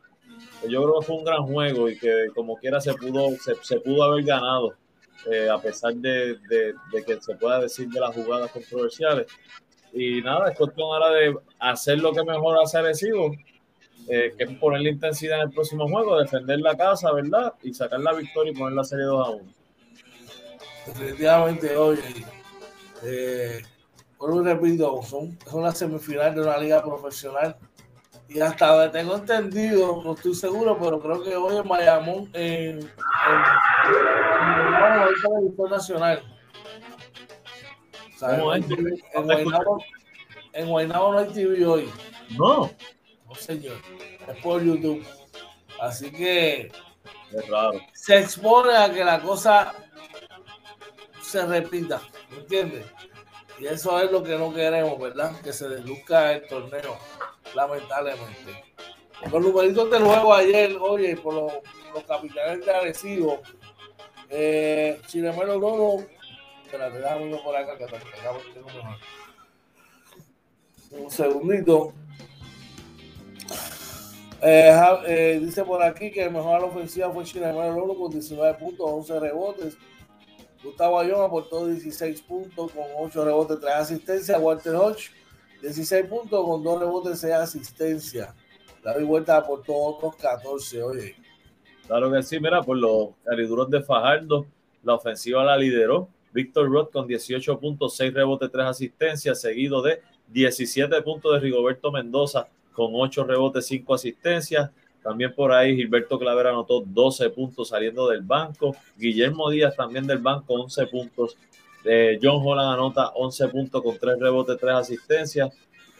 yo 0.67 0.83
creo 0.83 0.99
que 0.99 1.05
fue 1.05 1.15
un 1.15 1.23
gran 1.23 1.43
juego 1.43 1.89
y 1.89 1.97
que 1.97 2.27
como 2.35 2.57
quiera 2.57 2.79
se 2.81 2.93
pudo, 2.93 3.29
se, 3.63 3.79
pudo 3.79 4.03
haber 4.03 4.25
ganado. 4.25 4.75
Eh, 5.31 5.47
a 5.49 5.59
pesar 5.59 5.93
de, 5.93 6.37
que 7.05 7.21
se 7.21 7.35
pueda 7.35 7.61
decir 7.61 7.87
de 7.89 7.99
las 7.99 8.13
jugadas 8.13 8.51
controversiales. 8.51 9.27
Y 9.93 10.21
nada, 10.21 10.49
es 10.49 10.57
cuestión 10.57 10.87
ahora 10.87 11.09
de 11.11 11.35
hacer 11.59 11.99
lo 11.99 12.11
que 12.11 12.23
mejor 12.23 12.57
hace 12.61 12.77
Arecibo, 12.77 13.31
eh, 14.07 14.33
que 14.37 14.43
es 14.43 14.57
poner 14.57 14.81
la 14.81 14.89
intensidad 14.89 15.37
en 15.37 15.47
el 15.47 15.51
próximo 15.53 15.87
juego, 15.87 16.19
defender 16.19 16.59
la 16.59 16.75
casa, 16.75 17.11
¿verdad? 17.11 17.53
Y 17.63 17.73
sacar 17.73 17.99
la 17.99 18.13
victoria 18.13 18.51
y 18.51 18.55
poner 18.55 18.73
la 18.73 18.83
serie 18.83 19.05
2 19.05 19.27
a 19.27 19.31
1. 19.31 19.53
Definitivamente, 20.87 21.75
oye, 21.75 22.01
eh, 23.03 23.61
por 24.17 24.31
un 24.31 24.45
repito, 24.45 24.99
es 25.01 25.53
una 25.53 25.71
semifinal 25.71 26.35
de 26.35 26.41
una 26.41 26.57
liga 26.57 26.83
profesional 26.83 27.55
y 28.33 28.39
hasta 28.39 28.67
donde 28.67 28.89
tengo 28.97 29.15
entendido, 29.15 30.01
no 30.03 30.13
estoy 30.13 30.33
seguro, 30.33 30.77
pero 30.79 31.01
creo 31.01 31.21
que 31.21 31.35
hoy 31.35 31.57
en 31.57 31.67
Bayamón, 31.67 32.29
en, 32.33 32.79
en, 32.79 32.81
en, 35.37 35.69
nacional. 35.69 36.23
En, 40.53 40.67
Guaynabo, 40.69 41.11
no 41.11 41.19
hay 41.19 41.25
TV 41.25 41.65
hoy. 41.65 41.89
No. 42.37 42.69
No, 43.31 43.35
señor. 43.35 43.77
Es 44.27 44.37
por 44.43 44.61
YouTube. 44.61 45.05
Así 45.79 46.11
que 46.11 46.71
es 47.31 47.47
raro. 47.47 47.79
se 47.93 48.19
expone 48.19 48.75
a 48.75 48.91
que 48.91 49.05
la 49.05 49.21
cosa 49.21 49.73
se 51.21 51.45
repita. 51.45 52.01
¿Me 52.29 52.37
entiendes? 52.39 52.85
Y 53.57 53.67
eso 53.67 54.01
es 54.01 54.11
lo 54.11 54.21
que 54.21 54.37
no 54.37 54.53
queremos, 54.53 54.99
¿verdad? 54.99 55.39
Que 55.41 55.53
se 55.53 55.69
deduzca 55.69 56.33
el 56.33 56.45
torneo 56.47 56.97
lamentablemente. 57.55 58.65
Los 59.31 59.41
numeritos 59.41 59.89
del 59.89 60.03
juego 60.03 60.33
ayer, 60.33 60.75
oye, 60.79 61.15
por 61.15 61.33
los, 61.33 61.53
los 61.93 62.03
capitanes 62.03 62.65
de 62.65 62.71
Arecibo, 62.71 63.41
eh, 64.29 64.99
Chilemelo 65.07 65.59
Loro, 65.59 66.05
espérate, 66.65 66.97
déjame 66.97 67.37
por 67.37 67.55
acá 67.55 67.77
que 67.77 67.85
te 67.85 67.99
pegamos 67.99 68.43
este 68.47 68.59
número. 68.59 68.97
Un 70.91 71.11
segundito. 71.11 71.93
Eh, 74.43 74.71
eh, 75.05 75.39
dice 75.39 75.63
por 75.63 75.83
aquí 75.83 76.11
que 76.11 76.23
el 76.23 76.31
mejor 76.31 76.55
a 76.55 76.59
la 76.59 76.65
ofensiva 76.65 77.11
fue 77.11 77.23
Chilemelo 77.23 77.71
Loro 77.71 77.95
con 77.95 78.11
19 78.11 78.57
puntos, 78.57 78.89
11 78.89 79.19
rebotes. 79.19 79.77
Gustavo 80.63 80.99
Ayón 80.99 81.23
aportó 81.23 81.67
16 81.67 82.21
puntos 82.21 82.71
con 82.71 82.85
8 82.97 83.25
rebotes, 83.25 83.59
3 83.59 83.73
asistencias. 83.73 84.41
Walter 84.41 84.75
Hodge 84.75 85.11
16 85.61 86.07
puntos 86.07 86.43
con 86.43 86.63
2 86.63 86.79
rebotes, 86.79 87.19
6 87.19 87.33
asistencias. 87.33 88.33
David 88.83 89.05
Vuelta 89.05 89.37
aportó 89.37 89.75
otros 89.75 90.15
14, 90.15 90.81
oye. 90.81 91.15
Claro 91.85 92.11
que 92.11 92.23
sí, 92.23 92.39
mira, 92.39 92.63
por 92.63 92.77
los 92.77 93.09
cariduros 93.23 93.69
de 93.69 93.81
Fajardo, 93.81 94.47
la 94.83 94.95
ofensiva 94.95 95.43
la 95.43 95.55
lideró. 95.55 96.09
Víctor 96.33 96.71
Roth 96.71 96.91
con 96.91 97.05
18 97.05 97.59
puntos, 97.59 97.95
6 97.97 98.13
rebotes, 98.13 98.51
3 98.51 98.65
asistencias, 98.65 99.41
seguido 99.41 99.83
de 99.83 100.01
17 100.29 100.99
puntos 101.03 101.33
de 101.33 101.39
Rigoberto 101.41 101.91
Mendoza 101.91 102.47
con 102.73 102.91
8 102.93 103.23
rebotes, 103.23 103.65
5 103.67 103.93
asistencias. 103.93 104.69
También 105.03 105.33
por 105.33 105.51
ahí 105.51 105.75
Gilberto 105.75 106.19
Clavera 106.19 106.49
anotó 106.51 106.81
12 106.85 107.29
puntos 107.31 107.69
saliendo 107.69 108.07
del 108.07 108.21
banco. 108.21 108.75
Guillermo 108.97 109.49
Díaz 109.49 109.75
también 109.75 110.05
del 110.05 110.19
banco, 110.19 110.53
11 110.53 110.87
puntos. 110.87 111.37
Eh, 111.83 112.19
John 112.21 112.41
Holland 112.43 112.73
anota 112.73 113.09
11 113.15 113.47
puntos 113.47 113.81
con 113.81 113.97
3 113.97 114.19
rebotes, 114.19 114.57
3 114.59 114.73
asistencias. 114.73 115.51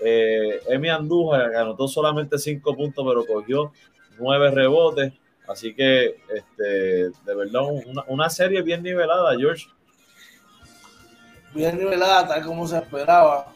Eh, 0.03 0.61
Emi 0.67 0.89
Andújar 0.89 1.55
anotó 1.55 1.87
solamente 1.87 2.37
5 2.37 2.75
puntos, 2.75 3.05
pero 3.07 3.25
cogió 3.25 3.71
9 4.19 4.51
rebotes. 4.51 5.13
Así 5.47 5.73
que, 5.73 6.17
este, 6.33 6.63
de 6.63 7.35
verdad, 7.35 7.61
una, 8.07 8.29
serie 8.29 8.61
bien 8.61 8.83
nivelada, 8.83 9.35
George. 9.37 9.67
Bien 11.53 11.77
nivelada, 11.77 12.27
tal 12.27 12.45
como 12.45 12.67
se 12.67 12.77
esperaba. 12.77 13.51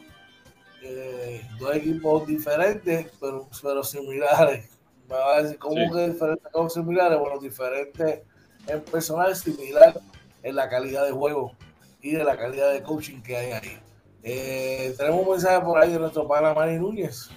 Eh, 0.88 1.42
dos 1.58 1.74
equipos 1.74 2.26
diferentes, 2.26 3.10
pero, 3.20 3.48
pero 3.62 3.82
similares. 3.82 4.70
Me 5.08 5.14
va 5.14 5.36
a 5.36 5.42
decir, 5.42 5.58
¿cómo 5.58 5.92
que 5.92 6.08
diferentes, 6.08 6.52
como 6.52 6.68
similares? 6.68 7.18
Bueno, 7.18 7.40
diferentes 7.40 8.22
en 8.68 8.80
personal, 8.82 9.34
similar 9.34 10.00
en 10.42 10.56
la 10.56 10.68
calidad 10.68 11.04
de 11.04 11.12
juego 11.12 11.52
y 12.02 12.12
de 12.12 12.24
la 12.24 12.36
calidad 12.36 12.72
de 12.72 12.82
coaching 12.82 13.20
que 13.20 13.36
hay 13.36 13.52
ahí. 13.52 13.78
Eh, 14.22 14.94
tenemos 14.96 15.22
un 15.24 15.32
mensaje 15.32 15.64
por 15.64 15.78
ahí 15.78 15.92
de 15.92 15.98
nuestro 15.98 16.26
pana 16.26 16.54
Manny 16.54 16.78
Núñez. 16.78 17.30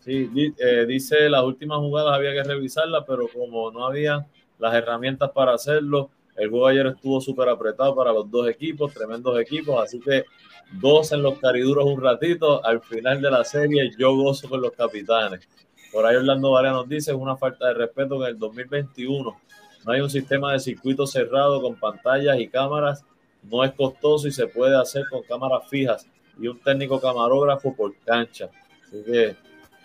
Sí, 0.00 0.30
eh, 0.58 0.84
dice 0.86 1.28
las 1.28 1.42
últimas 1.42 1.78
jugadas 1.78 2.14
había 2.14 2.32
que 2.32 2.42
revisarlas, 2.42 3.04
pero 3.06 3.26
como 3.28 3.70
no 3.70 3.86
había 3.86 4.26
las 4.58 4.74
herramientas 4.74 5.30
para 5.30 5.54
hacerlo, 5.54 6.10
el 6.36 6.50
juego 6.50 6.66
ayer 6.66 6.86
estuvo 6.86 7.20
súper 7.20 7.48
apretado 7.48 7.94
para 7.94 8.12
los 8.12 8.30
dos 8.30 8.48
equipos, 8.48 8.92
tremendos 8.92 9.38
equipos, 9.40 9.82
así 9.82 10.00
que 10.00 10.24
en 10.72 11.22
los 11.22 11.38
cariduros 11.38 11.84
un 11.84 12.00
ratito. 12.00 12.64
Al 12.64 12.80
final 12.80 13.20
de 13.20 13.30
la 13.30 13.44
serie, 13.44 13.90
yo 13.98 14.16
gozo 14.16 14.48
con 14.48 14.60
los 14.60 14.72
capitanes. 14.72 15.48
Por 15.92 16.04
ahí 16.04 16.16
Orlando 16.16 16.52
Varea 16.52 16.72
nos 16.72 16.88
dice: 16.88 17.12
es 17.12 17.16
una 17.16 17.36
falta 17.36 17.68
de 17.68 17.74
respeto 17.74 18.18
que 18.18 18.24
en 18.24 18.30
el 18.30 18.38
2021 18.38 19.40
no 19.84 19.92
hay 19.92 20.00
un 20.00 20.10
sistema 20.10 20.52
de 20.52 20.60
circuito 20.60 21.06
cerrado 21.06 21.60
con 21.62 21.76
pantallas 21.76 22.40
y 22.40 22.48
cámaras 22.48 23.04
no 23.50 23.62
es 23.62 23.72
costoso 23.72 24.26
y 24.26 24.32
se 24.32 24.46
puede 24.46 24.76
hacer 24.76 25.04
con 25.10 25.22
cámaras 25.22 25.68
fijas 25.68 26.08
y 26.40 26.48
un 26.48 26.58
técnico 26.60 27.00
camarógrafo 27.00 27.74
por 27.76 27.94
cancha. 28.04 28.48
Así 28.86 29.02
que 29.04 29.36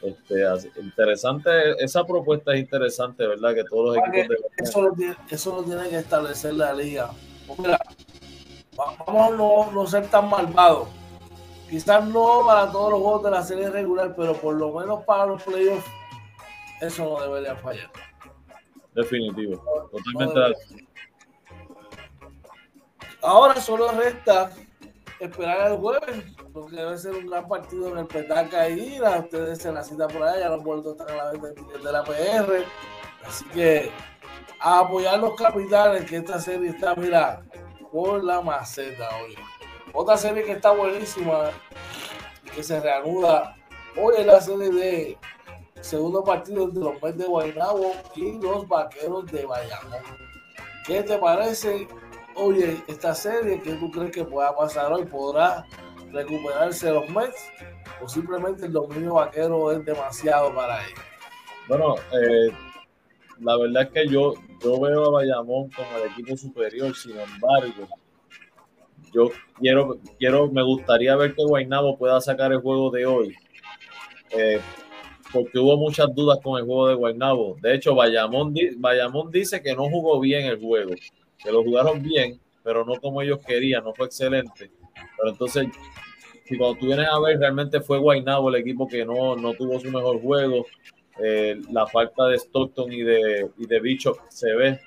Este, 0.02 0.46
interesante, 0.82 1.52
esa 1.84 2.06
propuesta 2.06 2.54
es 2.54 2.62
interesante, 2.62 3.28
¿verdad? 3.28 3.54
Que 3.54 3.64
todos 3.66 3.98
los 3.98 4.08
equipos 4.08 4.38
eso, 4.58 4.82
lo 4.82 4.94
tiene, 4.94 5.16
eso 5.30 5.56
lo 5.56 5.64
tiene 5.64 5.90
que 5.90 5.98
establecer 5.98 6.54
la 6.54 6.74
liga. 6.74 7.12
Mira, 7.58 7.80
vamos 8.76 9.34
a 9.34 9.36
no, 9.36 9.72
no 9.72 9.88
ser 9.88 10.08
tan 10.08 10.30
malvados. 10.30 10.88
Quizás 11.70 12.06
no 12.06 12.44
para 12.46 12.72
todos 12.72 12.92
los 12.92 13.02
juegos 13.02 13.24
de 13.24 13.32
la 13.32 13.44
serie 13.44 13.70
regular, 13.70 14.16
pero 14.16 14.34
por 14.34 14.56
lo 14.56 14.74
menos 14.74 15.04
para 15.04 15.26
los 15.26 15.44
playoffs, 15.44 15.86
eso 16.82 17.04
no 17.04 17.22
debería 17.22 17.56
fallar. 17.58 17.92
Definitivo, 18.96 19.62
totalmente. 19.92 20.58
Ahora 23.22 23.60
solo 23.60 23.92
resta 23.92 24.52
esperar 25.20 25.72
el 25.72 25.78
jueves, 25.78 26.24
porque 26.54 26.76
debe 26.76 26.98
ser 26.98 27.16
un 27.16 27.28
gran 27.28 27.48
partido 27.48 27.90
en 27.90 27.98
el 28.00 28.08
Petaca 28.08 28.70
y 28.70 29.00
Ustedes 29.02 29.60
se 29.60 29.72
la 29.72 29.84
cita 29.84 30.08
por 30.08 30.24
allá, 30.24 30.40
ya 30.40 30.50
los 30.50 30.64
vueltos 30.64 30.98
están 31.00 31.20
a 31.20 31.26
la 31.26 31.32
vez 31.32 31.56
de 31.84 31.92
la 31.92 32.04
PR. 32.04 32.66
Así 33.26 33.46
que 33.46 33.92
a 34.60 34.80
apoyar 34.80 35.20
los 35.20 35.36
capitales, 35.36 36.10
que 36.10 36.18
esta 36.18 36.40
serie 36.40 36.70
está, 36.70 36.96
mira, 36.96 37.44
por 37.92 38.24
la 38.24 38.42
maceta 38.42 39.10
hoy. 39.24 39.36
Otra 39.94 40.18
serie 40.18 40.44
que 40.44 40.54
está 40.54 40.72
buenísima 40.72 41.52
y 42.46 42.50
que 42.50 42.64
se 42.64 42.80
reanuda 42.80 43.56
hoy 43.98 44.16
es 44.18 44.26
la 44.26 44.40
serie 44.40 44.70
de 44.70 45.18
segundo 45.82 46.24
partido 46.24 46.66
entre 46.66 46.84
los 46.84 47.02
Mets 47.02 47.18
de 47.18 47.26
Guaynabo 47.26 47.94
y 48.16 48.32
los 48.40 48.68
Vaqueros 48.68 49.26
de 49.28 49.46
Bayamón. 49.46 50.00
¿Qué 50.86 51.04
te 51.04 51.18
parece? 51.18 51.88
Oye, 52.42 52.78
esta 52.88 53.14
serie, 53.14 53.60
¿qué 53.62 53.74
tú 53.74 53.92
crees 53.92 54.12
que 54.12 54.24
pueda 54.24 54.56
pasar 54.56 54.94
hoy? 54.94 55.04
¿Podrá 55.04 55.66
recuperarse 56.14 56.90
los 56.90 57.10
Mets? 57.10 57.52
¿O 58.02 58.08
simplemente 58.08 58.66
el 58.66 58.72
dominio 58.72 59.16
vaquero 59.16 59.74
es 59.74 59.84
demasiado 59.84 60.56
para 60.56 60.82
ellos? 60.86 61.00
Bueno, 61.68 61.96
eh, 62.14 62.50
la 63.42 63.58
verdad 63.58 63.84
es 63.84 63.90
que 63.90 64.08
yo, 64.08 64.36
yo 64.64 64.80
veo 64.80 65.08
a 65.08 65.12
Bayamón 65.12 65.70
como 65.72 65.98
el 65.98 66.12
equipo 66.12 66.38
superior, 66.38 66.96
sin 66.96 67.20
embargo, 67.20 67.90
yo 69.14 69.32
quiero, 69.60 69.98
quiero, 70.18 70.50
me 70.50 70.64
gustaría 70.64 71.18
ver 71.18 71.36
que 71.36 71.44
Guaynabo 71.44 71.98
pueda 71.98 72.22
sacar 72.22 72.54
el 72.54 72.62
juego 72.62 72.90
de 72.90 73.06
hoy. 73.06 73.36
Eh, 74.32 74.62
porque 75.34 75.60
hubo 75.60 75.76
muchas 75.76 76.08
dudas 76.16 76.40
con 76.42 76.58
el 76.58 76.66
juego 76.66 76.88
de 76.88 76.96
Guaynabo. 76.96 77.58
De 77.62 77.76
hecho, 77.76 77.96
Bayamón, 77.96 78.54
Bayamón 78.78 79.30
dice 79.30 79.62
que 79.62 79.76
no 79.76 79.90
jugó 79.90 80.22
bien 80.22 80.46
el 80.46 80.58
juego, 80.58 80.94
que 81.44 81.52
lo 81.52 81.64
jugaron 81.64 82.02
bien, 82.02 82.40
pero 82.64 82.86
no 82.86 82.96
como 82.96 83.22
ellos 83.22 83.40
querían, 83.46 83.84
no 83.84 83.94
fue 83.94 84.08
excelente. 84.08 84.72
Pero 85.18 85.32
entonces, 85.32 85.68
si 86.46 86.58
cuando 86.58 86.80
tú 86.80 86.88
vienes 86.88 87.08
a 87.08 87.20
ver, 87.20 87.40
realmente 87.40 87.82
fue 87.82 88.00
Guaynabo 88.00 88.50
el 88.50 88.56
equipo 88.56 88.88
que 88.88 89.06
no, 89.06 89.36
no 89.36 89.54
tuvo 89.54 89.80
su 89.80 89.90
mejor 89.92 90.22
juego. 90.22 90.66
Eh, 91.22 91.60
la 91.72 91.86
falta 91.86 92.28
de 92.28 92.38
Stockton 92.38 92.92
y 92.94 93.02
de, 93.02 93.50
y 93.58 93.66
de 93.66 93.80
Bicho 93.80 94.18
se 94.30 94.54
ve. 94.54 94.80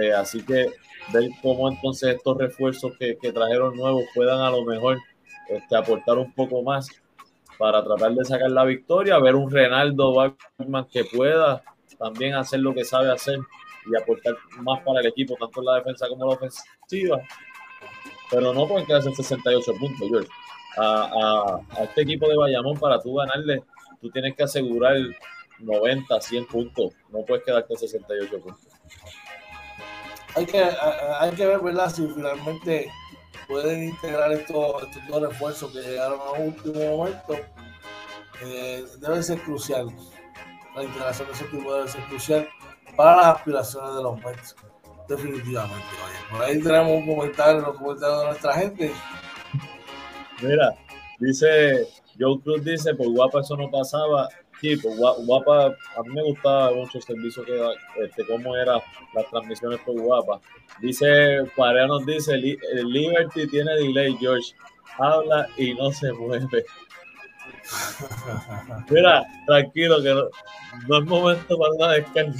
Eh, 0.00 0.12
así 0.12 0.42
que 0.42 0.66
ver 1.12 1.30
cómo 1.42 1.70
entonces 1.70 2.16
estos 2.16 2.36
refuerzos 2.36 2.92
que, 2.98 3.16
que, 3.16 3.32
trajeron 3.32 3.76
nuevos 3.76 4.04
puedan 4.14 4.40
a 4.40 4.50
lo 4.50 4.64
mejor 4.64 4.98
este, 5.48 5.76
aportar 5.76 6.18
un 6.18 6.32
poco 6.32 6.62
más 6.62 6.88
para 7.56 7.82
tratar 7.82 8.12
de 8.12 8.24
sacar 8.24 8.50
la 8.50 8.64
victoria, 8.64 9.18
ver 9.18 9.34
un 9.34 9.50
Renaldo 9.50 10.12
Bachman 10.12 10.86
que 10.92 11.04
pueda 11.04 11.62
también 11.98 12.34
hacer 12.34 12.60
lo 12.60 12.74
que 12.74 12.84
sabe 12.84 13.10
hacer 13.10 13.38
y 13.86 13.96
aportar 13.96 14.34
más 14.60 14.80
para 14.82 15.00
el 15.00 15.06
equipo, 15.06 15.36
tanto 15.38 15.60
en 15.60 15.66
la 15.66 15.74
defensa 15.76 16.08
como 16.08 16.24
en 16.24 16.30
la 16.30 16.36
ofensiva. 16.36 17.20
Pero 18.30 18.52
no 18.52 18.66
pueden 18.66 18.86
quedarse 18.86 19.14
68 19.14 19.72
puntos, 19.78 20.08
George. 20.08 20.28
A, 20.78 21.60
a, 21.78 21.84
este 21.84 22.02
equipo 22.02 22.28
de 22.28 22.36
Bayamón, 22.36 22.78
para 22.78 23.00
tú 23.00 23.14
ganarle, 23.14 23.62
tú 24.00 24.10
tienes 24.10 24.34
que 24.34 24.42
asegurar 24.42 24.96
90, 25.60 26.20
100 26.20 26.46
puntos. 26.46 26.92
No 27.10 27.24
puedes 27.24 27.44
quedarte 27.44 27.76
68 27.76 28.40
puntos. 28.40 28.66
Hay 30.34 30.44
que, 30.44 30.62
hay 31.20 31.30
que 31.30 31.46
ver, 31.46 31.60
¿verdad? 31.60 31.88
Si 31.88 32.06
finalmente 32.08 32.90
pueden 33.48 33.84
integrar 33.84 34.32
estos, 34.32 34.82
estos 34.82 35.06
dos 35.08 35.22
refuerzos 35.22 35.72
que 35.72 35.80
llegaron 35.80 36.20
a 36.20 36.32
último 36.32 36.96
momento, 36.96 37.36
eh, 38.44 38.84
debe 38.98 39.22
ser 39.22 39.40
crucial. 39.40 39.88
La 40.74 40.82
integración 40.82 41.28
de 41.28 41.34
ese 41.34 41.44
equipo 41.44 41.74
debe 41.74 41.88
ser 41.88 42.02
crucial 42.04 42.48
para 42.96 43.16
las 43.16 43.26
aspiraciones 43.36 43.94
de 43.94 44.02
los 44.02 44.24
Mets. 44.24 44.56
Definitivamente. 45.08 45.86
Por 46.30 46.42
ahí 46.42 46.60
tenemos 46.60 46.92
un 46.92 47.06
comentario 47.06 47.58
en 47.58 47.64
los 47.66 47.76
comentarios 47.76 48.20
de 48.20 48.26
nuestra 48.26 48.52
gente. 48.54 48.92
Mira, 50.42 50.74
dice 51.18 51.86
Joe 52.18 52.40
Cruz 52.40 52.64
dice, 52.64 52.94
por 52.94 53.08
guapa 53.10 53.40
eso 53.40 53.56
no 53.56 53.70
pasaba. 53.70 54.28
Sí, 54.60 54.74
pues 54.76 54.96
guapa, 54.96 55.66
a 55.66 56.02
mí 56.02 56.14
me 56.14 56.22
gustaba 56.22 56.72
mucho 56.72 56.96
el 56.96 57.04
servicio 57.04 57.44
que 57.44 57.60
este, 58.02 58.26
cómo 58.26 58.56
eran 58.56 58.80
las 59.14 59.28
transmisiones 59.30 59.78
por 59.80 60.00
guapa. 60.00 60.40
Dice, 60.80 61.42
Parea 61.54 61.86
nos 61.86 62.06
dice, 62.06 62.34
el 62.34 62.90
Liberty 62.90 63.46
tiene 63.48 63.74
delay, 63.74 64.16
George. 64.18 64.54
Habla 64.98 65.46
y 65.58 65.74
no 65.74 65.92
se 65.92 66.10
mueve. 66.12 66.64
Mira, 68.90 69.24
tranquilo, 69.46 70.02
que 70.02 70.14
no, 70.14 70.98
es 70.98 71.04
momento 71.04 71.58
para 71.58 71.72
una 71.72 71.92
descarga. 71.92 72.32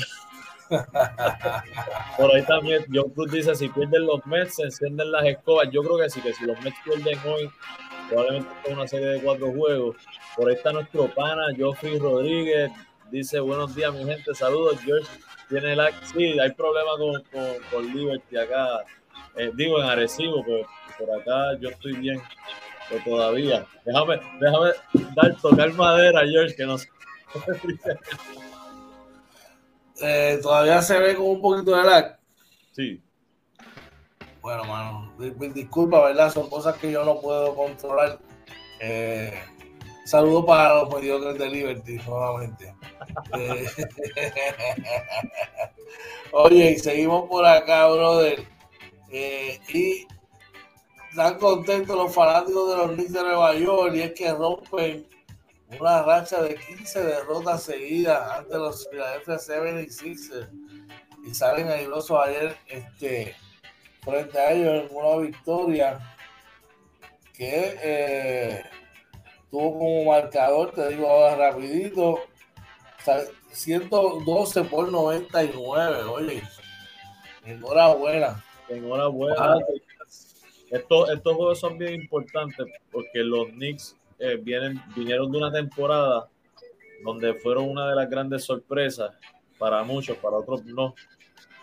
Por 2.17 2.35
ahí 2.35 2.43
también, 2.45 2.85
John 2.93 3.11
Cruz 3.11 3.31
dice, 3.31 3.55
si 3.55 3.69
pierden 3.69 4.07
los 4.07 4.25
Mets, 4.27 4.57
se 4.57 4.64
encienden 4.64 5.12
las 5.12 5.25
escobas. 5.25 5.69
Yo 5.71 5.83
creo 5.83 5.99
que 5.99 6.11
sí, 6.11 6.21
que 6.21 6.33
si 6.33 6.45
los 6.45 6.61
Mets 6.62 6.77
pierden 6.85 7.19
hoy, 7.27 7.51
probablemente 8.09 8.51
es 8.64 8.73
una 8.73 8.87
serie 8.89 9.07
de 9.09 9.21
cuatro 9.21 9.53
juegos. 9.53 9.97
Por 10.37 10.49
ahí 10.49 10.55
está 10.55 10.73
nuestro 10.73 11.07
pana, 11.14 11.47
Joffrey 11.59 11.99
Rodríguez. 11.99 12.71
Dice, 13.11 13.41
buenos 13.41 13.75
días, 13.75 13.93
mi 13.95 14.05
gente, 14.05 14.35
saludos, 14.35 14.81
George. 14.85 15.09
Tiene 15.49 15.77
la... 15.77 15.91
Sí, 16.07 16.39
hay 16.39 16.53
problema 16.53 16.91
con, 16.99 17.23
con, 17.71 17.95
Liberty 17.95 18.37
acá. 18.37 18.81
Eh, 19.37 19.53
digo, 19.55 19.81
en 19.81 19.89
Arecibo, 19.89 20.45
pero 20.45 20.67
por 20.99 21.21
acá 21.21 21.59
yo 21.61 21.69
estoy 21.69 21.93
bien 21.95 22.21
pero 22.89 23.03
todavía. 23.05 23.67
Déjame, 23.85 24.21
déjame 24.41 24.71
dar, 25.14 25.37
tocar 25.37 25.73
madera, 25.75 26.27
George, 26.27 26.55
que 26.55 26.67
no 26.67 26.77
eh, 30.01 30.39
todavía 30.43 30.83
se 30.83 30.99
ve 30.99 31.15
como 31.15 31.31
un 31.31 31.41
poquito 31.41 31.77
de 31.77 31.85
lag. 31.85 32.19
Sí. 32.73 33.03
Bueno, 34.41 34.65
mano, 34.65 35.13
disculpa, 35.55 36.05
¿verdad? 36.05 36.33
Son 36.33 36.49
cosas 36.49 36.77
que 36.77 36.93
yo 36.93 37.05
no 37.05 37.21
puedo 37.21 37.55
controlar. 37.55 38.19
Eh, 38.81 39.35
saludos 40.05 40.45
para 40.47 40.75
los 40.75 40.95
mediocres 40.95 41.39
de 41.39 41.51
Liberty, 41.51 41.99
nuevamente. 42.07 42.75
Eh, 43.37 43.67
oye, 46.33 46.79
seguimos 46.79 47.29
por 47.29 47.45
acá, 47.45 47.89
brother. 47.89 48.45
Eh, 49.11 49.59
y 49.73 50.07
están 51.11 51.39
contentos 51.39 51.97
los 51.97 52.15
fanáticos 52.15 52.71
de 52.71 52.77
los 52.77 52.93
Knicks 52.93 53.13
de 53.15 53.23
Nueva 53.23 53.55
York 53.55 53.95
y 53.95 54.03
es 54.03 54.13
que 54.13 54.33
rompen 54.33 55.07
una 55.69 56.03
racha 56.03 56.43
de 56.43 56.55
15 56.55 57.05
derrotas 57.05 57.64
seguidas 57.64 58.31
ante 58.39 58.57
los 58.57 58.87
Philadelphia 58.89 59.35
76ers 59.35 60.49
y 61.27 61.35
salen 61.35 61.69
airosos 61.69 62.19
ayer 62.25 62.57
este, 62.69 63.35
frente 64.03 64.39
a 64.39 64.53
ellos 64.53 64.91
en 64.91 64.97
una 64.97 65.17
victoria 65.17 65.99
que 67.33 67.79
eh, 67.83 68.64
tuvo 69.51 69.79
como 69.79 70.05
marcador, 70.05 70.73
te 70.73 70.89
digo 70.89 71.09
ahora 71.09 71.51
rapidito, 71.51 72.21
112 73.51 74.64
por 74.64 74.91
99, 74.91 76.03
oye, 76.05 76.43
enhorabuena. 77.45 78.43
Enhorabuena. 78.69 79.59
Estos, 80.71 81.11
estos 81.11 81.37
juegos 81.37 81.61
son 81.61 81.79
bien 81.79 81.95
importantes 81.95 82.67
porque 82.91 83.21
los 83.21 83.49
Knicks 83.49 83.97
eh, 84.19 84.39
vienen, 84.43 84.83
vinieron 84.95 85.31
de 85.31 85.39
una 85.39 85.53
temporada 85.53 86.29
donde 87.05 87.35
fueron 87.35 87.69
una 87.69 87.89
de 87.89 87.95
las 87.95 88.09
grandes 88.09 88.45
sorpresas 88.45 89.14
para 89.59 89.83
muchos, 89.85 90.17
para 90.19 90.37
otros 90.37 90.64
no, 90.64 90.95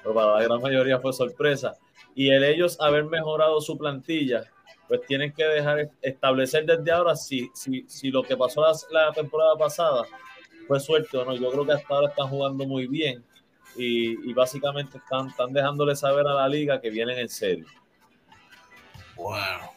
pero 0.02 0.16
para 0.16 0.34
la 0.36 0.44
gran 0.44 0.62
mayoría 0.62 1.00
fue 1.00 1.14
sorpresa. 1.14 1.76
Y 2.16 2.30
el 2.30 2.44
ellos 2.44 2.80
haber 2.80 3.06
mejorado 3.06 3.60
su 3.62 3.78
plantilla, 3.78 4.44
pues 4.88 5.02
tienen 5.08 5.34
que 5.34 5.44
dejar 5.46 5.90
establecer 6.02 6.66
desde 6.66 6.92
ahora 6.92 7.16
si, 7.16 7.50
si, 7.54 7.86
si 7.88 8.12
lo 8.12 8.24
que 8.24 8.38
pasó 8.38 8.64
la, 8.92 9.12
temporada 9.12 9.56
pasada 9.58 10.04
fue 10.68 10.80
suerte 10.80 11.18
o 11.18 11.26
no. 11.26 11.36
Yo 11.36 11.52
creo 11.52 11.66
que 11.66 11.74
hasta 11.74 11.94
ahora 11.94 12.10
están 12.10 12.28
jugando 12.28 12.66
muy 12.66 12.88
bien 12.88 13.24
y, 13.76 14.30
y 14.30 14.34
básicamente 14.34 14.98
están, 14.98 15.30
están 15.30 15.52
dejándole 15.52 15.96
saber 15.96 16.28
a 16.28 16.34
la 16.34 16.48
liga 16.48 16.80
que 16.80 16.92
vienen 16.92 17.18
en 17.18 17.30
serio. 17.30 17.66
Bueno, 19.16 19.72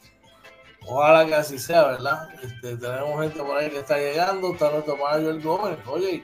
ojalá 0.87 1.27
que 1.27 1.35
así 1.35 1.59
sea, 1.59 1.85
¿verdad? 1.89 2.29
Este, 2.43 2.77
tenemos 2.77 3.21
gente 3.21 3.39
por 3.41 3.59
ahí 3.59 3.71
que 3.71 3.79
está 3.79 3.99
llegando, 3.99 4.53
está 4.53 4.71
nuestro 4.71 4.97
manager 4.97 5.41
Gómez, 5.43 5.79
oye. 5.87 6.23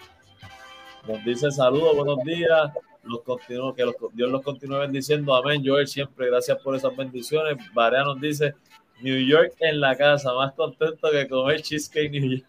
Nos 1.06 1.24
dice 1.24 1.50
saludos, 1.50 1.96
buenos 1.96 2.18
días. 2.24 2.70
Los 3.02 3.22
continúo, 3.22 3.74
que 3.74 3.84
Dios 4.12 4.30
los 4.30 4.42
continúe 4.42 4.78
bendiciendo. 4.78 5.34
Amén. 5.34 5.62
Joel, 5.64 5.88
siempre 5.88 6.28
gracias 6.28 6.58
por 6.62 6.76
esas 6.76 6.96
bendiciones. 6.96 7.56
Varea 7.74 8.04
nos 8.04 8.20
dice 8.20 8.54
New 9.00 9.18
York 9.26 9.54
en 9.58 9.80
la 9.80 9.96
casa, 9.96 10.32
más 10.34 10.52
contento 10.52 11.10
que 11.10 11.28
comer 11.28 11.62
cheesecake 11.62 12.12
New 12.12 12.30
York. 12.30 12.46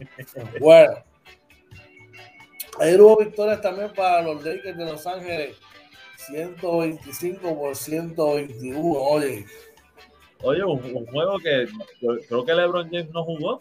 Bueno, 0.60 0.94
Ayer 2.80 2.98
hubo 2.98 3.18
victorias 3.18 3.60
también 3.60 3.92
para 3.92 4.22
los 4.22 4.42
Lakers 4.42 4.76
de 4.76 4.84
Los 4.86 5.06
Ángeles. 5.06 5.56
125 6.16 7.54
por 7.54 7.76
121. 7.76 8.80
Oye. 8.90 9.44
Oye, 10.42 10.64
un, 10.64 11.06
juego 11.06 11.38
que 11.38 11.68
creo 12.28 12.44
que 12.44 12.54
LeBron 12.54 12.90
James 12.90 13.10
no 13.10 13.24
jugó. 13.24 13.60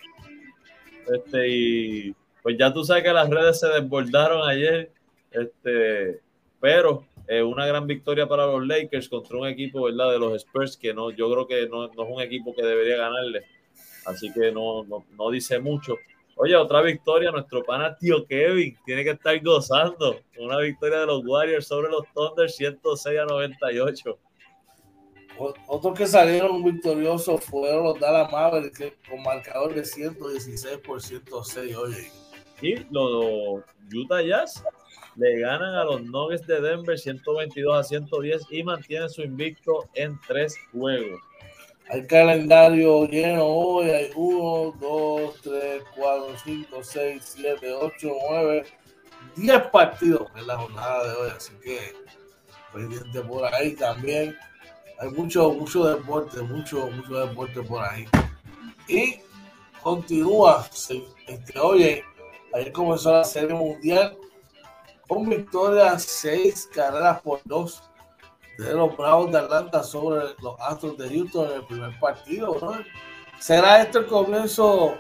Este, 1.14 1.48
y 1.50 2.16
pues 2.42 2.58
ya 2.58 2.74
tú 2.74 2.84
sabes 2.84 3.04
que 3.04 3.14
las 3.14 3.30
redes 3.30 3.60
se 3.60 3.68
desbordaron 3.68 4.48
ayer. 4.48 4.92
Este, 5.32 6.22
pero 6.60 7.06
eh, 7.28 7.44
una 7.44 7.66
gran 7.68 7.86
victoria 7.86 8.28
para 8.28 8.46
los 8.46 8.66
Lakers 8.66 9.10
contra 9.10 9.38
un 9.38 9.48
equipo, 9.48 9.84
¿verdad? 9.84 10.12
De 10.12 10.20
los 10.20 10.34
Spurs, 10.36 10.78
que 10.78 10.94
no, 10.94 11.12
yo 11.12 11.32
creo 11.32 11.48
que 11.48 11.68
no, 11.68 11.88
no 11.88 12.04
es 12.04 12.10
un 12.10 12.22
equipo 12.22 12.56
que 12.56 12.64
debería 12.64 12.98
ganarle. 12.98 13.44
Así 14.06 14.32
que 14.34 14.52
no, 14.52 14.84
no, 14.86 15.06
no 15.18 15.30
dice 15.30 15.60
mucho. 15.60 15.98
Oye, 16.36 16.56
otra 16.56 16.82
victoria, 16.82 17.32
nuestro 17.32 17.64
pana 17.64 17.98
tío 17.98 18.26
Kevin 18.26 18.78
tiene 18.86 19.04
que 19.04 19.12
estar 19.12 19.38
gozando. 19.44 20.22
Una 20.38 20.58
victoria 20.60 21.02
de 21.02 21.06
los 21.06 21.26
Warriors 21.26 21.68
sobre 21.68 21.90
los 21.92 22.06
Thunder 22.14 22.50
106 22.50 23.20
a 23.20 23.26
98. 23.26 24.18
Otros 25.68 25.98
que 25.98 26.06
salieron 26.06 26.64
victoriosos 26.64 27.44
fueron 27.46 27.86
los 27.86 28.00
Dallas 28.00 28.32
Mavericks 28.32 28.94
con 29.10 29.24
marcador 29.24 29.74
de 29.74 29.86
116 29.86 30.78
por 30.80 31.02
106. 31.02 31.76
Oye. 31.76 32.12
Y 32.62 32.76
los 32.92 33.64
Utah 33.94 34.22
Jazz 34.22 34.64
le 35.16 35.40
ganan 35.40 35.76
a 35.76 35.84
los 35.86 36.04
Nuggets 36.04 36.46
de 36.46 36.62
Denver 36.62 36.98
122 36.98 37.78
a 37.78 37.84
110 37.84 38.42
y 38.50 38.64
mantienen 38.64 39.10
su 39.10 39.22
invicto 39.22 39.90
en 39.94 40.20
tres 40.28 40.58
juegos. 40.72 41.22
Hay 41.90 42.06
calendario 42.06 43.06
lleno 43.06 43.46
hoy, 43.46 43.90
hay 43.90 44.12
1, 44.16 44.78
2, 44.80 45.42
3, 45.42 45.84
4, 45.96 46.26
5, 46.44 46.84
6, 46.84 47.36
7, 47.36 47.74
8, 47.74 47.94
9, 48.30 48.64
10 49.36 49.62
partidos 49.72 50.30
en 50.36 50.48
la 50.48 50.58
jornada 50.58 51.08
de 51.08 51.16
hoy, 51.16 51.30
así 51.36 51.54
que 51.64 51.80
pendiente 52.72 53.22
por 53.22 53.44
ahí 53.54 53.74
también. 53.74 54.38
Hay 55.00 55.10
mucho, 55.12 55.52
mucho 55.54 55.86
deporte, 55.86 56.42
mucho, 56.42 56.88
mucho 56.92 57.26
deporte 57.26 57.62
por 57.62 57.84
ahí. 57.84 58.06
Y 58.88 59.20
continúa, 59.82 60.68
este, 60.70 61.60
oye, 61.60 62.04
ayer 62.54 62.72
comenzó 62.74 63.14
la 63.14 63.24
serie 63.24 63.56
mundial 63.56 64.18
con 65.08 65.30
victoria 65.30 65.98
6 65.98 66.70
carreras 66.74 67.22
por 67.22 67.40
2 67.46 67.84
de 68.58 68.74
los 68.74 68.98
Bravos 68.98 69.32
de 69.32 69.40
Atlanta 69.40 69.84
sobre 69.84 70.36
los 70.42 70.60
Astros 70.60 70.98
de 70.98 71.10
Houston 71.10 71.50
en 71.50 71.56
el 71.56 71.66
primer 71.66 71.98
partido. 72.00 72.60
¿Será 73.40 73.82
esto 73.82 74.00
el 74.00 74.08
comienzo 74.08 74.96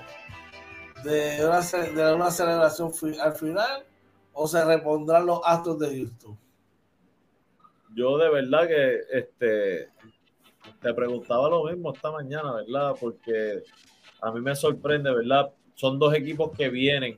de 1.04 1.45
una, 1.45 1.60
de 1.60 2.16
una 2.16 2.32
celebración 2.32 2.93
al 3.22 3.36
final 3.36 3.86
o 4.32 4.47
se 4.47 4.64
repondrán 4.64 5.26
los 5.26 5.41
Astros 5.43 5.78
de 5.80 5.89
Houston? 5.89 6.39
Yo 7.95 8.17
de 8.17 8.29
verdad 8.29 8.67
que 8.67 8.99
este, 9.11 9.89
te 10.81 10.93
preguntaba 10.93 11.49
lo 11.49 11.65
mismo 11.65 11.93
esta 11.93 12.11
mañana, 12.11 12.53
¿verdad? 12.53 12.95
Porque 12.99 13.63
a 14.21 14.31
mí 14.31 14.41
me 14.41 14.55
sorprende, 14.55 15.13
¿verdad? 15.13 15.51
Son 15.75 15.97
dos 15.97 16.13
equipos 16.13 16.51
que 16.55 16.69
vienen 16.69 17.17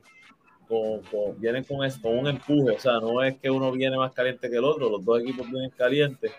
vienen 1.38 1.64
con, 1.64 1.84
esto, 1.84 2.08
un 2.08 2.28
empuje, 2.28 2.76
o 2.76 2.78
sea, 2.78 3.00
no 3.00 3.22
es 3.22 3.38
que 3.38 3.50
uno 3.50 3.72
viene 3.72 3.96
más 3.96 4.12
caliente 4.12 4.48
que 4.48 4.56
el 4.56 4.64
otro, 4.64 4.88
los 4.88 5.04
dos 5.04 5.20
equipos 5.20 5.50
vienen 5.50 5.70
calientes. 5.70 6.32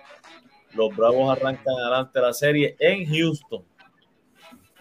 Los 0.74 0.96
Bravos 0.96 1.38
arrancan 1.38 1.76
adelante 1.76 2.20
la 2.20 2.34
serie 2.34 2.76
en 2.80 3.06
Houston. 3.06 3.64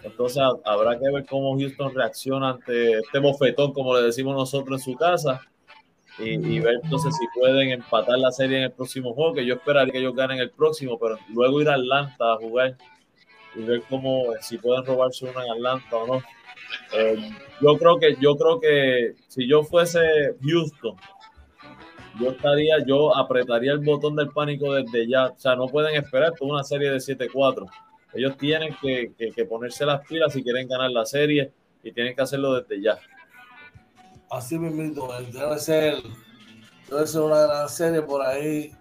Entonces 0.03 0.41
habrá 0.65 0.97
que 0.97 1.09
ver 1.11 1.25
cómo 1.25 1.57
Houston 1.57 1.93
reacciona 1.93 2.51
ante 2.51 2.99
este 2.99 3.19
bofetón, 3.19 3.73
como 3.73 3.95
le 3.95 4.03
decimos 4.03 4.35
nosotros 4.35 4.81
en 4.81 4.91
su 4.91 4.97
casa, 4.97 5.41
y, 6.19 6.59
ver 6.59 6.75
entonces 6.83 7.15
si 7.17 7.25
pueden 7.39 7.71
empatar 7.71 8.19
la 8.19 8.31
serie 8.31 8.57
en 8.57 8.63
el 8.65 8.71
próximo 8.71 9.13
juego, 9.13 9.33
que 9.33 9.45
yo 9.45 9.55
esperaría 9.55 9.91
que 9.91 9.99
ellos 9.99 10.15
ganen 10.15 10.39
el 10.39 10.51
próximo, 10.51 10.99
pero 10.99 11.17
luego 11.29 11.61
ir 11.61 11.69
a 11.69 11.75
Atlanta 11.75 12.33
a 12.33 12.37
jugar 12.37 12.77
y 13.55 13.63
ver 13.63 13.81
cómo 13.89 14.25
si 14.41 14.57
pueden 14.57 14.85
robarse 14.85 15.25
una 15.25 15.43
en 15.45 15.51
Atlanta 15.51 15.95
o 15.95 16.07
no. 16.07 16.23
Eh, 16.93 17.31
yo 17.61 17.77
creo 17.77 17.99
que 17.99 18.15
yo 18.19 18.35
creo 18.35 18.59
que 18.59 19.15
si 19.27 19.47
yo 19.47 19.63
fuese 19.63 20.35
Houston, 20.41 20.95
yo 22.19 22.29
estaría, 22.31 22.75
yo 22.85 23.15
apretaría 23.15 23.71
el 23.71 23.79
botón 23.79 24.15
del 24.15 24.29
pánico 24.29 24.73
desde 24.73 25.07
ya. 25.07 25.27
O 25.27 25.39
sea, 25.39 25.55
no 25.55 25.67
pueden 25.67 25.95
esperar 25.95 26.33
toda 26.37 26.53
una 26.53 26.63
serie 26.63 26.91
de 26.91 26.97
7-4. 26.97 27.67
Ellos 28.13 28.37
tienen 28.37 28.75
que, 28.81 29.45
ponerse 29.45 29.85
las 29.85 30.05
pilas 30.07 30.33
si 30.33 30.43
quieren 30.43 30.67
ganar 30.67 30.91
la 30.91 31.05
serie 31.05 31.51
y 31.83 31.91
tienen 31.91 32.15
que 32.15 32.21
hacerlo 32.21 32.61
desde 32.61 32.81
ya. 32.81 32.99
Así 34.33 34.57
mismo, 34.57 35.07
debe 35.31 35.59
ser, 35.59 36.01
debe 36.89 37.05
ser 37.05 37.21
una 37.21 37.41
gran 37.41 37.69
serie 37.69 38.01
por 38.01 38.25
ahí. 38.25 38.75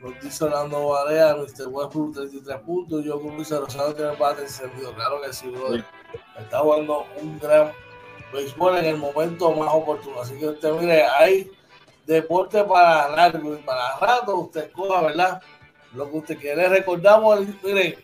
Nos 0.00 0.20
dice 0.20 0.44
Orlando 0.44 0.90
Barea, 0.90 1.34
Mr. 1.34 1.66
Westbrook 1.66 2.14
33 2.14 2.58
puntos. 2.60 3.04
Yo 3.04 3.20
con 3.20 3.34
Luis 3.34 3.50
Rosado 3.50 3.92
tiene 3.96 4.14
bate 4.14 4.42
encendido. 4.42 4.94
Claro 4.94 5.20
que 5.22 5.32
sí, 5.32 5.48
brother. 5.48 5.84
Está 6.38 6.60
jugando 6.60 7.04
un 7.20 7.36
gran 7.40 7.72
béisbol 8.32 8.76
en 8.76 8.84
el 8.84 8.96
momento 8.98 9.50
más 9.54 9.74
oportuno. 9.74 10.20
Así 10.20 10.38
que 10.38 10.46
usted 10.46 10.70
mire, 10.74 11.02
hay 11.04 11.50
deporte 12.06 12.62
para 12.62 13.08
largo 13.08 13.56
y 13.56 13.58
para 13.62 13.98
rato. 13.98 14.36
Usted 14.36 14.70
coja, 14.70 15.02
¿verdad? 15.02 15.42
Lo 15.94 16.08
que 16.08 16.18
usted 16.18 16.38
quiere. 16.38 16.68
Recordamos, 16.68 17.40
mire, 17.64 17.98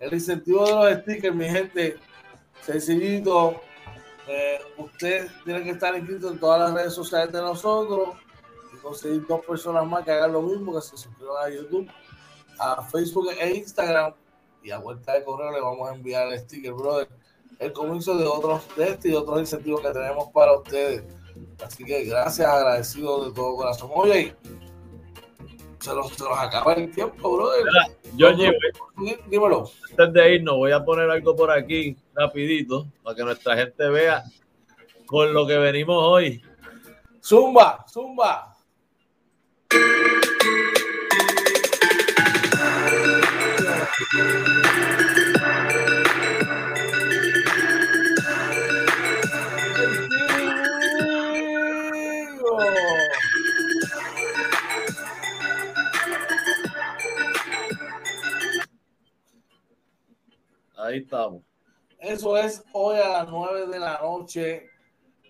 el 0.00 0.12
incentivo 0.12 0.66
de 0.66 0.90
los 0.90 1.02
stickers, 1.02 1.36
mi 1.36 1.48
gente, 1.48 1.98
sencillito. 2.62 3.60
Eh, 4.28 4.58
usted 4.76 5.28
tiene 5.44 5.62
que 5.62 5.70
estar 5.70 5.96
inscrito 5.96 6.30
en 6.30 6.38
todas 6.38 6.60
las 6.60 6.74
redes 6.74 6.94
sociales 6.94 7.32
de 7.32 7.40
nosotros 7.40 8.16
y 8.74 8.76
conseguir 8.78 9.26
dos 9.26 9.44
personas 9.44 9.86
más 9.86 10.04
que 10.04 10.10
hagan 10.10 10.32
lo 10.32 10.42
mismo, 10.42 10.74
que 10.74 10.80
se 10.80 10.96
suscriban 10.96 11.44
a 11.44 11.54
YouTube, 11.54 11.88
a 12.58 12.82
Facebook 12.82 13.28
e 13.38 13.56
Instagram 13.56 14.14
y 14.62 14.70
a 14.70 14.78
vuelta 14.78 15.12
de 15.12 15.24
correo 15.24 15.52
le 15.52 15.60
vamos 15.60 15.88
a 15.88 15.94
enviar 15.94 16.32
el 16.32 16.40
sticker, 16.40 16.72
brother 16.72 17.08
el 17.58 17.72
comienzo 17.72 18.16
de 18.16 18.26
otros 18.26 18.62
de 18.76 18.88
este 18.90 19.10
y 19.10 19.14
otros 19.14 19.40
incentivos 19.40 19.80
que 19.80 19.90
tenemos 19.90 20.28
para 20.32 20.52
ustedes. 20.58 21.04
Así 21.64 21.84
que 21.84 22.04
gracias, 22.04 22.46
agradecido 22.46 23.26
de 23.26 23.34
todo 23.34 23.56
corazón. 23.56 23.90
Oye, 23.94 24.34
se 25.80 25.94
los, 25.94 26.12
se 26.12 26.24
los 26.24 26.38
acaba 26.38 26.74
el 26.74 26.90
tiempo, 26.90 27.36
brother. 27.36 27.64
Yo 28.16 28.28
dímelo. 29.28 29.70
Antes 29.90 30.12
de 30.12 30.34
irnos, 30.36 30.56
voy 30.56 30.72
a 30.72 30.84
poner 30.84 31.10
algo 31.10 31.34
por 31.34 31.50
aquí 31.50 31.96
rapidito 32.16 32.86
para 33.02 33.14
que 33.14 33.22
nuestra 33.22 33.56
gente 33.56 33.88
vea 33.88 34.24
con 35.04 35.32
lo 35.32 35.46
que 35.46 35.58
venimos 35.58 36.02
hoy. 36.02 36.42
Zumba, 37.22 37.84
zumba. 37.88 38.52
Ahí 60.76 60.98
estamos. 60.98 61.45
Eso 62.06 62.36
es 62.36 62.62
hoy 62.72 62.98
a 62.98 63.08
las 63.08 63.28
9 63.28 63.66
de 63.66 63.80
la 63.80 63.98
noche. 64.00 64.70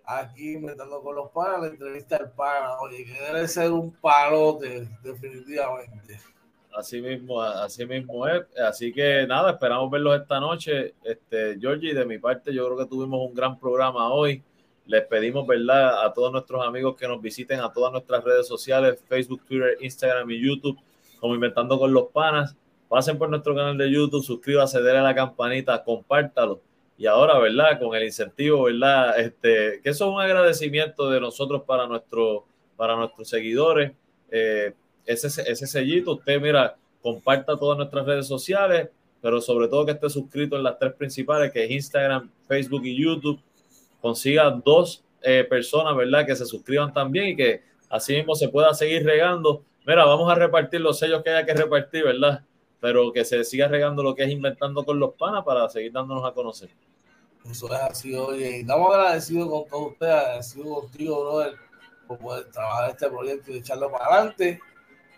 Aquí 0.05 0.59
metiendo 0.59 1.01
con 1.01 1.16
los 1.16 1.31
panas, 1.31 1.62
la 1.62 1.66
entrevista 1.68 2.18
del 2.18 2.31
pana. 2.33 2.79
Oye, 2.81 3.07
que 3.07 3.12
debe 3.12 3.49
ser 3.49 3.72
un 3.72 3.93
palote, 3.93 4.87
definitivamente. 5.03 6.20
Así 6.77 7.01
mismo, 7.01 7.41
así 7.41 7.87
mismo 7.87 8.29
es. 8.29 8.43
Así 8.61 8.93
que 8.93 9.27
nada, 9.27 9.53
esperamos 9.53 9.91
verlos 9.91 10.20
esta 10.20 10.39
noche. 10.39 10.95
Este, 11.03 11.59
Georgie, 11.59 11.95
de 11.95 12.05
mi 12.05 12.18
parte, 12.18 12.53
yo 12.53 12.66
creo 12.66 12.77
que 12.77 12.85
tuvimos 12.85 13.27
un 13.27 13.35
gran 13.35 13.59
programa 13.59 14.12
hoy. 14.12 14.43
Les 14.85 15.03
pedimos, 15.07 15.47
¿verdad?, 15.47 16.05
a 16.05 16.12
todos 16.12 16.31
nuestros 16.31 16.62
amigos 16.62 16.95
que 16.95 17.09
nos 17.09 17.22
visiten 17.22 17.61
a 17.61 17.72
todas 17.72 17.91
nuestras 17.91 18.22
redes 18.22 18.47
sociales, 18.47 19.03
Facebook, 19.09 19.41
Twitter, 19.49 19.79
Instagram 19.81 20.31
y 20.31 20.47
YouTube, 20.47 20.79
como 21.20 21.35
Inventando 21.35 21.79
con 21.79 21.95
los 21.95 22.09
Panas 22.09 22.55
pasen 22.89 23.18
por 23.18 23.28
nuestro 23.28 23.55
canal 23.55 23.76
de 23.76 23.91
YouTube, 23.91 24.24
suscríbase, 24.24 24.80
denle 24.80 25.01
a 25.01 25.03
la 25.03 25.14
campanita, 25.14 25.82
compártalo. 25.82 26.61
Y 26.99 27.07
ahora, 27.07 27.39
¿verdad? 27.39 27.78
Con 27.78 27.95
el 27.95 28.05
incentivo, 28.05 28.64
¿verdad? 28.64 29.18
Este, 29.18 29.80
que 29.82 29.91
eso 29.91 30.07
es 30.07 30.14
un 30.14 30.20
agradecimiento 30.20 31.11
de 31.11 31.20
nosotros 31.20 31.62
para, 31.66 31.87
nuestro, 31.87 32.47
para 32.76 32.97
nuestros 32.97 33.28
seguidores. 33.28 33.93
Eh, 34.30 34.72
ese, 35.05 35.28
ese 35.51 35.66
sellito, 35.66 36.12
usted, 36.12 36.41
mira, 36.41 36.76
comparta 37.03 37.57
todas 37.57 37.76
nuestras 37.76 38.07
redes 38.07 38.26
sociales, 38.26 38.89
pero 39.20 39.41
sobre 39.41 39.68
todo 39.68 39.84
que 39.84 39.93
esté 39.93 40.09
suscrito 40.09 40.57
en 40.57 40.62
las 40.62 40.78
tres 40.78 40.95
principales, 40.95 41.53
que 41.53 41.64
es 41.64 41.70
Instagram, 41.70 42.30
Facebook 42.49 42.84
y 42.84 42.97
YouTube. 42.97 43.41
Consiga 44.01 44.51
dos 44.51 45.05
eh, 45.22 45.45
personas, 45.49 45.97
¿verdad? 45.97 46.24
Que 46.24 46.37
se 46.37 46.47
suscriban 46.47 46.93
también 46.93 47.28
y 47.28 47.37
que 47.37 47.62
así 47.91 48.14
mismo 48.14 48.34
se 48.34 48.49
pueda 48.49 48.72
seguir 48.74 49.05
regando. 49.05 49.62
Mira, 49.87 50.05
vamos 50.05 50.30
a 50.30 50.34
repartir 50.34 50.80
los 50.80 50.99
sellos 50.99 51.22
que 51.22 51.30
haya 51.30 51.45
que 51.45 51.55
repartir, 51.55 52.05
¿verdad? 52.05 52.43
Pero 52.81 53.12
que 53.12 53.24
se 53.24 53.45
siga 53.45 53.68
regando 53.68 54.03
lo 54.03 54.14
que 54.14 54.24
es 54.24 54.31
inventando 54.31 54.85
con 54.85 54.99
los 54.99 55.14
panas 55.14 55.45
para 55.45 55.68
seguir 55.68 55.93
dándonos 55.93 56.24
a 56.24 56.33
conocer. 56.33 56.70
Eso 57.51 57.66
es 57.72 57.81
así, 57.81 58.14
oye, 58.14 58.61
estamos 58.61 58.95
agradecidos 58.95 59.49
con 59.49 59.68
todos 59.68 59.93
ustedes, 59.93 60.14
agradecidos 60.14 60.81
contigo, 60.81 61.20
brother, 61.20 61.55
por 62.07 62.18
poder 62.18 62.51
trabajar 62.51 62.91
este 62.91 63.09
proyecto 63.09 63.53
y 63.53 63.59
echarlo 63.59 63.91
para 63.91 64.07
adelante. 64.07 64.61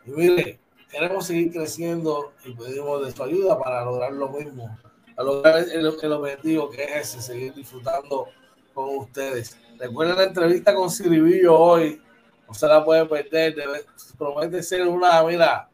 Y 0.04 0.10
mire, 0.10 0.58
queremos 0.90 1.26
seguir 1.26 1.52
creciendo 1.52 2.32
y 2.44 2.52
pedimos 2.52 3.04
de 3.04 3.12
su 3.12 3.22
ayuda 3.22 3.58
para 3.58 3.84
lograr 3.84 4.12
lo 4.12 4.28
mismo, 4.28 4.78
a 5.16 5.22
lograr 5.22 5.58
el, 5.58 5.70
el 5.70 6.12
objetivo 6.12 6.70
que 6.70 6.84
es 6.84 7.14
ese, 7.14 7.22
seguir 7.22 7.54
disfrutando 7.54 8.28
con 8.74 8.98
ustedes. 8.98 9.58
Recuerden 9.78 10.16
la 10.16 10.24
entrevista 10.24 10.74
con 10.74 10.90
Ciribillo 10.90 11.58
hoy, 11.58 12.02
no 12.46 12.54
se 12.54 12.66
la 12.66 12.84
pueden 12.84 13.08
perder, 13.08 13.54
promete 14.18 14.62
ser 14.62 14.86
una, 14.86 15.22
mira, 15.22 15.68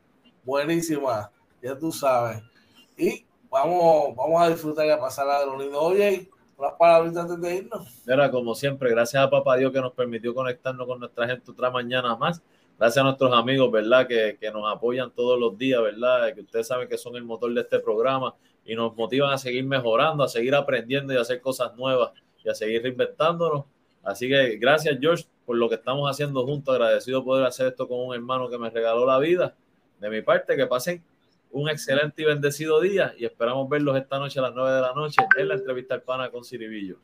buenísima, 0.44 1.30
ya 1.64 1.78
tú 1.78 1.90
sabes. 1.90 2.42
Y 2.96 3.24
vamos, 3.50 4.14
vamos 4.14 4.42
a 4.42 4.50
disfrutar 4.50 4.86
y 4.86 4.90
a 4.90 4.98
pasar 4.98 5.28
a 5.28 5.44
lo 5.44 5.58
lindo. 5.58 5.80
Oye, 5.80 6.28
unas 6.56 6.72
palabritas 6.74 7.24
antes 7.24 7.40
de 7.40 7.56
irnos. 7.56 8.08
Era 8.08 8.30
como 8.30 8.54
siempre, 8.54 8.90
gracias 8.90 9.22
a 9.22 9.30
Papá 9.30 9.56
Dios 9.56 9.72
que 9.72 9.80
nos 9.80 9.92
permitió 9.92 10.34
conectarnos 10.34 10.86
con 10.86 11.00
nuestra 11.00 11.26
gente 11.26 11.50
otra 11.50 11.70
mañana 11.70 12.14
más. 12.16 12.42
Gracias 12.78 13.00
a 13.00 13.04
nuestros 13.04 13.32
amigos, 13.32 13.70
¿verdad? 13.70 14.06
Que, 14.06 14.36
que 14.38 14.50
nos 14.50 14.70
apoyan 14.70 15.10
todos 15.12 15.38
los 15.38 15.56
días, 15.56 15.80
¿verdad? 15.80 16.34
Que 16.34 16.42
ustedes 16.42 16.66
saben 16.66 16.88
que 16.88 16.98
son 16.98 17.16
el 17.16 17.24
motor 17.24 17.52
de 17.54 17.60
este 17.60 17.78
programa 17.78 18.34
y 18.64 18.74
nos 18.74 18.96
motivan 18.96 19.32
a 19.32 19.38
seguir 19.38 19.64
mejorando, 19.64 20.24
a 20.24 20.28
seguir 20.28 20.54
aprendiendo 20.54 21.12
y 21.12 21.16
a 21.16 21.20
hacer 21.20 21.40
cosas 21.40 21.74
nuevas 21.76 22.12
y 22.44 22.48
a 22.48 22.54
seguir 22.54 22.82
reinventándonos. 22.82 23.64
Así 24.02 24.28
que 24.28 24.56
gracias, 24.56 24.98
George, 25.00 25.24
por 25.46 25.56
lo 25.56 25.68
que 25.68 25.76
estamos 25.76 26.10
haciendo 26.10 26.44
juntos. 26.44 26.74
Agradecido 26.74 27.24
poder 27.24 27.46
hacer 27.46 27.68
esto 27.68 27.88
con 27.88 28.00
un 28.00 28.14
hermano 28.14 28.50
que 28.50 28.58
me 28.58 28.70
regaló 28.70 29.06
la 29.06 29.18
vida. 29.18 29.54
De 30.00 30.10
mi 30.10 30.20
parte, 30.20 30.56
que 30.56 30.66
pasen 30.66 31.02
un 31.54 31.68
excelente 31.68 32.22
y 32.22 32.24
bendecido 32.24 32.80
día 32.80 33.14
y 33.16 33.24
esperamos 33.24 33.68
verlos 33.68 33.96
esta 33.96 34.18
noche 34.18 34.40
a 34.40 34.42
las 34.42 34.54
9 34.54 34.72
de 34.72 34.80
la 34.80 34.92
noche 34.92 35.22
en 35.38 35.48
la 35.48 35.54
entrevista 35.54 35.94
al 35.94 36.02
pana 36.02 36.28
con 36.30 36.44
Ciribillo. 36.44 36.98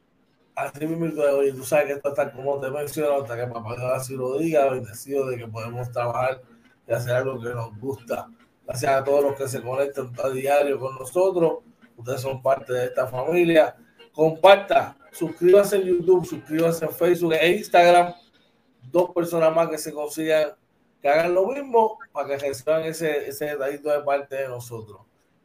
Así 0.57 0.86
mismo, 0.86 1.22
oye, 1.22 1.53
tú 1.53 1.62
sabes 1.62 1.86
que 1.86 1.92
esto 1.92 2.09
está 2.09 2.32
como 2.32 2.59
te 2.59 2.68
menciono, 2.68 3.22
hasta 3.22 3.36
que 3.36 3.46
papá 3.46 3.94
así 3.94 4.16
lo 4.16 4.36
diga, 4.38 4.68
bendecido 4.68 5.26
de 5.28 5.38
que 5.38 5.46
podemos 5.46 5.90
trabajar 5.92 6.42
y 6.86 6.92
hacer 6.92 7.14
algo 7.14 7.40
que 7.40 7.51
nos 7.51 7.78
gusta. 7.78 8.28
Gracias 8.66 8.92
a 8.92 9.05
todos 9.05 9.22
los 9.22 9.36
que 9.36 9.48
se 9.48 9.62
conectan 9.62 10.12
a 10.22 10.28
diario 10.30 10.80
con 10.80 10.96
nosotros. 10.96 11.59
Ustedes 11.96 12.20
son 12.20 12.42
parte 12.42 12.72
de 12.72 12.86
esta 12.86 13.07
familia. 13.07 13.76
Comparta, 14.12 14.96
suscríbase 15.12 15.76
en 15.76 15.82
YouTube, 15.84 16.26
suscríbase 16.26 16.84
en 16.86 16.90
Facebook 16.90 17.34
e 17.34 17.53
Instagram. 17.53 18.12
Dos 18.90 19.11
personas 19.14 19.55
más 19.55 19.68
que 19.68 19.78
se 19.78 19.92
consigan 19.92 20.51
que 21.01 21.09
hagan 21.09 21.34
lo 21.34 21.46
mismo 21.46 21.98
para 22.12 22.28
que 22.28 22.38
reciban 22.38 22.82
ese, 22.82 23.28
ese 23.28 23.46
detallito 23.46 23.90
de 23.90 24.01
parte 24.03 24.36
de 24.36 24.48
nosotros. 24.48 25.01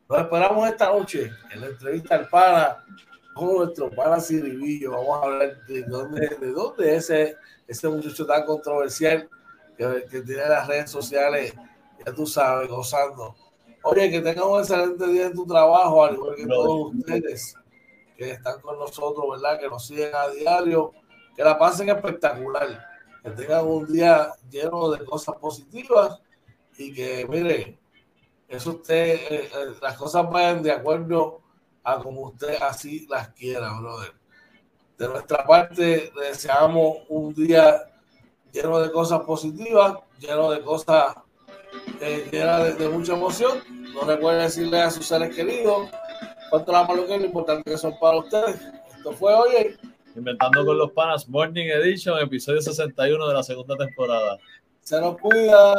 Nos 0.10 0.20
esperamos 0.20 0.70
esta 0.70 0.88
noche 0.88 1.32
en 1.52 1.62
la 1.62 1.68
entrevista 1.68 2.16
al 2.16 2.28
pana 2.28 2.86
con 3.34 3.56
nuestro 3.56 3.90
pana 3.90 4.20
Ciribillo. 4.20 4.92
Vamos 4.92 5.18
a 5.18 5.26
hablar 5.26 5.66
de 5.66 5.84
dónde, 5.84 6.28
de 6.40 6.52
dónde 6.52 6.96
ese, 6.96 7.38
ese 7.68 7.88
muchacho 7.88 8.26
tan 8.26 8.46
controversial 8.46 9.30
que, 9.78 10.06
que 10.10 10.22
tiene 10.22 10.48
las 10.48 10.68
redes 10.68 10.92
sociales, 10.92 11.54
ya 12.06 12.14
tú 12.14 12.26
sabes, 12.26 12.70
gozando. 12.70 13.36
Oye, 13.84 14.10
que 14.10 14.22
tengan 14.22 14.46
un 14.46 14.60
excelente 14.60 15.08
día 15.08 15.28
en 15.28 15.34
tu 15.34 15.46
trabajo, 15.46 16.06
al 16.06 16.16
igual 16.16 16.36
que 16.36 16.48
todos 16.48 16.94
ustedes 16.96 17.56
que 18.18 18.32
están 18.32 18.60
con 18.62 18.80
nosotros, 18.80 19.26
¿verdad? 19.32 19.60
Que 19.60 19.68
nos 19.68 19.86
siguen 19.86 20.12
a 20.16 20.28
diario, 20.30 20.92
que 21.36 21.44
la 21.44 21.58
pasen 21.58 21.90
espectacular, 21.90 22.68
que 23.26 23.32
tengan 23.32 23.66
un 23.66 23.92
día 23.92 24.32
lleno 24.52 24.92
de 24.92 25.04
cosas 25.04 25.36
positivas 25.38 26.22
y 26.78 26.94
que, 26.94 27.26
mire, 27.28 27.80
eso 28.48 28.72
usted, 28.72 29.16
eh, 29.16 29.50
eh, 29.52 29.74
las 29.82 29.98
cosas 29.98 30.30
vayan 30.30 30.62
de 30.62 30.72
acuerdo 30.72 31.42
a 31.84 31.98
como 31.98 32.28
usted 32.28 32.56
así 32.62 33.08
las 33.10 33.30
quiera, 33.30 33.80
brother. 33.80 34.14
De 35.00 35.08
nuestra 35.08 35.44
parte, 35.44 36.12
deseamos 36.16 37.00
un 37.10 37.34
día 37.34 37.92
lleno 38.52 38.80
de 38.80 38.92
cosas 38.92 39.22
positivas, 39.22 39.96
lleno 40.20 40.52
de 40.52 40.62
cosas 40.62 41.16
eh, 42.02 42.30
llenas 42.32 42.78
de, 42.78 42.90
mucha 42.90 43.14
emoción. 43.14 43.58
No 43.96 44.02
recuerden 44.02 44.44
decirle 44.44 44.82
a 44.82 44.92
sus 44.92 45.08
seres 45.08 45.36
queridos 45.36 45.90
cuánto 46.52 46.72
la 46.72 46.84
malo 46.84 47.08
que 47.08 47.16
es 47.16 47.22
lo 47.22 47.26
importante 47.26 47.72
que 47.72 47.78
son 47.78 47.98
para 48.00 48.20
ustedes. 48.20 48.62
Esto 48.96 49.14
fue 49.14 49.34
hoy. 49.34 49.78
Inventando 50.16 50.66
con 50.66 50.78
los 50.78 50.92
panas 50.92 51.28
Morning 51.28 51.66
Edition, 51.66 52.18
episodio 52.20 52.62
61 52.62 53.28
de 53.28 53.34
la 53.34 53.44
segunda 53.44 53.76
temporada. 53.76 54.38
Se 54.82 55.00
nos 55.02 55.18
cuida. 55.18 55.76